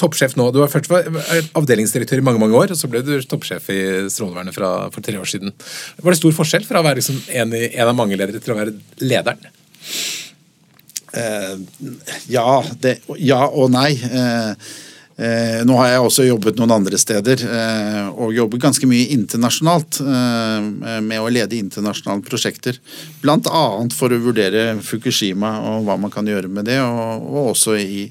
toppsjef 0.00 0.36
nå. 0.38 0.48
Du 0.54 0.60
har 0.62 0.72
først 0.72 0.90
vært 0.90 1.54
avdelingsdirektør 1.58 2.22
i 2.22 2.26
mange 2.26 2.42
mange 2.42 2.58
år, 2.58 2.74
og 2.74 2.80
så 2.80 2.90
ble 2.90 3.02
du 3.06 3.14
toppsjef 3.30 3.70
i 3.74 3.80
Strålevernet 4.12 4.56
for 4.56 5.02
tre 5.04 5.18
år 5.20 5.30
siden. 5.30 5.54
Var 6.00 6.14
det 6.14 6.20
stor 6.20 6.36
forskjell 6.36 6.66
fra 6.68 6.82
å 6.82 6.86
være 6.86 7.00
liksom 7.02 7.20
en, 7.28 7.56
en, 7.60 7.86
av 7.86 7.96
mange 7.98 8.18
ledere 8.18 8.42
til 8.42 8.54
å 8.54 8.60
være 8.60 8.76
lederen? 9.02 9.50
Eh, 11.10 11.56
ja, 12.30 12.62
det, 12.82 13.00
ja 13.18 13.42
og 13.48 13.72
nei. 13.74 13.92
Uh, 14.06 14.54
Eh, 15.20 15.60
nå 15.68 15.76
har 15.76 15.90
jeg 15.90 16.04
også 16.04 16.24
jobbet 16.24 16.56
noen 16.56 16.72
andre 16.78 16.98
steder, 17.00 17.42
eh, 17.44 18.06
og 18.08 18.32
jobbet 18.32 18.62
ganske 18.62 18.88
mye 18.88 19.10
internasjonalt 19.12 20.00
eh, 20.00 21.00
med 21.04 21.20
å 21.20 21.28
lede 21.28 21.58
internasjonale 21.58 22.24
prosjekter. 22.24 22.78
Bl.a. 23.20 23.64
for 23.92 24.12
å 24.14 24.20
vurdere 24.22 24.78
Fukushima 24.80 25.58
og 25.74 25.84
hva 25.88 25.98
man 26.00 26.14
kan 26.14 26.28
gjøre 26.28 26.48
med 26.48 26.70
det, 26.70 26.78
og, 26.80 27.26
og 27.28 27.50
også 27.52 27.76
i, 27.76 28.06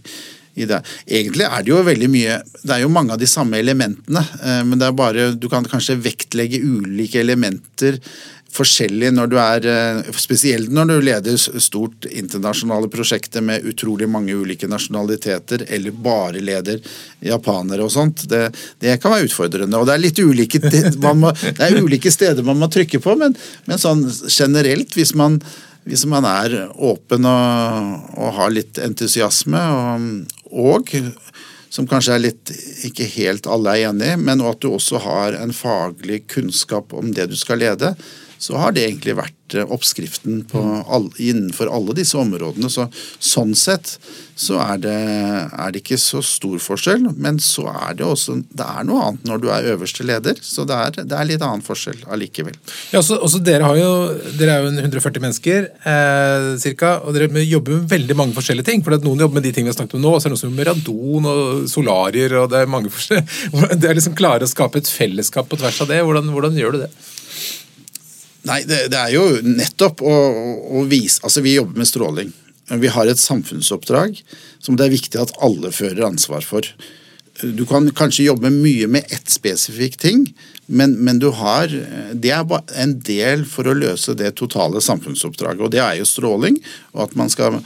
i 0.60 0.68
det. 0.70 0.84
Egentlig 1.08 1.48
er 1.48 1.66
det 1.66 1.74
jo 1.74 1.82
veldig 1.86 2.10
mye 2.12 2.40
Det 2.62 2.76
er 2.76 2.84
jo 2.84 2.92
mange 2.94 3.16
av 3.16 3.22
de 3.22 3.30
samme 3.30 3.58
elementene, 3.58 4.24
eh, 4.44 4.62
men 4.68 4.78
det 4.80 4.90
er 4.90 4.98
bare 4.98 5.30
Du 5.34 5.50
kan 5.52 5.66
kanskje 5.66 5.98
vektlegge 6.04 6.62
ulike 6.62 7.22
elementer 7.24 7.98
forskjellig 8.54 9.12
når 9.14 9.30
du 9.32 9.36
er 9.42 9.68
eh, 9.70 10.10
Spesielt 10.20 10.72
når 10.74 10.90
du 10.90 10.96
leder 11.06 11.38
stort 11.38 12.08
internasjonale 12.10 12.90
prosjekter 12.92 13.44
med 13.46 13.66
utrolig 13.70 14.10
mange 14.10 14.36
ulike 14.36 14.68
nasjonaliteter, 14.70 15.66
eller 15.70 15.96
bare 15.96 16.42
leder 16.44 16.82
japanere 17.24 17.86
og 17.86 17.94
sånt. 17.94 18.26
Det, 18.30 18.50
det 18.82 18.98
kan 19.02 19.14
være 19.14 19.30
utfordrende. 19.30 19.80
Og 19.80 19.88
det 19.88 19.96
er 19.96 20.04
litt 20.04 20.22
ulike, 20.22 20.62
må, 21.22 21.34
det 21.34 21.66
er 21.66 21.80
ulike 21.80 22.12
steder 22.14 22.46
man 22.46 22.60
må 22.62 22.70
trykke 22.72 23.02
på, 23.04 23.16
men, 23.20 23.38
men 23.70 23.82
sånn 23.82 24.06
generelt, 24.28 24.96
hvis 24.98 25.16
man, 25.18 25.40
hvis 25.90 26.06
man 26.10 26.28
er 26.28 26.60
åpen 26.76 27.28
og, 27.30 28.10
og 28.18 28.36
har 28.40 28.56
litt 28.56 28.82
entusiasme 28.84 29.64
og, 29.76 30.10
og 30.50 30.98
som 31.70 31.86
kanskje 31.88 32.16
er 32.16 32.24
litt 32.24 32.52
ikke 32.88 33.06
helt 33.14 33.48
alle 33.50 33.76
er 33.76 33.92
enig 33.92 34.16
i, 34.16 34.18
men 34.18 34.42
at 34.46 34.62
du 34.64 34.72
også 34.72 35.02
har 35.04 35.38
en 35.38 35.54
faglig 35.54 36.24
kunnskap 36.32 36.96
om 36.98 37.14
det 37.14 37.30
du 37.30 37.38
skal 37.38 37.62
lede, 37.62 37.94
så 38.40 38.56
har 38.60 38.72
det 38.76 38.86
egentlig 38.88 39.18
vært 39.20 39.58
eh, 39.58 39.68
oppskriften 39.68 40.46
all, 40.56 41.10
innenfor 41.20 41.68
alle 41.72 41.96
disse 41.98 42.18
områdene. 42.20 42.72
Så, 42.72 42.88
sånn 43.20 43.52
sett 43.58 43.98
så 44.40 44.56
er 44.64 44.80
det, 44.80 44.96
er 44.96 45.74
det, 45.74 45.82
ikke 45.82 45.98
så 46.00 46.22
stor 46.24 46.56
forskjell, 46.64 47.10
men 47.20 47.42
så 47.44 47.66
er 47.74 47.98
det 48.00 48.06
også 48.08 48.38
det 48.56 48.64
er 48.64 48.86
noe 48.88 49.10
annet 49.10 49.28
når 49.28 49.42
du 49.44 49.50
er 49.52 49.68
øverste 49.74 50.06
leder. 50.08 50.40
Så 50.40 50.64
det 50.70 50.78
er, 50.78 51.02
det 51.02 51.18
er 51.18 51.28
litt 51.28 51.44
annen 51.44 51.66
forskjell 51.66 52.06
allikevel. 52.08 52.56
Ja, 52.94 53.02
også, 53.02 53.20
også 53.20 53.42
dere, 53.44 53.68
jo, 53.76 53.92
dere 54.40 54.56
er 54.56 54.64
jo 54.64 54.72
140 54.78 55.26
mennesker 55.26 55.68
eh, 55.68 56.50
cirka, 56.64 56.96
og 57.04 57.18
dere 57.18 57.44
jobber 57.44 57.82
med 57.82 57.92
veldig 57.92 58.20
mange 58.22 58.38
forskjellige 58.40 58.72
ting. 58.72 58.86
for 58.86 58.96
Noen 59.04 59.26
jobber 59.26 59.42
med 59.42 59.50
de 59.50 59.52
tingene 59.56 59.74
vi 59.74 59.76
har 59.76 59.82
snakket 59.82 60.00
om 60.00 60.08
nå, 60.08 60.16
og 60.16 60.24
så 60.24 60.30
er 60.30 60.32
det 60.32 60.38
noe 60.38 60.46
som 60.46 60.56
med 60.56 60.72
radon 60.72 61.32
og 61.34 61.70
solarier. 61.76 62.40
og 62.40 62.50
Det 62.54 62.64
er 62.64 62.76
mange 62.78 62.96
forskjellige. 62.96 63.76
Det 63.80 63.92
er 63.92 64.00
liksom 64.00 64.16
klare 64.16 64.48
å 64.48 64.50
skape 64.50 64.80
et 64.80 64.88
fellesskap 64.88 65.52
på 65.52 65.60
tvers 65.60 65.84
av 65.84 65.92
det. 65.92 66.00
Hvordan, 66.08 66.32
hvordan 66.32 66.56
gjør 66.56 66.78
du 66.78 66.86
det? 66.86 66.94
Nei, 68.48 68.62
det, 68.68 68.86
det, 68.94 69.00
er 69.00 69.16
jo 69.18 69.26
nettopp 69.44 70.04
å, 70.06 70.14
å, 70.80 70.86
vise 70.88 71.20
Altså, 71.28 71.44
vi 71.44 71.58
jobber 71.58 71.82
med 71.82 71.90
stråling. 71.90 72.32
Vi 72.70 72.92
har 72.94 73.10
et 73.10 73.20
samfunnsoppdrag 73.20 74.22
som 74.62 74.78
det 74.78 74.88
er 74.88 74.94
viktig 74.94 75.20
at 75.20 75.34
alle 75.44 75.74
fører 75.76 76.06
ansvar 76.08 76.46
for. 76.46 76.68
Du 77.42 77.64
kan 77.68 77.88
kanskje 77.96 78.28
jobbe 78.28 78.52
mye 78.52 78.88
med 78.92 79.12
ett 79.16 79.32
spesifikk 79.32 79.98
ting, 80.00 80.26
men, 80.68 80.98
men, 81.02 81.20
du 81.20 81.30
har 81.34 81.72
Det 82.14 82.32
er 82.36 82.46
en 82.78 82.98
del 83.02 83.46
for 83.50 83.68
å 83.68 83.74
løse 83.74 84.14
det 84.14 84.36
totale 84.38 84.82
samfunnsoppdraget. 84.84 85.64
Og 85.66 85.72
det 85.74 85.82
er 85.82 85.98
jo 86.00 86.08
stråling, 86.08 86.60
og 86.94 87.08
at 87.08 87.16
man 87.18 87.32
skal 87.32 87.62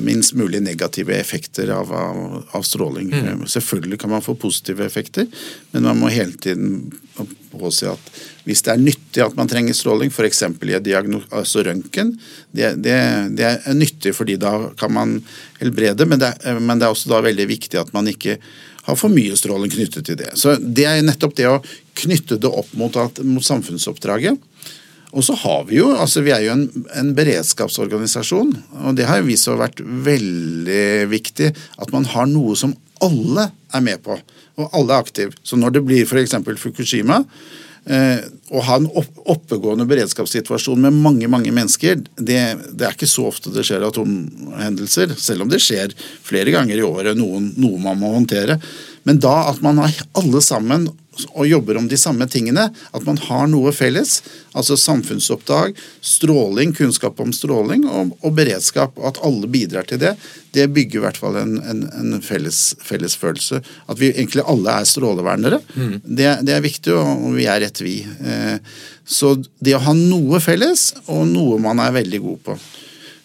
minst 0.00 0.34
mulig 0.34 0.62
negative 0.62 1.16
effekter 1.16 1.68
av, 1.74 1.92
av, 1.92 2.44
av 2.56 2.62
stråling. 2.64 3.10
Mm. 3.12 3.46
Selvfølgelig 3.48 3.98
kan 4.00 4.12
man 4.14 4.24
få 4.24 4.34
positive 4.34 4.84
effekter, 4.86 5.26
men 5.72 5.88
man 5.88 6.00
må 6.00 6.12
hele 6.12 6.36
tiden 6.40 6.92
påse 7.52 7.90
at 7.90 8.12
hvis 8.50 8.64
det 8.66 8.72
er 8.72 8.82
nyttig 8.82 9.22
at 9.22 9.36
man 9.38 9.48
trenger 9.50 9.76
stråling, 9.76 10.10
f.eks. 10.10 10.42
i 10.42 10.96
altså 10.96 11.62
røntgen, 11.66 12.16
det, 12.50 12.74
det, 12.82 12.96
det, 13.38 13.46
er 13.46 13.78
nyttig 13.78 14.12
fordi 14.16 14.36
da 14.40 14.72
kan 14.78 14.92
man 14.94 15.20
helbrede, 15.60 16.06
men 16.10 16.18
det, 16.18 16.34
men 16.58 16.80
det 16.80 16.88
er 16.88 16.94
også 16.94 17.12
da 17.12 17.22
veldig 17.22 17.46
viktig 17.50 17.78
at 17.78 17.92
man 17.94 18.10
ikke 18.10 18.40
har 18.86 18.98
for 18.98 19.12
mye 19.12 19.36
stråling 19.38 19.70
knyttet 19.70 20.08
til 20.08 20.18
det. 20.18 20.32
Så 20.40 20.56
Det 20.58 20.86
er 20.88 21.04
nettopp 21.04 21.36
det 21.38 21.46
å 21.46 21.60
knytte 22.00 22.40
det 22.40 22.50
opp 22.50 22.72
mot, 22.80 22.96
at, 22.98 23.22
mot 23.22 23.44
samfunnsoppdraget. 23.44 24.40
Og 25.10 25.26
så 25.26 25.34
har 25.42 25.64
vi 25.66 25.80
jo, 25.80 25.88
altså 25.98 26.22
vi 26.22 26.32
er 26.34 26.44
jo 26.46 26.52
en, 26.54 26.66
en 26.96 27.14
beredskapsorganisasjon, 27.16 28.52
og 28.86 28.98
det 28.98 29.08
har 29.10 29.24
vist 29.26 29.46
seg 29.46 29.56
å 29.56 29.62
vært 29.62 29.82
veldig 29.82 30.84
viktig 31.10 31.50
at 31.50 31.90
man 31.94 32.06
har 32.12 32.30
noe 32.30 32.54
som 32.58 32.76
alle 33.02 33.48
er 33.74 33.82
med 33.82 34.02
på, 34.04 34.14
og 34.60 34.76
alle 34.76 34.94
er 34.94 35.02
aktive. 35.02 35.34
Så 35.42 35.58
når 35.58 35.74
det 35.76 35.84
blir 35.88 36.06
f.eks. 36.06 36.38
Fukushima, 36.62 37.24
Eh, 37.84 38.18
å 38.50 38.62
ha 38.66 38.76
en 38.80 38.88
oppegående 39.30 39.86
beredskapssituasjon 39.86 40.80
med 40.82 40.96
mange 41.04 41.28
mange 41.30 41.52
mennesker, 41.54 42.00
det, 42.18 42.40
det, 42.72 42.86
er 42.86 42.96
ikke 42.96 43.08
så 43.10 43.28
ofte 43.28 43.52
det 43.54 43.62
skjer 43.66 43.86
atomhendelser. 43.86 45.14
Selv 45.22 45.46
om 45.46 45.52
det 45.52 45.62
skjer 45.62 45.94
flere 46.26 46.50
ganger 46.54 46.80
i 46.80 46.86
året, 46.86 47.18
noe 47.18 47.82
man 47.82 48.00
må 48.00 48.10
håndtere. 48.16 48.58
Men 49.08 49.20
da 49.22 49.36
at 49.50 49.62
man 49.64 49.80
har 49.80 49.94
alle 50.18 50.42
sammen 50.44 50.90
og 51.34 51.46
jobber 51.48 51.76
om 51.76 51.88
de 51.88 51.98
samme 51.98 52.26
tingene. 52.30 52.68
At 52.96 53.04
man 53.06 53.18
har 53.26 53.48
noe 53.50 53.72
felles. 53.74 54.20
Altså 54.56 54.76
samfunnsoppdrag, 54.78 55.78
stråling, 56.00 56.72
kunnskap 56.76 57.20
om 57.22 57.32
stråling 57.34 57.86
og, 57.88 58.14
og 58.24 58.34
beredskap. 58.36 58.96
Og 58.98 59.10
at 59.10 59.20
alle 59.26 59.50
bidrar 59.50 59.88
til 59.88 60.00
det. 60.02 60.14
Det 60.54 60.68
bygger 60.74 61.00
i 61.00 61.04
hvert 61.04 61.20
fall 61.20 61.38
en, 61.40 61.56
en, 61.60 61.84
en 62.00 62.20
felles, 62.24 62.60
felles, 62.84 63.16
følelse. 63.20 63.62
At 63.90 64.00
vi 64.00 64.12
egentlig 64.12 64.46
alle 64.50 64.80
er 64.80 64.88
strålevernere. 64.88 65.60
Mm. 65.74 65.96
Det, 66.04 66.30
det, 66.46 66.56
er 66.56 66.66
viktig, 66.66 66.94
og 66.96 67.34
vi 67.36 67.48
er 67.50 67.66
et 67.66 67.82
vi. 67.84 68.00
Eh, 68.04 68.78
så 69.04 69.34
det 69.58 69.76
å 69.76 69.84
ha 69.88 69.96
noe 69.96 70.40
felles, 70.42 70.92
og 71.10 71.26
noe 71.30 71.58
man 71.62 71.82
er 71.82 71.98
veldig 72.00 72.22
god 72.26 72.46
på. 72.50 72.60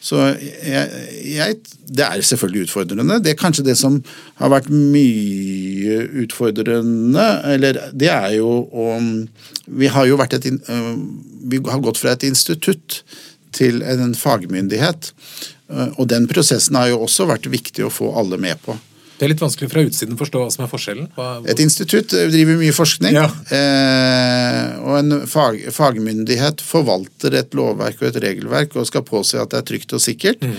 Så 0.06 0.20
jeg, 0.38 1.06
jeg, 1.26 1.58
det 1.89 2.06
er 2.06 2.22
selvfølgelig 2.22 2.68
utfordrende. 2.68 3.18
Det 3.26 3.34
er 3.34 3.39
kanskje 3.39 3.66
det 3.66 3.78
som 3.80 3.97
har 4.38 4.51
vært 4.53 4.70
mye 4.70 6.03
utfordrende, 6.22 7.26
eller 7.56 7.80
det 7.93 8.12
er 8.14 8.36
jo 8.38 8.51
om 8.70 9.14
Vi 9.66 9.89
har 9.89 10.06
jo 10.06 10.20
vært 10.20 10.38
et 10.38 10.45
Vi 10.45 11.62
har 11.66 11.82
gått 11.82 11.97
fra 11.97 12.14
et 12.14 12.28
institutt 12.28 13.01
til 13.56 13.82
en 13.82 14.14
fagmyndighet. 14.14 15.14
Og 15.97 16.06
den 16.12 16.28
prosessen 16.30 16.78
har 16.78 16.91
jo 16.91 17.01
også 17.08 17.26
vært 17.26 17.49
viktig 17.49 17.86
å 17.86 17.93
få 17.93 18.12
alle 18.20 18.38
med 18.38 18.62
på. 18.62 18.78
Det 19.16 19.24
er 19.24 19.32
litt 19.32 19.41
vanskelig 19.43 19.70
fra 19.72 19.84
utsiden 19.88 20.18
å 20.18 20.20
forstå 20.20 20.41
hva 20.41 20.47
som 20.51 20.66
er 20.66 20.72
forskjellen. 20.72 21.05
Hva, 21.16 21.28
Et 21.51 21.61
institutt 21.63 22.11
driver 22.11 22.57
mye 22.59 22.76
forskning, 22.76 23.16
ja. 23.16 23.28
eh, 23.55 24.74
og 24.84 24.97
en 24.99 25.20
fag, 25.32 25.61
fagmyndighet 25.76 26.63
forvalter 26.66 27.38
et 27.39 27.55
lovverk 27.55 28.03
og 28.03 28.09
et 28.09 28.20
regelverk 28.26 28.76
og 28.76 28.89
skal 28.89 29.05
påse 29.07 29.39
at 29.39 29.53
det 29.53 29.61
er 29.61 29.70
trygt 29.72 29.95
og 29.95 30.03
sikkert. 30.03 30.43
Mm. 30.43 30.57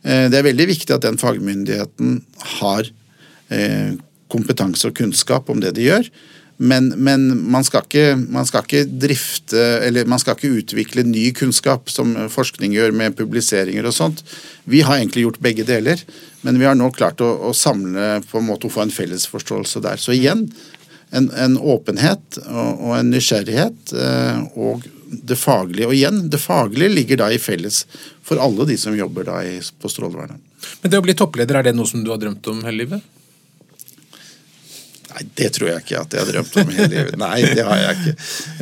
Eh, 0.00 0.24
det 0.32 0.40
er 0.40 0.48
veldig 0.48 0.68
viktig 0.72 0.96
at 0.96 1.04
den 1.04 1.20
fagmyndigheten 1.20 2.22
har 2.56 2.88
eh, 3.52 3.92
kompetanse 4.32 4.88
og 4.88 4.96
kunnskap 4.96 5.52
om 5.52 5.60
det 5.60 5.74
de 5.76 5.90
gjør. 5.90 6.08
Men, 6.60 6.90
men 7.00 7.22
man, 7.48 7.64
skal 7.64 7.86
ikke, 7.86 8.18
man, 8.20 8.44
skal 8.44 8.66
ikke, 8.66 8.82
drifte 9.00 9.60
eller 9.86 10.08
man 10.10 10.20
skal 10.20 10.36
ikke 10.36 10.50
utvikle 10.60 11.06
ny 11.08 11.30
kunnskap, 11.32 11.88
som 11.88 12.12
forskning 12.28 12.74
gjør 12.76 12.92
med 12.92 13.16
publiseringer 13.16 13.88
og 13.88 13.94
sånt. 13.96 14.20
Vi 14.68 14.82
har 14.84 14.98
egentlig 14.98 15.24
gjort 15.24 15.40
begge 15.40 15.64
deler, 15.64 16.02
men 16.44 16.60
vi 16.60 16.68
har 16.68 16.76
nå 16.76 16.90
klart 16.92 17.22
å, 17.24 17.30
å 17.48 17.54
samle 17.56 18.18
på 18.28 18.42
en 18.42 18.48
måte 18.50 18.68
å 18.68 18.74
få 18.74 18.84
en 18.84 18.92
felles 18.92 19.24
forståelse 19.32 19.80
der. 19.86 20.02
Så 20.02 20.12
igjen, 20.12 20.44
en, 21.16 21.30
en 21.32 21.56
åpenhet 21.56 22.38
og, 22.44 22.68
og, 22.74 22.92
en 22.98 23.08
nysgjerrighet 23.14 23.94
eh, 23.96 24.42
og 24.60 24.84
det 25.10 25.38
faglige. 25.40 25.88
Og 25.88 25.96
igjen, 25.96 26.26
det 26.30 26.42
faglige 26.42 26.92
ligger 26.92 27.22
da 27.24 27.30
i 27.32 27.40
felles 27.40 27.82
for 28.22 28.42
alle 28.42 28.68
de 28.68 28.76
som 28.78 28.96
jobber 28.96 29.26
da 29.26 29.40
i, 29.48 29.56
på 29.58 29.90
Strålevernet. 29.90 30.36
Men 30.82 30.92
det 30.92 31.00
å 31.00 31.06
bli 31.08 31.16
toppleder, 31.16 31.56
er 31.56 31.70
det 31.70 31.74
noe 31.78 31.88
som 31.88 32.04
du 32.04 32.12
har 32.12 32.20
drømt 32.20 32.52
om 32.52 32.60
hele 32.68 32.84
livet? 32.84 33.08
Nei, 35.10 35.26
det 35.38 35.50
tror 35.56 35.72
jeg 35.72 35.84
ikke 35.84 36.00
at 36.04 36.14
jeg 36.14 36.22
har 36.22 36.32
drømt 36.32 36.56
om 36.62 36.72
hele 36.72 36.88
livet. 36.92 37.18
Nei, 37.20 37.36
det 37.50 37.66
har 37.66 37.82
jeg 37.82 37.98
ikke. 37.98 38.16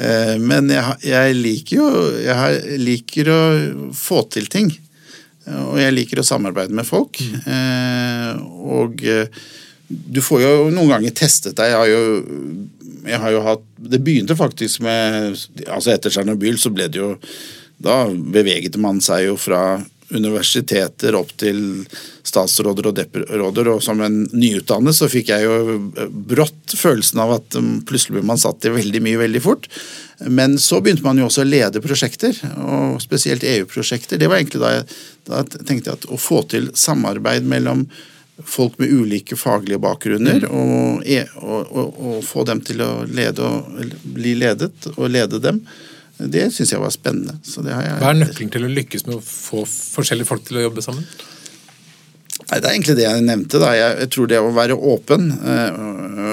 Eh, 0.09 0.34
men 0.40 0.72
jeg, 0.72 0.99
jeg, 1.11 1.38
liker 1.38 1.80
jo 1.80 1.88
Jeg 2.24 2.78
liker 2.80 3.32
å 3.34 3.40
få 3.96 4.22
til 4.32 4.49
ting. 4.53 4.72
Og 5.49 5.78
jeg 5.80 5.94
liker 5.94 6.20
å 6.20 6.26
samarbeide 6.26 6.76
med 6.76 6.88
folk. 6.88 7.20
Mm. 7.24 8.42
Og 8.68 9.05
eh, 9.09 9.28
du 9.88 10.20
får 10.24 10.42
jo 10.44 10.55
noen 10.72 10.92
ganger 10.92 11.14
testet 11.16 11.57
deg. 11.57 11.72
Jeg 11.72 11.78
har 11.80 11.88
jo, 11.88 12.03
jeg 13.09 13.20
har 13.22 13.32
jo 13.32 13.44
hatt 13.46 13.62
Det 13.78 14.01
begynte 14.05 14.36
faktisk 14.36 14.82
med 14.84 15.38
altså 15.64 15.94
Etter 15.94 16.12
Tsjernobyl 16.12 16.59
så 16.61 16.72
ble 16.74 16.88
det 16.92 17.01
jo 17.01 17.14
Da 17.80 18.03
beveget 18.11 18.76
man 18.80 19.01
seg 19.05 19.28
jo 19.30 19.38
fra 19.40 19.78
universiteter 20.14 21.16
opp 21.18 21.34
til 21.40 21.61
statsråder 22.26 22.90
og 22.90 22.96
depperåder, 22.96 23.68
Og 23.68 23.82
som 23.84 24.00
en 24.04 24.22
nyutdannet 24.32 24.96
så 24.96 25.09
fikk 25.11 25.32
jeg 25.34 25.44
jo 25.44 25.78
brått 26.09 26.74
følelsen 26.76 27.20
av 27.24 27.34
at 27.38 27.59
um, 27.61 27.78
plutselig 27.88 28.18
ble 28.18 28.26
man 28.30 28.40
satt 28.40 28.64
i 28.64 28.74
veldig 28.74 29.02
mye 29.04 29.20
veldig 29.20 29.42
fort. 29.44 29.68
Men 30.26 30.59
så 30.59 30.80
begynte 30.80 31.06
man 31.06 31.20
jo 31.20 31.28
også 31.28 31.44
å 31.44 31.48
lede 31.48 31.82
prosjekter, 31.84 32.36
og 32.59 32.98
spesielt 33.04 33.46
EU-prosjekter. 33.46 34.18
Det 34.18 34.28
var 34.28 34.40
egentlig 34.40 34.64
da 34.64 34.76
jeg 34.78 34.86
da 35.28 35.42
tenkte 35.44 35.94
at 35.94 36.06
å 36.09 36.18
få 36.18 36.42
til 36.48 36.70
samarbeid 36.74 37.46
mellom 37.46 37.84
folk 38.44 38.78
med 38.78 38.92
ulike 38.92 39.36
faglige 39.36 39.80
bakgrunner, 39.82 40.44
mm. 40.46 40.50
og, 40.54 41.02
e, 41.06 41.24
og, 41.42 41.72
og, 41.72 41.94
og, 41.98 42.18
få 42.24 42.44
dem 42.46 42.61
til 42.64 42.82
å 42.84 42.90
lede 43.11 43.42
og 43.42 43.94
bli 44.14 44.36
ledet, 44.38 44.74
og 44.94 45.11
lede 45.11 45.40
dem, 45.42 45.61
det 46.19 46.49
syns 46.55 46.73
jeg 46.75 46.83
var 46.83 46.91
spennende. 46.91 47.37
Jeg, 47.47 47.99
Hva 48.01 48.11
er 48.11 48.16
nøkkelen 48.19 48.51
til 48.51 48.66
å 48.66 48.71
lykkes 48.73 49.07
med 49.07 49.19
å 49.21 49.23
få 49.23 49.62
forskjellige 49.69 50.27
folk 50.27 50.47
til 50.49 50.59
å 50.59 50.64
jobbe 50.66 50.83
sammen? 50.83 51.07
Nei, 52.49 52.59
Det 52.59 52.64
er 52.64 52.73
egentlig 52.73 52.97
det 52.99 53.07
jeg 53.07 53.25
nevnte. 53.27 53.61
da. 53.61 53.73
Jeg, 53.77 54.09
tror 54.14 54.29
det 54.31 54.41
å 54.41 54.53
være 54.57 54.77
åpen 54.77 55.31
øh, 55.37 55.79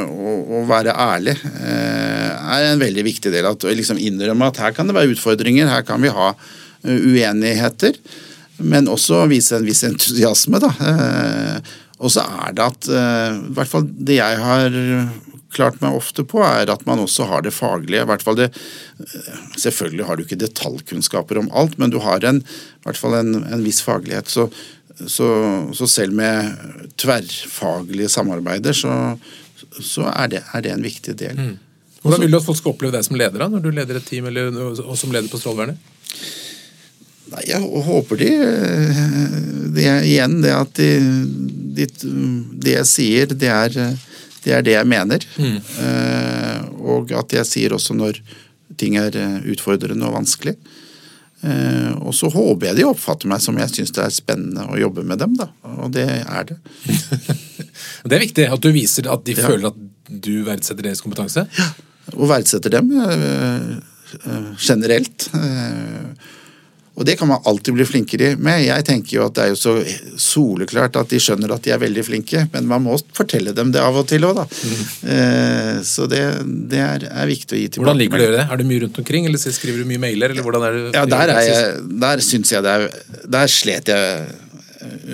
og, 0.05 0.51
og, 0.57 0.61
være 0.69 0.93
ærlig 0.93 1.35
øh, 1.43 2.29
er 2.55 2.69
en 2.69 2.81
veldig 2.81 3.05
viktig 3.05 3.33
del. 3.33 3.49
At, 3.49 3.65
liksom 3.65 3.99
innrømme 4.01 4.49
at 4.49 4.61
her 4.63 4.75
kan 4.75 4.87
det 4.87 4.95
være 4.97 5.13
utfordringer, 5.13 5.69
her 5.69 5.85
kan 5.85 6.01
vi 6.01 6.13
ha 6.13 6.31
uh, 6.33 6.89
uenigheter. 6.89 7.99
Men 8.57 8.87
også 8.87 9.25
vise 9.27 9.57
en 9.57 9.67
viss 9.67 9.83
entusiasme. 9.83 10.61
da. 10.63 10.71
Og 11.99 12.11
så 12.13 12.23
er 12.23 12.55
det 12.55 12.63
at 12.63 12.87
i 12.87 13.53
hvert 13.55 13.71
fall 13.71 13.83
det 14.07 14.17
jeg 14.21 14.39
har 14.39 14.77
klart 15.55 15.81
meg 15.83 15.97
ofte 15.97 16.25
på, 16.27 16.41
er 16.45 16.71
at 16.71 16.85
man 16.87 17.01
også 17.03 17.27
har 17.29 17.45
det 17.45 17.53
faglige. 17.55 18.03
I 18.03 18.09
hvert 18.09 18.23
fall 18.25 18.37
det, 18.39 18.49
selvfølgelig 19.61 20.07
har 20.07 20.17
du 20.17 20.25
ikke 20.25 20.39
detaljkunnskaper 20.41 21.39
om 21.41 21.51
alt, 21.55 21.77
men 21.81 21.93
du 21.93 21.99
har 22.03 22.25
en, 22.27 22.41
i 22.43 22.87
hvert 22.87 22.99
fall 22.99 23.17
en, 23.19 23.37
en 23.43 23.65
viss 23.65 23.81
faglighet. 23.85 24.31
Så, 24.31 24.49
så, 25.07 25.29
så, 25.75 25.89
selv 25.91 26.15
med 26.15 26.53
tverrfaglige 27.01 28.11
samarbeider, 28.11 28.75
så, 28.75 28.93
så 29.79 30.09
er, 30.11 30.35
det, 30.35 30.43
er, 30.51 30.65
det, 30.65 30.73
en 30.75 30.85
viktig 30.85 31.17
del. 31.19 31.39
Mm. 31.39 31.53
Hvordan 32.05 32.21
vil 32.21 32.35
du 32.35 32.37
at 32.37 32.45
folk 32.45 32.59
skal 32.59 32.75
oppleve 32.75 32.93
deg 32.95 33.05
som 33.07 33.17
leder, 33.17 33.41
da, 33.41 33.49
når 33.49 33.63
du 33.63 33.71
leder 33.73 33.99
et 33.99 34.07
team 34.07 34.27
eller, 34.29 34.51
og 34.83 34.97
som 34.99 35.13
leder 35.15 35.31
på 35.31 35.41
Strålevernet? 35.41 35.79
Nei, 37.25 37.41
Jeg 37.49 37.57
håper 37.87 38.19
de 38.21 38.27
det 39.73 39.85
er 39.89 40.03
Igjen 40.05 40.35
det 40.43 40.51
at 40.53 40.77
de, 40.77 40.89
de, 41.73 41.87
det 42.61 42.75
jeg 42.75 42.89
sier, 42.89 43.33
det 43.33 43.49
er 43.49 43.79
det 44.45 44.53
er 44.53 44.65
det 44.65 44.75
jeg 44.75 44.89
mener. 44.89 45.25
Mm. 45.41 45.59
Uh, 45.81 46.95
og 46.95 47.13
at 47.17 47.33
jeg 47.39 47.49
sier 47.49 47.75
også 47.75 47.97
når 47.97 48.21
ting 48.75 48.97
er 48.99 49.13
eh, 49.15 49.35
utfordrende 49.53 50.03
og 50.07 50.17
vanskelig. 50.17 50.55
Uh, 51.45 51.93
og 52.01 52.15
så 52.17 52.27
håper 52.33 52.71
jeg 52.71 52.79
de 52.79 52.85
oppfatter 52.89 53.29
meg 53.29 53.43
som 53.43 53.57
jeg 53.61 53.71
syns 53.71 53.93
det 53.95 54.03
er 54.03 54.13
spennende 54.13 54.65
å 54.67 54.79
jobbe 54.79 55.05
med 55.07 55.21
dem, 55.21 55.35
da. 55.39 55.47
Og 55.85 55.93
det 55.95 56.05
er 56.21 56.47
det. 56.49 56.57
det 58.09 58.17
er 58.17 58.23
viktig 58.25 58.47
at 58.51 58.65
du 58.65 58.71
viser 58.75 59.09
at 59.13 59.25
de 59.27 59.37
ja. 59.37 59.45
føler 59.47 59.69
at 59.69 59.79
du 60.09 60.33
verdsetter 60.47 60.89
deres 60.89 61.03
kompetanse? 61.05 61.45
Ja, 61.57 61.69
og 62.15 62.27
verdsetter 62.29 62.73
dem 62.73 62.91
generelt. 64.61 65.29
Og 66.95 67.03
det 67.03 67.17
kan 67.19 67.27
man 67.27 67.43
alltid 67.43 67.75
bli 67.75 67.85
flinkere 67.87 68.29
med. 68.39 68.61
Jeg 68.63 68.85
tenker 68.87 69.17
jo 69.17 69.25
at 69.27 69.35
det 69.35 69.43
er 69.43 69.49
jo 69.51 69.57
så 69.59 69.73
soleklart 70.21 70.95
at 70.95 71.11
de 71.11 71.19
skjønner 71.19 71.51
at 71.51 71.65
de 71.65 71.73
er 71.75 71.81
veldig 71.81 72.05
flinke, 72.07 72.45
men 72.53 72.69
man 72.71 72.85
må 72.85 72.95
fortelle 73.17 73.51
dem 73.55 73.73
det 73.75 73.81
av 73.83 73.99
og 73.99 74.07
til 74.07 74.23
òg, 74.23 74.39
da. 74.39 74.45
Mm. 74.47 75.83
Så 75.83 76.07
det, 76.11 76.21
det 76.71 76.79
er, 76.79 77.07
er, 77.09 77.27
viktig 77.27 77.57
å 77.57 77.59
gi 77.59 77.67
tilbake. 77.67 77.83
Hvordan 77.83 77.99
liker 77.99 78.23
du 78.23 78.37
det? 78.37 78.45
Er 78.47 78.61
du 78.61 78.65
mye 78.69 78.85
rundt 78.85 79.01
omkring, 79.03 79.27
eller 79.27 79.43
skriver 79.43 79.83
du 79.83 79.89
mye 79.91 80.03
mailer, 80.05 80.31
eller 80.31 80.47
hvordan 80.47 80.67
er 80.69 80.77
det? 80.77 80.85
Ja, 80.95 81.03
der, 81.11 81.35
er 81.35 81.49
jeg, 81.49 81.83
der 82.05 82.23
syns 82.23 82.55
jeg 82.55 82.63
det 82.63 82.77
er 82.77 82.87
Der 83.35 83.51
slet 83.51 83.91
jeg 83.91 84.25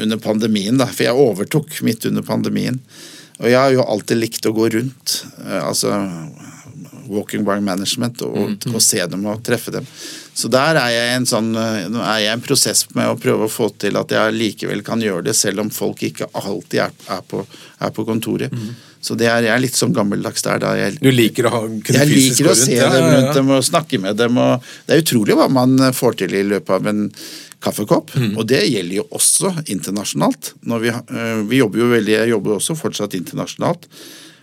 under 0.04 0.22
pandemien, 0.22 0.78
da. 0.78 0.86
For 0.92 1.08
jeg 1.08 1.18
overtok 1.18 1.82
midt 1.88 2.06
under 2.12 2.26
pandemien. 2.26 2.78
Og 3.42 3.50
jeg 3.50 3.58
har 3.58 3.74
jo 3.74 3.86
alltid 3.90 4.22
likt 4.22 4.46
å 4.46 4.54
gå 4.54 4.70
rundt. 4.76 5.18
Eh, 5.48 5.62
altså 5.66 5.96
walking 7.12 7.46
by 7.48 7.60
management, 7.64 8.22
og, 8.26 8.38
mm, 8.38 8.58
mm. 8.66 8.76
og 8.76 8.84
se 8.86 9.02
dem 9.12 9.26
og 9.30 9.44
treffe 9.46 9.74
dem. 9.76 9.88
Så 10.34 10.48
der 10.52 10.80
er 10.80 10.94
jeg 10.94 11.18
en 11.18 11.28
sånn, 11.28 11.52
nå 11.52 12.04
er 12.06 12.22
jeg 12.24 12.38
en 12.38 12.46
prosess 12.46 12.86
med 12.96 13.12
å 13.12 13.18
prøve 13.20 13.48
å 13.48 13.52
få 13.52 13.68
til 13.82 14.00
at 14.00 14.14
jeg 14.16 14.38
likevel 14.38 14.84
kan 14.88 15.04
gjøre 15.04 15.28
det, 15.28 15.36
selv 15.38 15.66
om 15.66 15.74
folk 15.74 16.06
ikke 16.08 16.30
alltid 16.40 16.86
er, 16.88 16.96
er, 17.18 17.22
på, 17.28 17.44
er 17.84 17.94
på, 17.94 18.08
kontoret. 18.08 18.56
Mm. 18.56 18.72
Så 19.02 19.18
det 19.18 19.28
er, 19.28 19.44
jeg 19.48 19.54
er 19.56 19.64
litt 19.64 19.78
sånn 19.78 19.94
gammeldags 19.98 20.46
der. 20.46 20.62
Da. 20.62 20.74
Jeg, 20.78 21.00
du 21.02 21.10
liker 21.12 21.50
å 21.50 21.54
ha 21.56 21.62
Jeg 21.68 22.10
liker 22.10 22.52
å 22.52 22.58
se 22.58 22.78
rundt. 22.78 22.96
dem 22.96 23.08
rundt 23.16 23.40
dem 23.40 23.54
og 23.58 23.64
snakke 23.66 24.00
med 24.02 24.20
dem. 24.20 24.38
Og 24.38 24.68
det 24.86 24.94
er 24.94 25.02
utrolig 25.02 25.38
hva 25.40 25.48
man 25.52 25.74
får 25.98 26.20
til 26.22 26.36
i 26.38 26.44
løpet 26.46 26.76
av 26.78 26.92
en 26.92 27.08
kaffekopp. 27.62 28.16
Mm. 28.18 28.34
Og 28.38 28.48
det 28.50 28.62
gjelder 28.68 29.02
jo 29.02 29.08
også 29.18 29.54
internasjonalt. 29.66 30.54
Vi, 30.62 30.92
øh, 30.94 31.44
vi, 31.50 31.62
jobber 31.62 31.84
jo 31.84 31.92
veldig, 31.94 32.18
jeg 32.18 32.34
jobber 32.34 32.58
også 32.58 32.78
fortsatt 32.80 33.18
internasjonalt. 33.18 33.88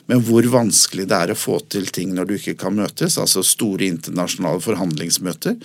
Men 0.08 0.24
hvor 0.24 0.46
vanskelig 0.48 1.04
det 1.10 1.16
er 1.16 1.34
å 1.34 1.38
få 1.38 1.58
til 1.68 1.88
ting 1.92 2.14
når 2.16 2.28
du 2.28 2.34
ikke 2.38 2.56
kan 2.62 2.76
møtes, 2.78 3.18
altså 3.20 3.44
store 3.44 3.90
internasjonale 3.90 4.62
forhandlingsmøter. 4.64 5.58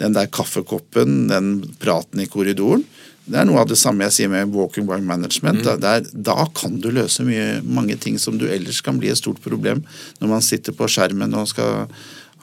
Den 0.00 0.16
der 0.16 0.30
kaffekoppen, 0.32 1.26
den 1.28 1.50
praten 1.82 2.22
i 2.24 2.28
korridoren. 2.30 2.86
Det 3.22 3.38
er 3.38 3.46
noe 3.46 3.60
av 3.62 3.68
det 3.70 3.78
samme 3.78 4.08
jeg 4.08 4.16
sier 4.16 4.32
med 4.32 4.50
walking 4.56 4.88
by 4.88 4.98
management. 5.04 5.62
Mm. 5.62 5.82
Der, 5.84 6.08
da 6.10 6.48
kan 6.56 6.80
du 6.82 6.88
løse 6.90 7.22
mye, 7.26 7.60
mange 7.62 7.98
ting 8.00 8.18
som 8.18 8.40
du 8.40 8.48
ellers 8.50 8.80
kan 8.82 8.98
bli 8.98 9.12
et 9.12 9.20
stort 9.20 9.42
problem 9.44 9.84
når 10.18 10.32
man 10.32 10.42
sitter 10.42 10.74
på 10.74 10.88
skjermen 10.90 11.36
og 11.38 11.52
skal 11.52 11.86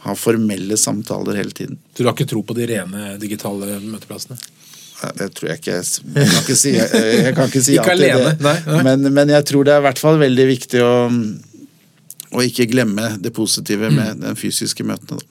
ha 0.06 0.16
formelle 0.16 0.78
samtaler 0.80 1.42
hele 1.42 1.52
tiden. 1.52 1.82
Så 1.92 2.06
du 2.06 2.08
har 2.08 2.16
ikke 2.16 2.30
tro 2.30 2.46
på 2.46 2.56
de 2.56 2.70
rene 2.70 3.18
digitale 3.20 3.82
møteplassene? 3.84 4.38
Det 5.00 5.30
tror 5.36 5.52
jeg 5.52 5.62
ikke 5.62 5.76
Jeg 5.80 6.30
kan 6.30 6.42
ikke 6.44 6.58
si, 6.60 6.72
jeg 6.76 7.36
kan 7.38 7.52
ikke 7.52 7.64
si 7.64 7.78
ja 7.78 7.86
til 7.88 8.04
det. 8.04 8.34
Nei, 8.44 8.56
nei. 8.68 8.82
Men, 8.88 9.10
men, 9.16 9.32
jeg 9.36 9.48
tror 9.48 9.68
det 9.68 9.76
er 9.76 9.84
i 9.84 9.88
hvert 9.88 10.02
fall 10.02 10.20
veldig 10.22 10.48
viktig 10.50 10.82
å, 10.84 10.94
å 12.36 12.46
ikke 12.46 12.68
glemme 12.72 13.14
det 13.24 13.32
positive 13.36 13.92
med 13.94 14.18
mm. 14.18 14.24
den 14.26 14.40
fysiske 14.40 14.86
møtene. 14.88 15.24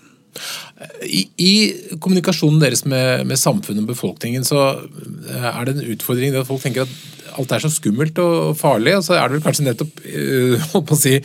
I, 1.02 1.24
I, 1.42 1.52
kommunikasjonen 1.98 2.60
deres 2.62 2.84
med, 2.86 3.26
med, 3.26 3.40
samfunnet 3.40 3.82
og 3.82 3.90
befolkningen 3.90 4.44
så 4.46 4.60
eh, 4.76 5.48
er 5.50 5.66
det 5.66 5.74
en 5.74 5.88
utfordring 5.96 6.36
at 6.38 6.46
folk 6.46 6.62
tenker 6.62 6.84
at 6.84 7.38
alt 7.38 7.54
er 7.54 7.62
så 7.64 7.70
skummelt 7.72 8.18
og 8.22 8.54
farlig. 8.58 8.96
og 8.98 9.04
så 9.06 9.16
er 9.16 9.28
det 9.28 9.38
vel 9.38 9.44
kanskje 9.46 9.66
nettopp 9.66 10.00
uh, 10.78 10.94
si, 10.98 11.16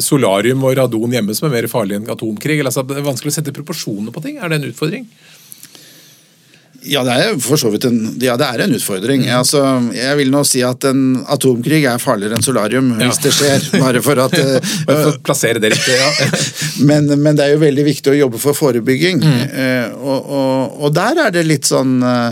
solarium 0.00 0.64
og 0.64 0.76
radon 0.78 1.16
hjemme 1.16 1.36
som 1.36 1.48
er 1.48 1.56
mer 1.58 1.70
farlig 1.72 1.98
enn 1.98 2.12
atomkrig. 2.12 2.58
Eller, 2.58 2.72
Altså, 2.72 2.84
det 2.88 3.00
er 3.00 3.08
vanskelig 3.08 3.32
å 3.32 3.38
sette 3.38 3.56
proporsjoner 3.56 4.14
på 4.14 4.24
ting. 4.24 4.38
Er 4.38 4.52
det 4.52 4.60
en 4.60 4.68
utfordring? 4.70 5.08
Ja, 6.86 7.00
det 7.02 7.14
er 7.18 7.38
for 7.42 7.58
så 7.58 7.72
vidt 7.72 7.88
en, 7.88 7.96
ja, 8.22 8.36
det 8.38 8.46
er 8.46 8.62
en 8.62 8.74
utfordring. 8.76 9.24
Mm. 9.26 9.32
Altså, 9.40 9.62
jeg 9.96 10.18
vil 10.20 10.30
nå 10.30 10.44
si 10.46 10.60
at 10.62 10.84
en 10.86 11.24
atomkrig 11.26 11.80
er 11.90 11.98
farligere 12.02 12.38
enn 12.38 12.44
solarium 12.44 12.92
ja. 12.94 13.08
hvis 13.08 13.18
det 13.24 13.32
skjer. 13.34 13.66
Bare 13.82 14.02
for 14.04 14.20
at 14.22 14.36
uh, 14.38 15.08
Plassere 15.26 15.62
det 15.62 15.72
riktig, 15.74 15.96
ja. 15.98 16.28
men, 16.88 17.10
men, 17.18 17.34
det 17.38 17.48
er 17.48 17.56
jo 17.56 17.64
veldig 17.64 17.88
viktig 17.88 18.14
å 18.14 18.20
jobbe 18.20 18.42
for 18.42 18.58
forebygging. 18.58 19.18
Mm. 19.24 19.42
Uh, 19.50 19.98
og, 19.98 20.30
og, 20.38 20.78
og, 20.84 20.94
der 20.94 21.24
er 21.26 21.34
det 21.34 21.44
litt 21.48 21.66
sånn 21.68 21.98
uh, 22.04 22.30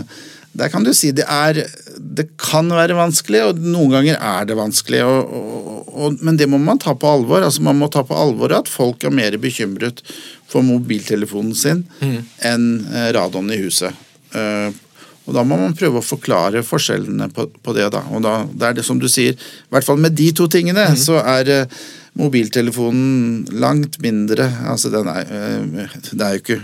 Der 0.57 0.71
kan 0.71 0.87
du 0.87 0.93
si 0.95 1.11
det 1.13 1.27
er 1.27 1.59
Det 1.97 2.29
kan 2.39 2.71
være 2.71 2.95
vanskelig, 2.97 3.43
og 3.49 3.61
noen 3.61 3.97
ganger 3.97 4.23
er 4.31 4.47
det 4.47 4.57
vanskelig. 4.57 5.03
Og, 5.03 6.17
men 6.23 6.39
det 6.39 6.47
må 6.47 6.61
man 6.61 6.79
ta 6.79 6.95
på 6.95 7.11
alvor. 7.19 7.43
Altså, 7.43 7.67
man 7.67 7.83
må 7.83 7.91
ta 7.91 8.07
på 8.07 8.15
alvor 8.15 8.55
at 8.55 8.71
folk 8.71 9.03
er 9.03 9.11
mer 9.11 9.35
bekymret 9.43 10.05
for 10.47 10.63
mobiltelefonen 10.63 11.55
sin 11.57 11.83
mm. 11.99 12.19
enn 12.47 12.67
radioen 13.11 13.51
i 13.51 13.59
huset. 13.67 14.06
Eh, 14.37 14.83
og 15.27 15.35
Da 15.35 15.43
må 15.43 15.59
man 15.59 15.75
prøve 15.75 15.99
å 15.99 16.05
forklare 16.05 16.63
forskjellene 16.63 17.27
på, 17.35 17.49
på 17.51 17.75
det. 17.75 17.89
da. 17.91 18.05
Og 18.15 18.23
da, 18.23 18.39
det 18.47 18.69
er 18.69 18.79
det 18.79 18.87
som 18.87 18.99
du 18.99 19.09
sier, 19.11 19.35
i 19.35 19.75
hvert 19.75 19.87
fall 19.87 19.99
med 19.99 20.15
de 20.15 20.31
to 20.35 20.47
tingene, 20.51 20.87
mm. 20.93 20.99
så 21.03 21.19
er 21.19 21.51
eh, 21.51 21.77
mobiltelefonen 22.17 23.43
langt 23.61 23.99
mindre 24.01 24.47
altså 24.71 24.89
den 24.89 25.05
er, 25.11 25.27
eh, 25.29 25.97
Det 26.09 26.23
er 26.23 26.31
jo 26.33 26.41
ikke 26.41 26.61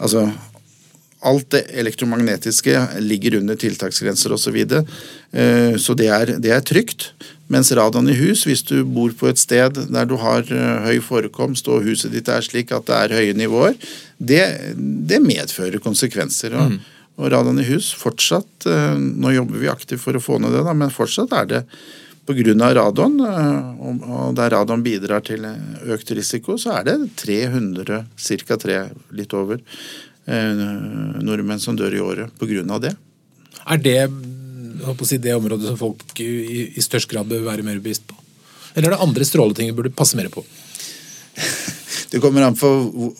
Altså 0.00 0.26
alt 1.26 1.46
det 1.50 1.62
elektromagnetiske 1.80 3.02
ligger 3.02 3.38
under 3.40 3.56
tiltaksgrenser 3.58 4.34
osv. 4.34 4.42
Så, 4.44 4.50
videre. 4.54 4.82
uh, 5.34 5.74
så 5.80 5.96
det 5.98 6.06
er, 6.12 6.30
det 6.38 6.52
er 6.54 6.60
trygt. 6.62 7.08
Mens 7.50 7.72
radioen 7.74 8.12
i 8.12 8.14
hus, 8.14 8.44
hvis 8.46 8.62
du 8.68 8.84
bor 8.84 9.10
på 9.16 9.26
et 9.26 9.40
sted 9.40 9.80
der 9.90 10.06
du 10.06 10.14
har 10.20 10.46
høy 10.84 11.00
forekomst 11.02 11.66
og 11.72 11.82
huset 11.88 12.14
ditt 12.14 12.28
er 12.30 12.44
slik 12.46 12.70
at 12.70 12.86
det 12.86 13.00
er 13.00 13.16
høye 13.16 13.34
nivåer, 13.34 13.74
det, 14.18 14.44
det 14.76 15.18
medfører 15.24 15.82
konsekvenser. 15.82 16.54
og 16.54 16.76
mm 16.76 16.84
og 17.16 17.30
radon 17.32 17.60
i 17.60 17.66
hus 17.70 17.92
fortsatt 17.96 18.66
eh, 18.68 18.96
Nå 18.96 19.32
jobber 19.32 19.62
vi 19.62 19.70
aktivt 19.72 20.04
for 20.04 20.16
å 20.16 20.22
få 20.22 20.40
ned 20.42 20.54
det, 20.54 20.64
da, 20.66 20.74
men 20.76 20.92
fortsatt 20.92 21.32
er 21.36 21.48
det 21.52 21.62
pga. 22.26 22.72
radon, 22.74 23.20
eh, 23.22 24.10
og 24.10 24.34
der 24.36 24.52
radon 24.52 24.82
bidrar 24.84 25.24
til 25.24 25.46
økt 25.94 26.10
risiko, 26.10 26.58
så 26.58 26.80
er 26.80 26.90
det 26.90 26.96
300, 27.22 28.04
ca. 28.18 28.56
3, 28.56 28.80
litt 29.16 29.34
over, 29.34 29.62
eh, 30.26 30.64
nordmenn 31.22 31.62
som 31.62 31.78
dør 31.78 31.94
i 31.94 32.02
året 32.02 32.38
pga. 32.38 32.80
det. 32.80 32.96
Er 33.66 33.78
det 33.78 34.00
si, 35.06 35.18
det 35.18 35.34
området 35.34 35.70
som 35.70 35.78
folk 35.78 36.20
i, 36.20 36.74
i 36.76 36.82
størst 36.82 37.08
grad 37.08 37.30
bør 37.30 37.46
være 37.46 37.64
mer 37.64 37.80
bevisst 37.80 38.06
på? 38.06 38.18
Eller 38.74 38.90
er 38.90 38.96
det 38.96 39.06
andre 39.06 39.24
stråleting 39.24 39.70
vi 39.70 39.78
burde 39.78 39.94
passe 39.96 40.18
mer 40.18 40.28
på? 40.28 40.44
Det 42.10 42.20
kommer 42.22 42.46
an 42.46 42.56
på 42.58 42.68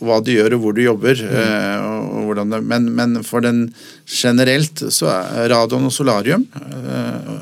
hva 0.04 0.20
du 0.22 0.32
gjør 0.34 0.56
og 0.56 0.62
hvor 0.62 0.76
du 0.76 0.82
jobber. 0.84 1.20
Mm. 1.20 2.26
Og 2.26 2.34
det, 2.38 2.60
men, 2.66 2.88
men, 2.96 3.16
for 3.26 3.44
den 3.44 3.66
generelt 4.06 4.82
så 4.94 5.10
er 5.12 5.50
radon 5.52 5.88
og 5.88 5.94
solarium 5.94 6.46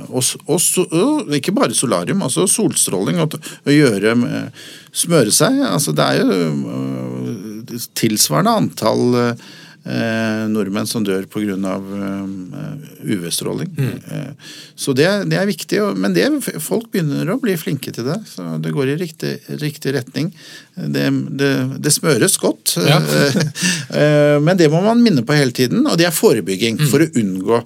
og, 0.08 0.22
og, 0.46 0.60
og, 0.84 1.34
Ikke 1.36 1.54
bare 1.56 1.76
solarium, 1.76 2.22
altså 2.24 2.46
solstråling 2.50 3.20
å 3.24 3.28
gjøre 3.72 4.14
eh, 4.28 4.64
Smøre 4.94 5.32
seg. 5.34 5.58
altså 5.66 5.90
Det 5.96 6.04
er 6.06 6.22
jo 6.22 7.84
tilsvarende 7.98 8.58
antall 8.62 9.16
eh, 9.84 10.44
nordmenn 10.50 10.88
som 10.88 11.04
dør 11.04 11.26
pga. 11.30 11.54
Eh, 11.54 12.74
UV-stråling. 13.04 13.70
Mm. 13.76 13.92
Eh, 14.10 14.50
så 14.74 14.92
det, 14.96 15.08
det, 15.30 15.38
er 15.38 15.48
viktig. 15.48 15.80
Men 16.00 16.16
det, 16.16 16.26
folk 16.64 16.90
begynner 16.92 17.30
å 17.34 17.38
bli 17.42 17.56
flinke 17.60 17.92
til 17.94 18.08
det. 18.08 18.18
Så 18.30 18.56
det 18.64 18.74
går 18.74 18.94
i 18.94 18.98
riktig, 19.00 19.36
riktig 19.62 19.94
retning. 19.96 20.32
Det, 20.74 21.06
det, 21.38 21.52
det, 21.78 21.94
smøres 21.94 22.38
godt. 22.42 22.76
Ja. 22.82 23.00
eh, 24.00 24.36
men 24.42 24.60
det 24.60 24.70
må 24.72 24.82
man 24.84 25.04
minne 25.04 25.26
på 25.26 25.36
hele 25.36 25.54
tiden, 25.54 25.86
og 25.86 26.00
det 26.00 26.08
er 26.08 26.16
forebygging 26.16 26.80
mm. 26.80 26.86
for 26.90 27.04
å 27.04 27.10
unngå. 27.22 27.64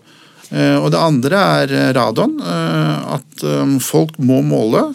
Eh, 0.51 0.77
og 0.81 0.93
det 0.95 1.01
andre 1.01 1.41
er 1.63 1.75
radon. 1.97 2.39
Eh, 2.41 3.17
at 3.19 3.45
um, 3.45 3.79
folk 3.83 4.17
må 4.21 4.41
måle. 4.47 4.89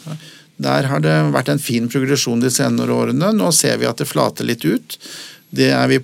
Der 0.64 0.88
har 0.90 1.02
det 1.04 1.14
vært 1.34 1.52
en 1.52 1.62
fin 1.62 1.90
progresjon 1.92 2.44
de 2.44 2.52
senere 2.54 2.94
årene. 2.94 3.34
Nå 3.36 3.52
ser 3.56 3.80
vi 3.82 3.90
at 3.90 4.02
det 4.02 4.10
flater 4.10 4.48
litt 4.48 4.66
ut. 4.66 4.98
Det 5.54 5.70
vi, 5.88 6.00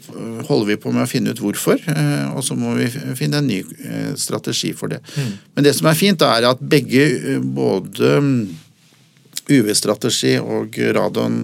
holder 0.45 0.67
vi 0.67 0.77
på 0.77 0.91
med 0.93 1.07
å 1.07 1.09
finne 1.09 1.33
ut 1.33 1.41
hvorfor, 1.41 1.81
eh, 1.89 2.25
og 2.37 2.43
så 2.45 2.57
må 2.57 2.75
vi 2.77 2.85
finne 3.17 3.41
en 3.41 3.49
ny 3.49 3.63
eh, 3.63 4.11
strategi 4.19 4.75
for 4.77 4.93
det. 4.93 4.99
Mm. 5.17 5.31
Men 5.55 5.65
det 5.65 5.73
som 5.77 5.89
er 5.89 5.97
fint, 5.97 6.21
er 6.21 6.45
at 6.51 6.61
begge, 6.61 7.05
eh, 7.17 7.39
både 7.41 8.11
mm, 8.21 8.35
UV-strategi 9.49 10.35
og 10.37 10.77
radon, 10.93 11.41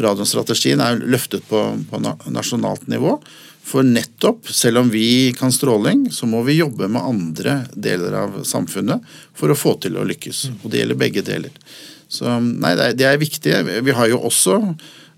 radonstrategien, 0.00 0.80
er 0.80 1.04
løftet 1.04 1.44
på, 1.50 1.66
på 1.90 2.00
nasjonalt 2.32 2.88
nivå. 2.88 3.18
For 3.64 3.84
nettopp, 3.84 4.48
selv 4.48 4.80
om 4.82 4.90
vi 4.92 5.32
kan 5.36 5.52
stråling, 5.52 6.08
så 6.12 6.28
må 6.28 6.42
vi 6.48 6.58
jobbe 6.58 6.88
med 6.88 7.04
andre 7.04 7.60
deler 7.72 8.16
av 8.24 8.42
samfunnet 8.48 9.04
for 9.36 9.52
å 9.52 9.56
få 9.56 9.76
til 9.84 10.00
å 10.00 10.08
lykkes. 10.08 10.46
Mm. 10.48 10.58
Og 10.62 10.72
det 10.72 10.80
gjelder 10.80 11.00
begge 11.04 11.28
deler. 11.28 11.62
Så 12.08 12.38
nei, 12.40 12.74
det 12.96 13.08
er 13.08 13.20
viktig. 13.20 13.56
Vi 13.84 13.96
har 13.96 14.08
jo 14.12 14.20
også 14.28 14.60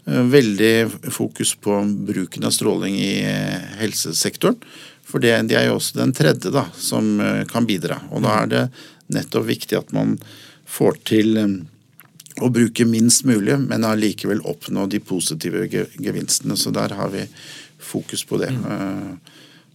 veldig 0.06 1.10
fokus 1.10 1.54
på 1.54 1.80
bruken 2.06 2.44
av 2.46 2.54
stråling 2.54 2.94
i 2.94 3.14
eh, 3.26 3.78
helsesektoren. 3.80 4.58
For 5.06 5.22
det, 5.22 5.34
de 5.50 5.58
er 5.58 5.68
jo 5.68 5.78
også 5.78 6.00
den 6.00 6.14
tredje 6.14 6.50
da, 6.54 6.66
som 6.78 7.20
eh, 7.20 7.44
kan 7.50 7.66
bidra. 7.66 8.00
Og 8.14 8.22
da 8.26 8.36
er 8.42 8.52
det 8.52 8.64
nettopp 9.14 9.48
viktig 9.50 9.78
at 9.78 9.90
man 9.94 10.16
får 10.66 11.00
til 11.06 11.38
å 12.42 12.50
bruke 12.52 12.84
minst 12.84 13.24
mulig, 13.24 13.56
men 13.64 13.86
allikevel 13.86 14.42
oppnå 14.44 14.86
de 14.92 15.00
positive 15.00 15.66
gevinstene. 15.70 16.56
Så 16.58 16.72
der 16.74 16.94
har 16.98 17.10
vi 17.14 17.24
fokus 17.80 18.26
på 18.28 18.38
det. 18.42 18.50
Mm. 18.52 19.16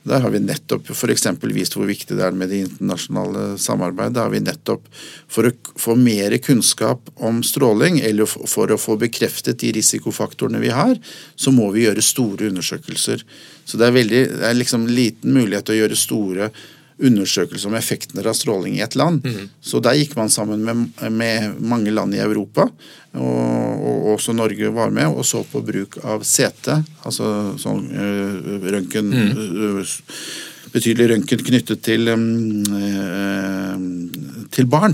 Der 0.08 0.24
har 0.24 0.34
vi 0.34 0.42
nettopp 0.42 0.90
f.eks. 0.90 1.28
vist 1.54 1.76
hvor 1.78 1.86
viktig 1.86 2.18
det 2.18 2.26
er 2.26 2.34
med 2.36 2.50
det 2.50 2.64
internasjonale 2.66 3.46
samarbeidet. 3.62 4.16
Der 4.18 4.26
har 4.26 4.34
vi 4.34 4.42
nettopp 4.42 4.88
For 5.32 5.48
å 5.48 5.54
få 5.78 5.96
mer 5.96 6.34
kunnskap 6.42 7.12
om 7.22 7.44
stråling, 7.46 8.02
eller 8.02 8.26
for 8.26 8.74
å 8.74 8.80
få 8.82 8.98
bekreftet 9.02 9.62
de 9.62 9.72
risikofaktorene 9.78 10.60
vi 10.64 10.74
har, 10.74 10.98
så 11.36 11.54
må 11.54 11.70
vi 11.76 11.86
gjøre 11.86 12.04
store 12.04 12.50
undersøkelser. 12.50 13.24
Så 13.66 13.78
det 13.78 13.88
er, 13.88 13.96
veldig, 13.96 14.22
det 14.42 14.46
er 14.50 14.58
liksom 14.58 14.90
liten 14.90 15.38
mulighet 15.38 15.70
til 15.70 15.78
å 15.78 15.82
gjøre 15.84 16.00
store 16.00 16.52
undersøkelser 16.52 16.80
om 17.02 17.76
effektene 17.76 18.24
av 18.28 18.34
stråling 18.38 18.78
i 18.78 18.84
et 18.84 18.96
land. 18.96 19.26
Mm. 19.26 19.50
Så 19.62 19.80
der 19.84 19.98
gikk 19.98 20.16
man 20.16 20.30
sammen 20.30 20.64
med, 20.64 21.12
med, 21.12 21.58
mange 21.60 21.92
land 21.92 22.16
i 22.16 22.22
Europa, 22.22 22.68
og, 23.14 23.82
og, 23.82 24.14
også 24.16 24.34
Norge 24.34 24.70
var 24.74 24.90
med, 24.94 25.08
og 25.10 25.26
så 25.26 25.44
på 25.44 25.62
bruk 25.66 25.98
av 26.04 26.24
CT, 26.24 26.70
altså 27.06 27.58
sånn 27.60 27.90
øh, 27.92 28.60
røntgen 28.72 29.12
mm. 29.12 29.38
øh, 29.38 29.86
Betydelig 30.72 31.10
røntgen 31.10 31.42
knyttet 31.44 31.82
til, 31.84 32.08
øh, 32.08 32.18
til 34.56 34.68
barn. 34.72 34.94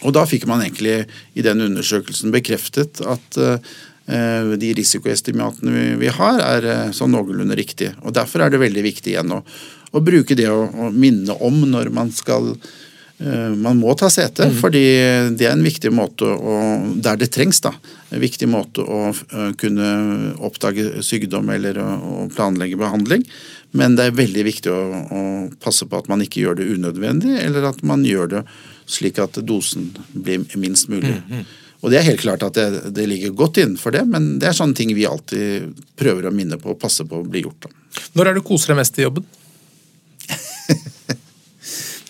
Og 0.00 0.14
da 0.16 0.22
fikk 0.24 0.46
man 0.48 0.62
egentlig 0.64 1.02
i 1.36 1.44
den 1.44 1.60
undersøkelsen 1.60 2.32
bekreftet 2.32 3.02
at 3.04 3.36
de 4.08 4.70
risikoestimatene 4.74 5.98
vi 6.00 6.08
har, 6.10 6.40
er 6.40 6.94
sånn 6.96 7.12
noenlunde 7.12 7.54
riktige. 7.58 7.92
Og 8.00 8.16
Derfor 8.16 8.42
er 8.42 8.50
det 8.50 8.64
veldig 8.64 8.82
viktig 8.88 9.12
igjen 9.12 9.36
å 9.36 9.44
og 9.92 10.06
bruke 10.06 10.36
det 10.38 10.48
å, 10.50 10.64
å 10.66 10.90
minne 10.94 11.36
om 11.44 11.62
når 11.68 11.90
man 11.94 12.12
skal 12.14 12.52
uh, 12.54 13.52
man 13.56 13.80
må 13.80 13.94
ta 13.98 14.10
sete, 14.12 14.48
mm. 14.48 14.58
fordi 14.60 14.84
det 15.38 15.48
er 15.48 15.54
en 15.54 15.64
viktig 15.64 15.92
måte 15.94 16.28
å, 16.28 16.58
der 17.04 17.20
det 17.20 17.32
trengs, 17.36 17.62
da, 17.64 17.74
en 18.10 18.22
viktig 18.22 18.48
måte 18.50 18.84
å 18.84 19.12
uh, 19.12 19.50
kunne 19.60 19.88
oppdage 20.42 21.04
sykdom 21.04 21.52
eller 21.54 21.80
å, 21.82 21.88
å, 21.98 22.28
planlegge 22.32 22.80
behandling. 22.80 23.26
Men 23.76 23.96
det 23.96 24.10
er 24.10 24.18
veldig 24.18 24.44
viktig 24.44 24.72
å, 24.72 24.82
å, 25.00 25.22
passe 25.62 25.88
på 25.88 26.00
at 26.00 26.08
man 26.12 26.24
ikke 26.24 26.42
gjør 26.42 26.60
det 26.60 26.68
unødvendig, 26.74 27.38
eller 27.40 27.70
at 27.70 27.80
man 27.88 28.04
gjør 28.04 28.36
det 28.36 28.46
slik 28.90 29.20
at 29.22 29.38
dosen 29.48 29.92
blir 30.12 30.44
minst 30.60 30.90
mulig. 30.92 31.16
Mm. 31.28 31.44
Og 31.82 31.90
det 31.90 31.98
er 31.98 32.06
helt 32.06 32.22
klart 32.22 32.44
at 32.46 32.54
det, 32.54 32.92
det, 32.94 33.08
ligger 33.10 33.34
godt 33.34 33.58
innenfor 33.58 33.94
det, 33.94 34.04
men 34.06 34.36
det 34.42 34.50
er 34.50 34.56
sånne 34.56 34.76
ting 34.78 34.92
vi 34.94 35.06
alltid 35.08 35.72
prøver 35.98 36.28
å 36.28 36.34
minne 36.34 36.58
på 36.60 36.74
og 36.74 36.80
passe 36.82 37.06
på 37.08 37.18
å 37.18 37.26
bli 37.26 37.42
gjort. 37.42 37.66
Da. 37.66 38.02
Når 38.18 38.30
er 38.30 38.38
du 38.38 38.44
koser 38.46 38.72
deg 38.72 38.78
mest 38.82 39.00
i 39.00 39.06
jobben? 39.06 39.26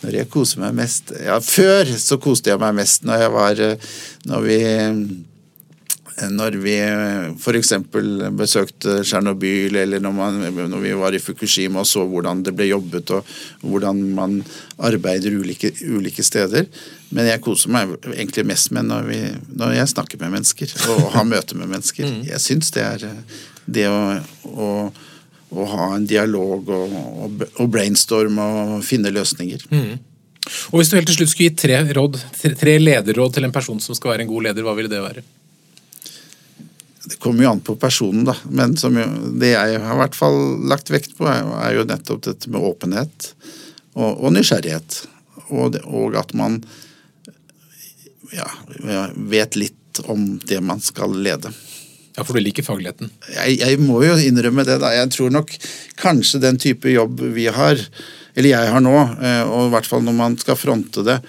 Når 0.02 0.20
jeg 0.20 0.30
koser 0.32 0.62
meg 0.62 0.78
mest 0.82 1.12
Ja, 1.22 1.40
før 1.42 1.88
så 1.98 2.18
koste 2.22 2.52
jeg 2.52 2.62
meg 2.62 2.74
mest 2.78 3.06
når 3.06 3.26
jeg 3.26 3.34
var 3.36 3.66
Når 4.28 4.48
vi 4.48 4.58
når 6.30 6.56
vi 6.60 6.74
f.eks. 7.40 7.72
besøkte 8.36 8.98
Tsjernobyl, 9.04 9.76
eller 9.80 10.02
når, 10.02 10.12
man, 10.12 10.40
når, 10.70 10.80
vi 10.82 10.92
var 10.98 11.14
i 11.16 11.20
Fukushima 11.22 11.80
og 11.82 11.88
så 11.88 12.04
hvordan 12.08 12.42
det 12.44 12.54
ble 12.56 12.68
jobbet, 12.68 13.10
og 13.16 13.28
hvordan 13.64 14.02
man 14.16 14.36
arbeider 14.76 15.34
ulike, 15.40 15.72
ulike 15.88 16.22
steder. 16.22 16.68
Men 17.10 17.30
jeg 17.30 17.42
koser 17.44 17.72
meg 17.72 17.94
egentlig 18.12 18.44
mest 18.52 18.72
med 18.76 18.90
når, 18.90 19.08
vi, 19.08 19.22
når 19.56 19.78
jeg 19.78 19.94
snakker 19.94 20.20
med 20.20 20.36
mennesker 20.36 20.76
og 20.92 21.08
har 21.16 21.26
møte 21.28 21.58
med 21.58 21.72
mennesker. 21.72 22.08
Mm. 22.08 22.20
Jeg 22.28 22.44
syns 22.44 22.72
det 22.76 22.84
er 22.86 23.08
det 23.66 23.88
å, 23.88 24.04
å 24.52 24.68
å 25.52 25.66
ha 25.68 25.90
en 25.96 26.06
dialog 26.08 26.70
og, 26.72 26.96
og, 26.96 27.44
og 27.60 27.68
brainstorme 27.72 28.48
og 28.62 28.80
finne 28.86 29.12
løsninger. 29.12 29.66
Mm. 29.72 29.92
Og 30.72 30.80
Hvis 30.80 30.90
du 30.90 30.96
helt 30.96 31.08
til 31.10 31.20
slutt 31.20 31.32
skulle 31.32 31.50
gi 31.50 31.60
tre, 31.62 31.78
råd, 31.94 32.18
tre 32.58 32.74
lederråd 32.80 33.36
til 33.36 33.46
en 33.46 33.54
person 33.54 33.80
som 33.82 33.96
skal 33.98 34.14
være 34.14 34.26
en 34.26 34.32
god 34.32 34.48
leder, 34.48 34.66
hva 34.66 34.74
ville 34.78 34.90
det 34.90 35.02
være? 35.04 35.22
Det 37.02 37.18
kommer 37.22 37.44
jo 37.44 37.50
an 37.52 37.62
på 37.64 37.76
personen, 37.82 38.24
da. 38.26 38.34
Men 38.50 38.74
jo, 38.78 39.06
det 39.42 39.52
jeg 39.54 39.80
har 39.82 39.96
i 39.96 40.00
hvert 40.02 40.18
fall 40.18 40.38
lagt 40.70 40.90
vekt 40.92 41.16
på, 41.18 41.26
er, 41.30 41.46
er 41.62 41.76
jo 41.78 41.86
nettopp 41.88 42.22
dette 42.28 42.50
med 42.50 42.62
åpenhet 42.62 43.32
og, 43.94 44.10
og 44.10 44.32
nysgjerrighet. 44.34 45.02
Og, 45.50 45.72
det, 45.74 45.82
og, 45.84 46.16
at 46.18 46.32
man 46.38 46.60
ja, 48.32 48.48
vet 49.14 49.58
litt 49.58 50.02
om 50.08 50.38
det 50.46 50.62
man 50.64 50.80
skal 50.82 51.14
lede. 51.22 51.52
Ja, 52.16 52.24
For 52.24 52.36
du 52.36 52.44
liker 52.44 52.66
fagligheten? 52.66 53.12
Jeg, 53.32 53.60
jeg, 53.62 53.78
må 53.80 54.02
jo 54.04 54.16
innrømme 54.20 54.66
det. 54.68 54.78
da. 54.82 54.92
Jeg 54.94 55.12
tror 55.14 55.32
nok 55.32 55.54
kanskje 56.00 56.42
den 56.42 56.58
type 56.60 56.90
jobb 56.92 57.22
vi 57.32 57.46
har, 57.48 57.80
eller 58.34 58.52
jeg 58.52 58.74
har 58.74 58.84
nå, 58.84 58.96
eh, 59.22 59.44
og 59.46 59.70
i 59.70 59.72
hvert 59.76 59.88
fall 59.88 60.04
når 60.04 60.18
man 60.18 60.36
skal 60.40 60.60
fronte 60.60 61.06
det, 61.06 61.20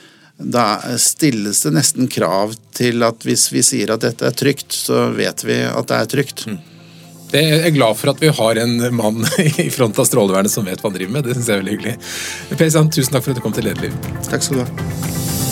da 0.43 0.97
stilles 0.99 1.61
det 1.63 1.71
nesten 1.75 2.09
krav 2.11 2.55
til 2.75 3.05
at 3.05 3.23
hvis 3.23 3.47
vi 3.53 3.63
sier 3.63 3.93
at 3.93 4.03
dette 4.03 4.27
er 4.27 4.35
trygt, 4.35 4.73
så 4.75 5.07
vet 5.15 5.45
vi 5.45 5.61
at 5.69 5.87
det 5.87 5.99
er 5.99 6.13
trygt. 6.17 6.45
Mm. 6.49 6.59
Det 7.33 7.41
er 7.41 7.63
jeg 7.65 7.77
glad 7.79 7.97
for 7.97 8.11
at 8.11 8.19
vi 8.21 8.29
har 8.29 8.59
en 8.61 8.75
mann 8.93 9.23
i 9.63 9.69
front 9.73 9.97
av 9.97 10.09
Strålevernet 10.09 10.53
som 10.53 10.67
vet 10.67 10.83
hva 10.83 10.91
han 10.91 10.99
driver 10.99 11.15
med. 11.15 11.25
Det 11.25 11.37
synes 11.37 11.49
jeg 11.49 11.55
er 11.55 11.63
veldig 11.63 11.77
hyggelig. 11.77 11.95
Per 12.59 12.75
Sand, 12.75 12.93
tusen 12.93 13.15
takk 13.15 13.25
for 13.25 13.33
at 13.33 13.41
du 13.41 13.45
kom 13.45 13.55
til 13.55 13.69
Lederliv. 13.69 13.97
Takk 14.29 14.45
skal 14.45 14.61
du 14.61 14.65
ha. 14.67 15.42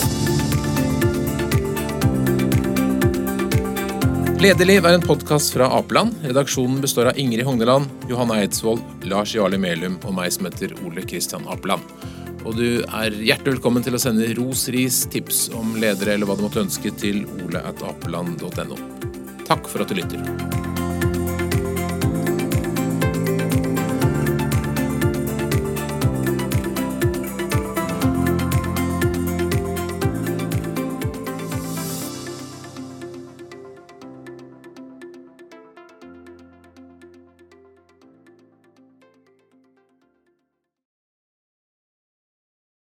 Lederliv 4.42 4.82
er 4.82 4.96
en 4.96 5.04
podkast 5.04 5.52
fra 5.54 5.68
Apeland. 5.70 6.16
Redaksjonen 6.26 6.80
består 6.82 7.12
av 7.12 7.18
Ingrid 7.20 7.44
Hogneland, 7.46 7.86
Johanna 8.10 8.40
Eidsvoll, 8.42 8.80
Lars 9.06 9.36
Jarli 9.36 9.60
Melum 9.60 10.00
og 10.02 10.16
meg 10.16 10.32
som 10.34 10.48
heter 10.48 10.74
Ole 10.82 11.04
Kristian 11.06 11.46
Apeland. 11.52 11.86
Og 12.42 12.58
du 12.58 12.82
er 12.82 13.14
hjertelig 13.14 13.60
velkommen 13.60 13.86
til 13.86 13.94
å 13.94 14.02
sende 14.02 14.26
ros, 14.40 14.66
ris, 14.74 15.04
tips 15.14 15.44
om 15.54 15.76
ledere 15.78 16.16
eller 16.16 16.26
hva 16.26 16.34
du 16.34 16.42
måtte 16.48 16.64
ønske 16.64 16.90
til 16.98 17.22
oleatapeland.no. 17.44 18.82
Takk 19.46 19.70
for 19.70 19.86
at 19.86 19.94
du 19.94 20.00
lytter. 20.00 20.71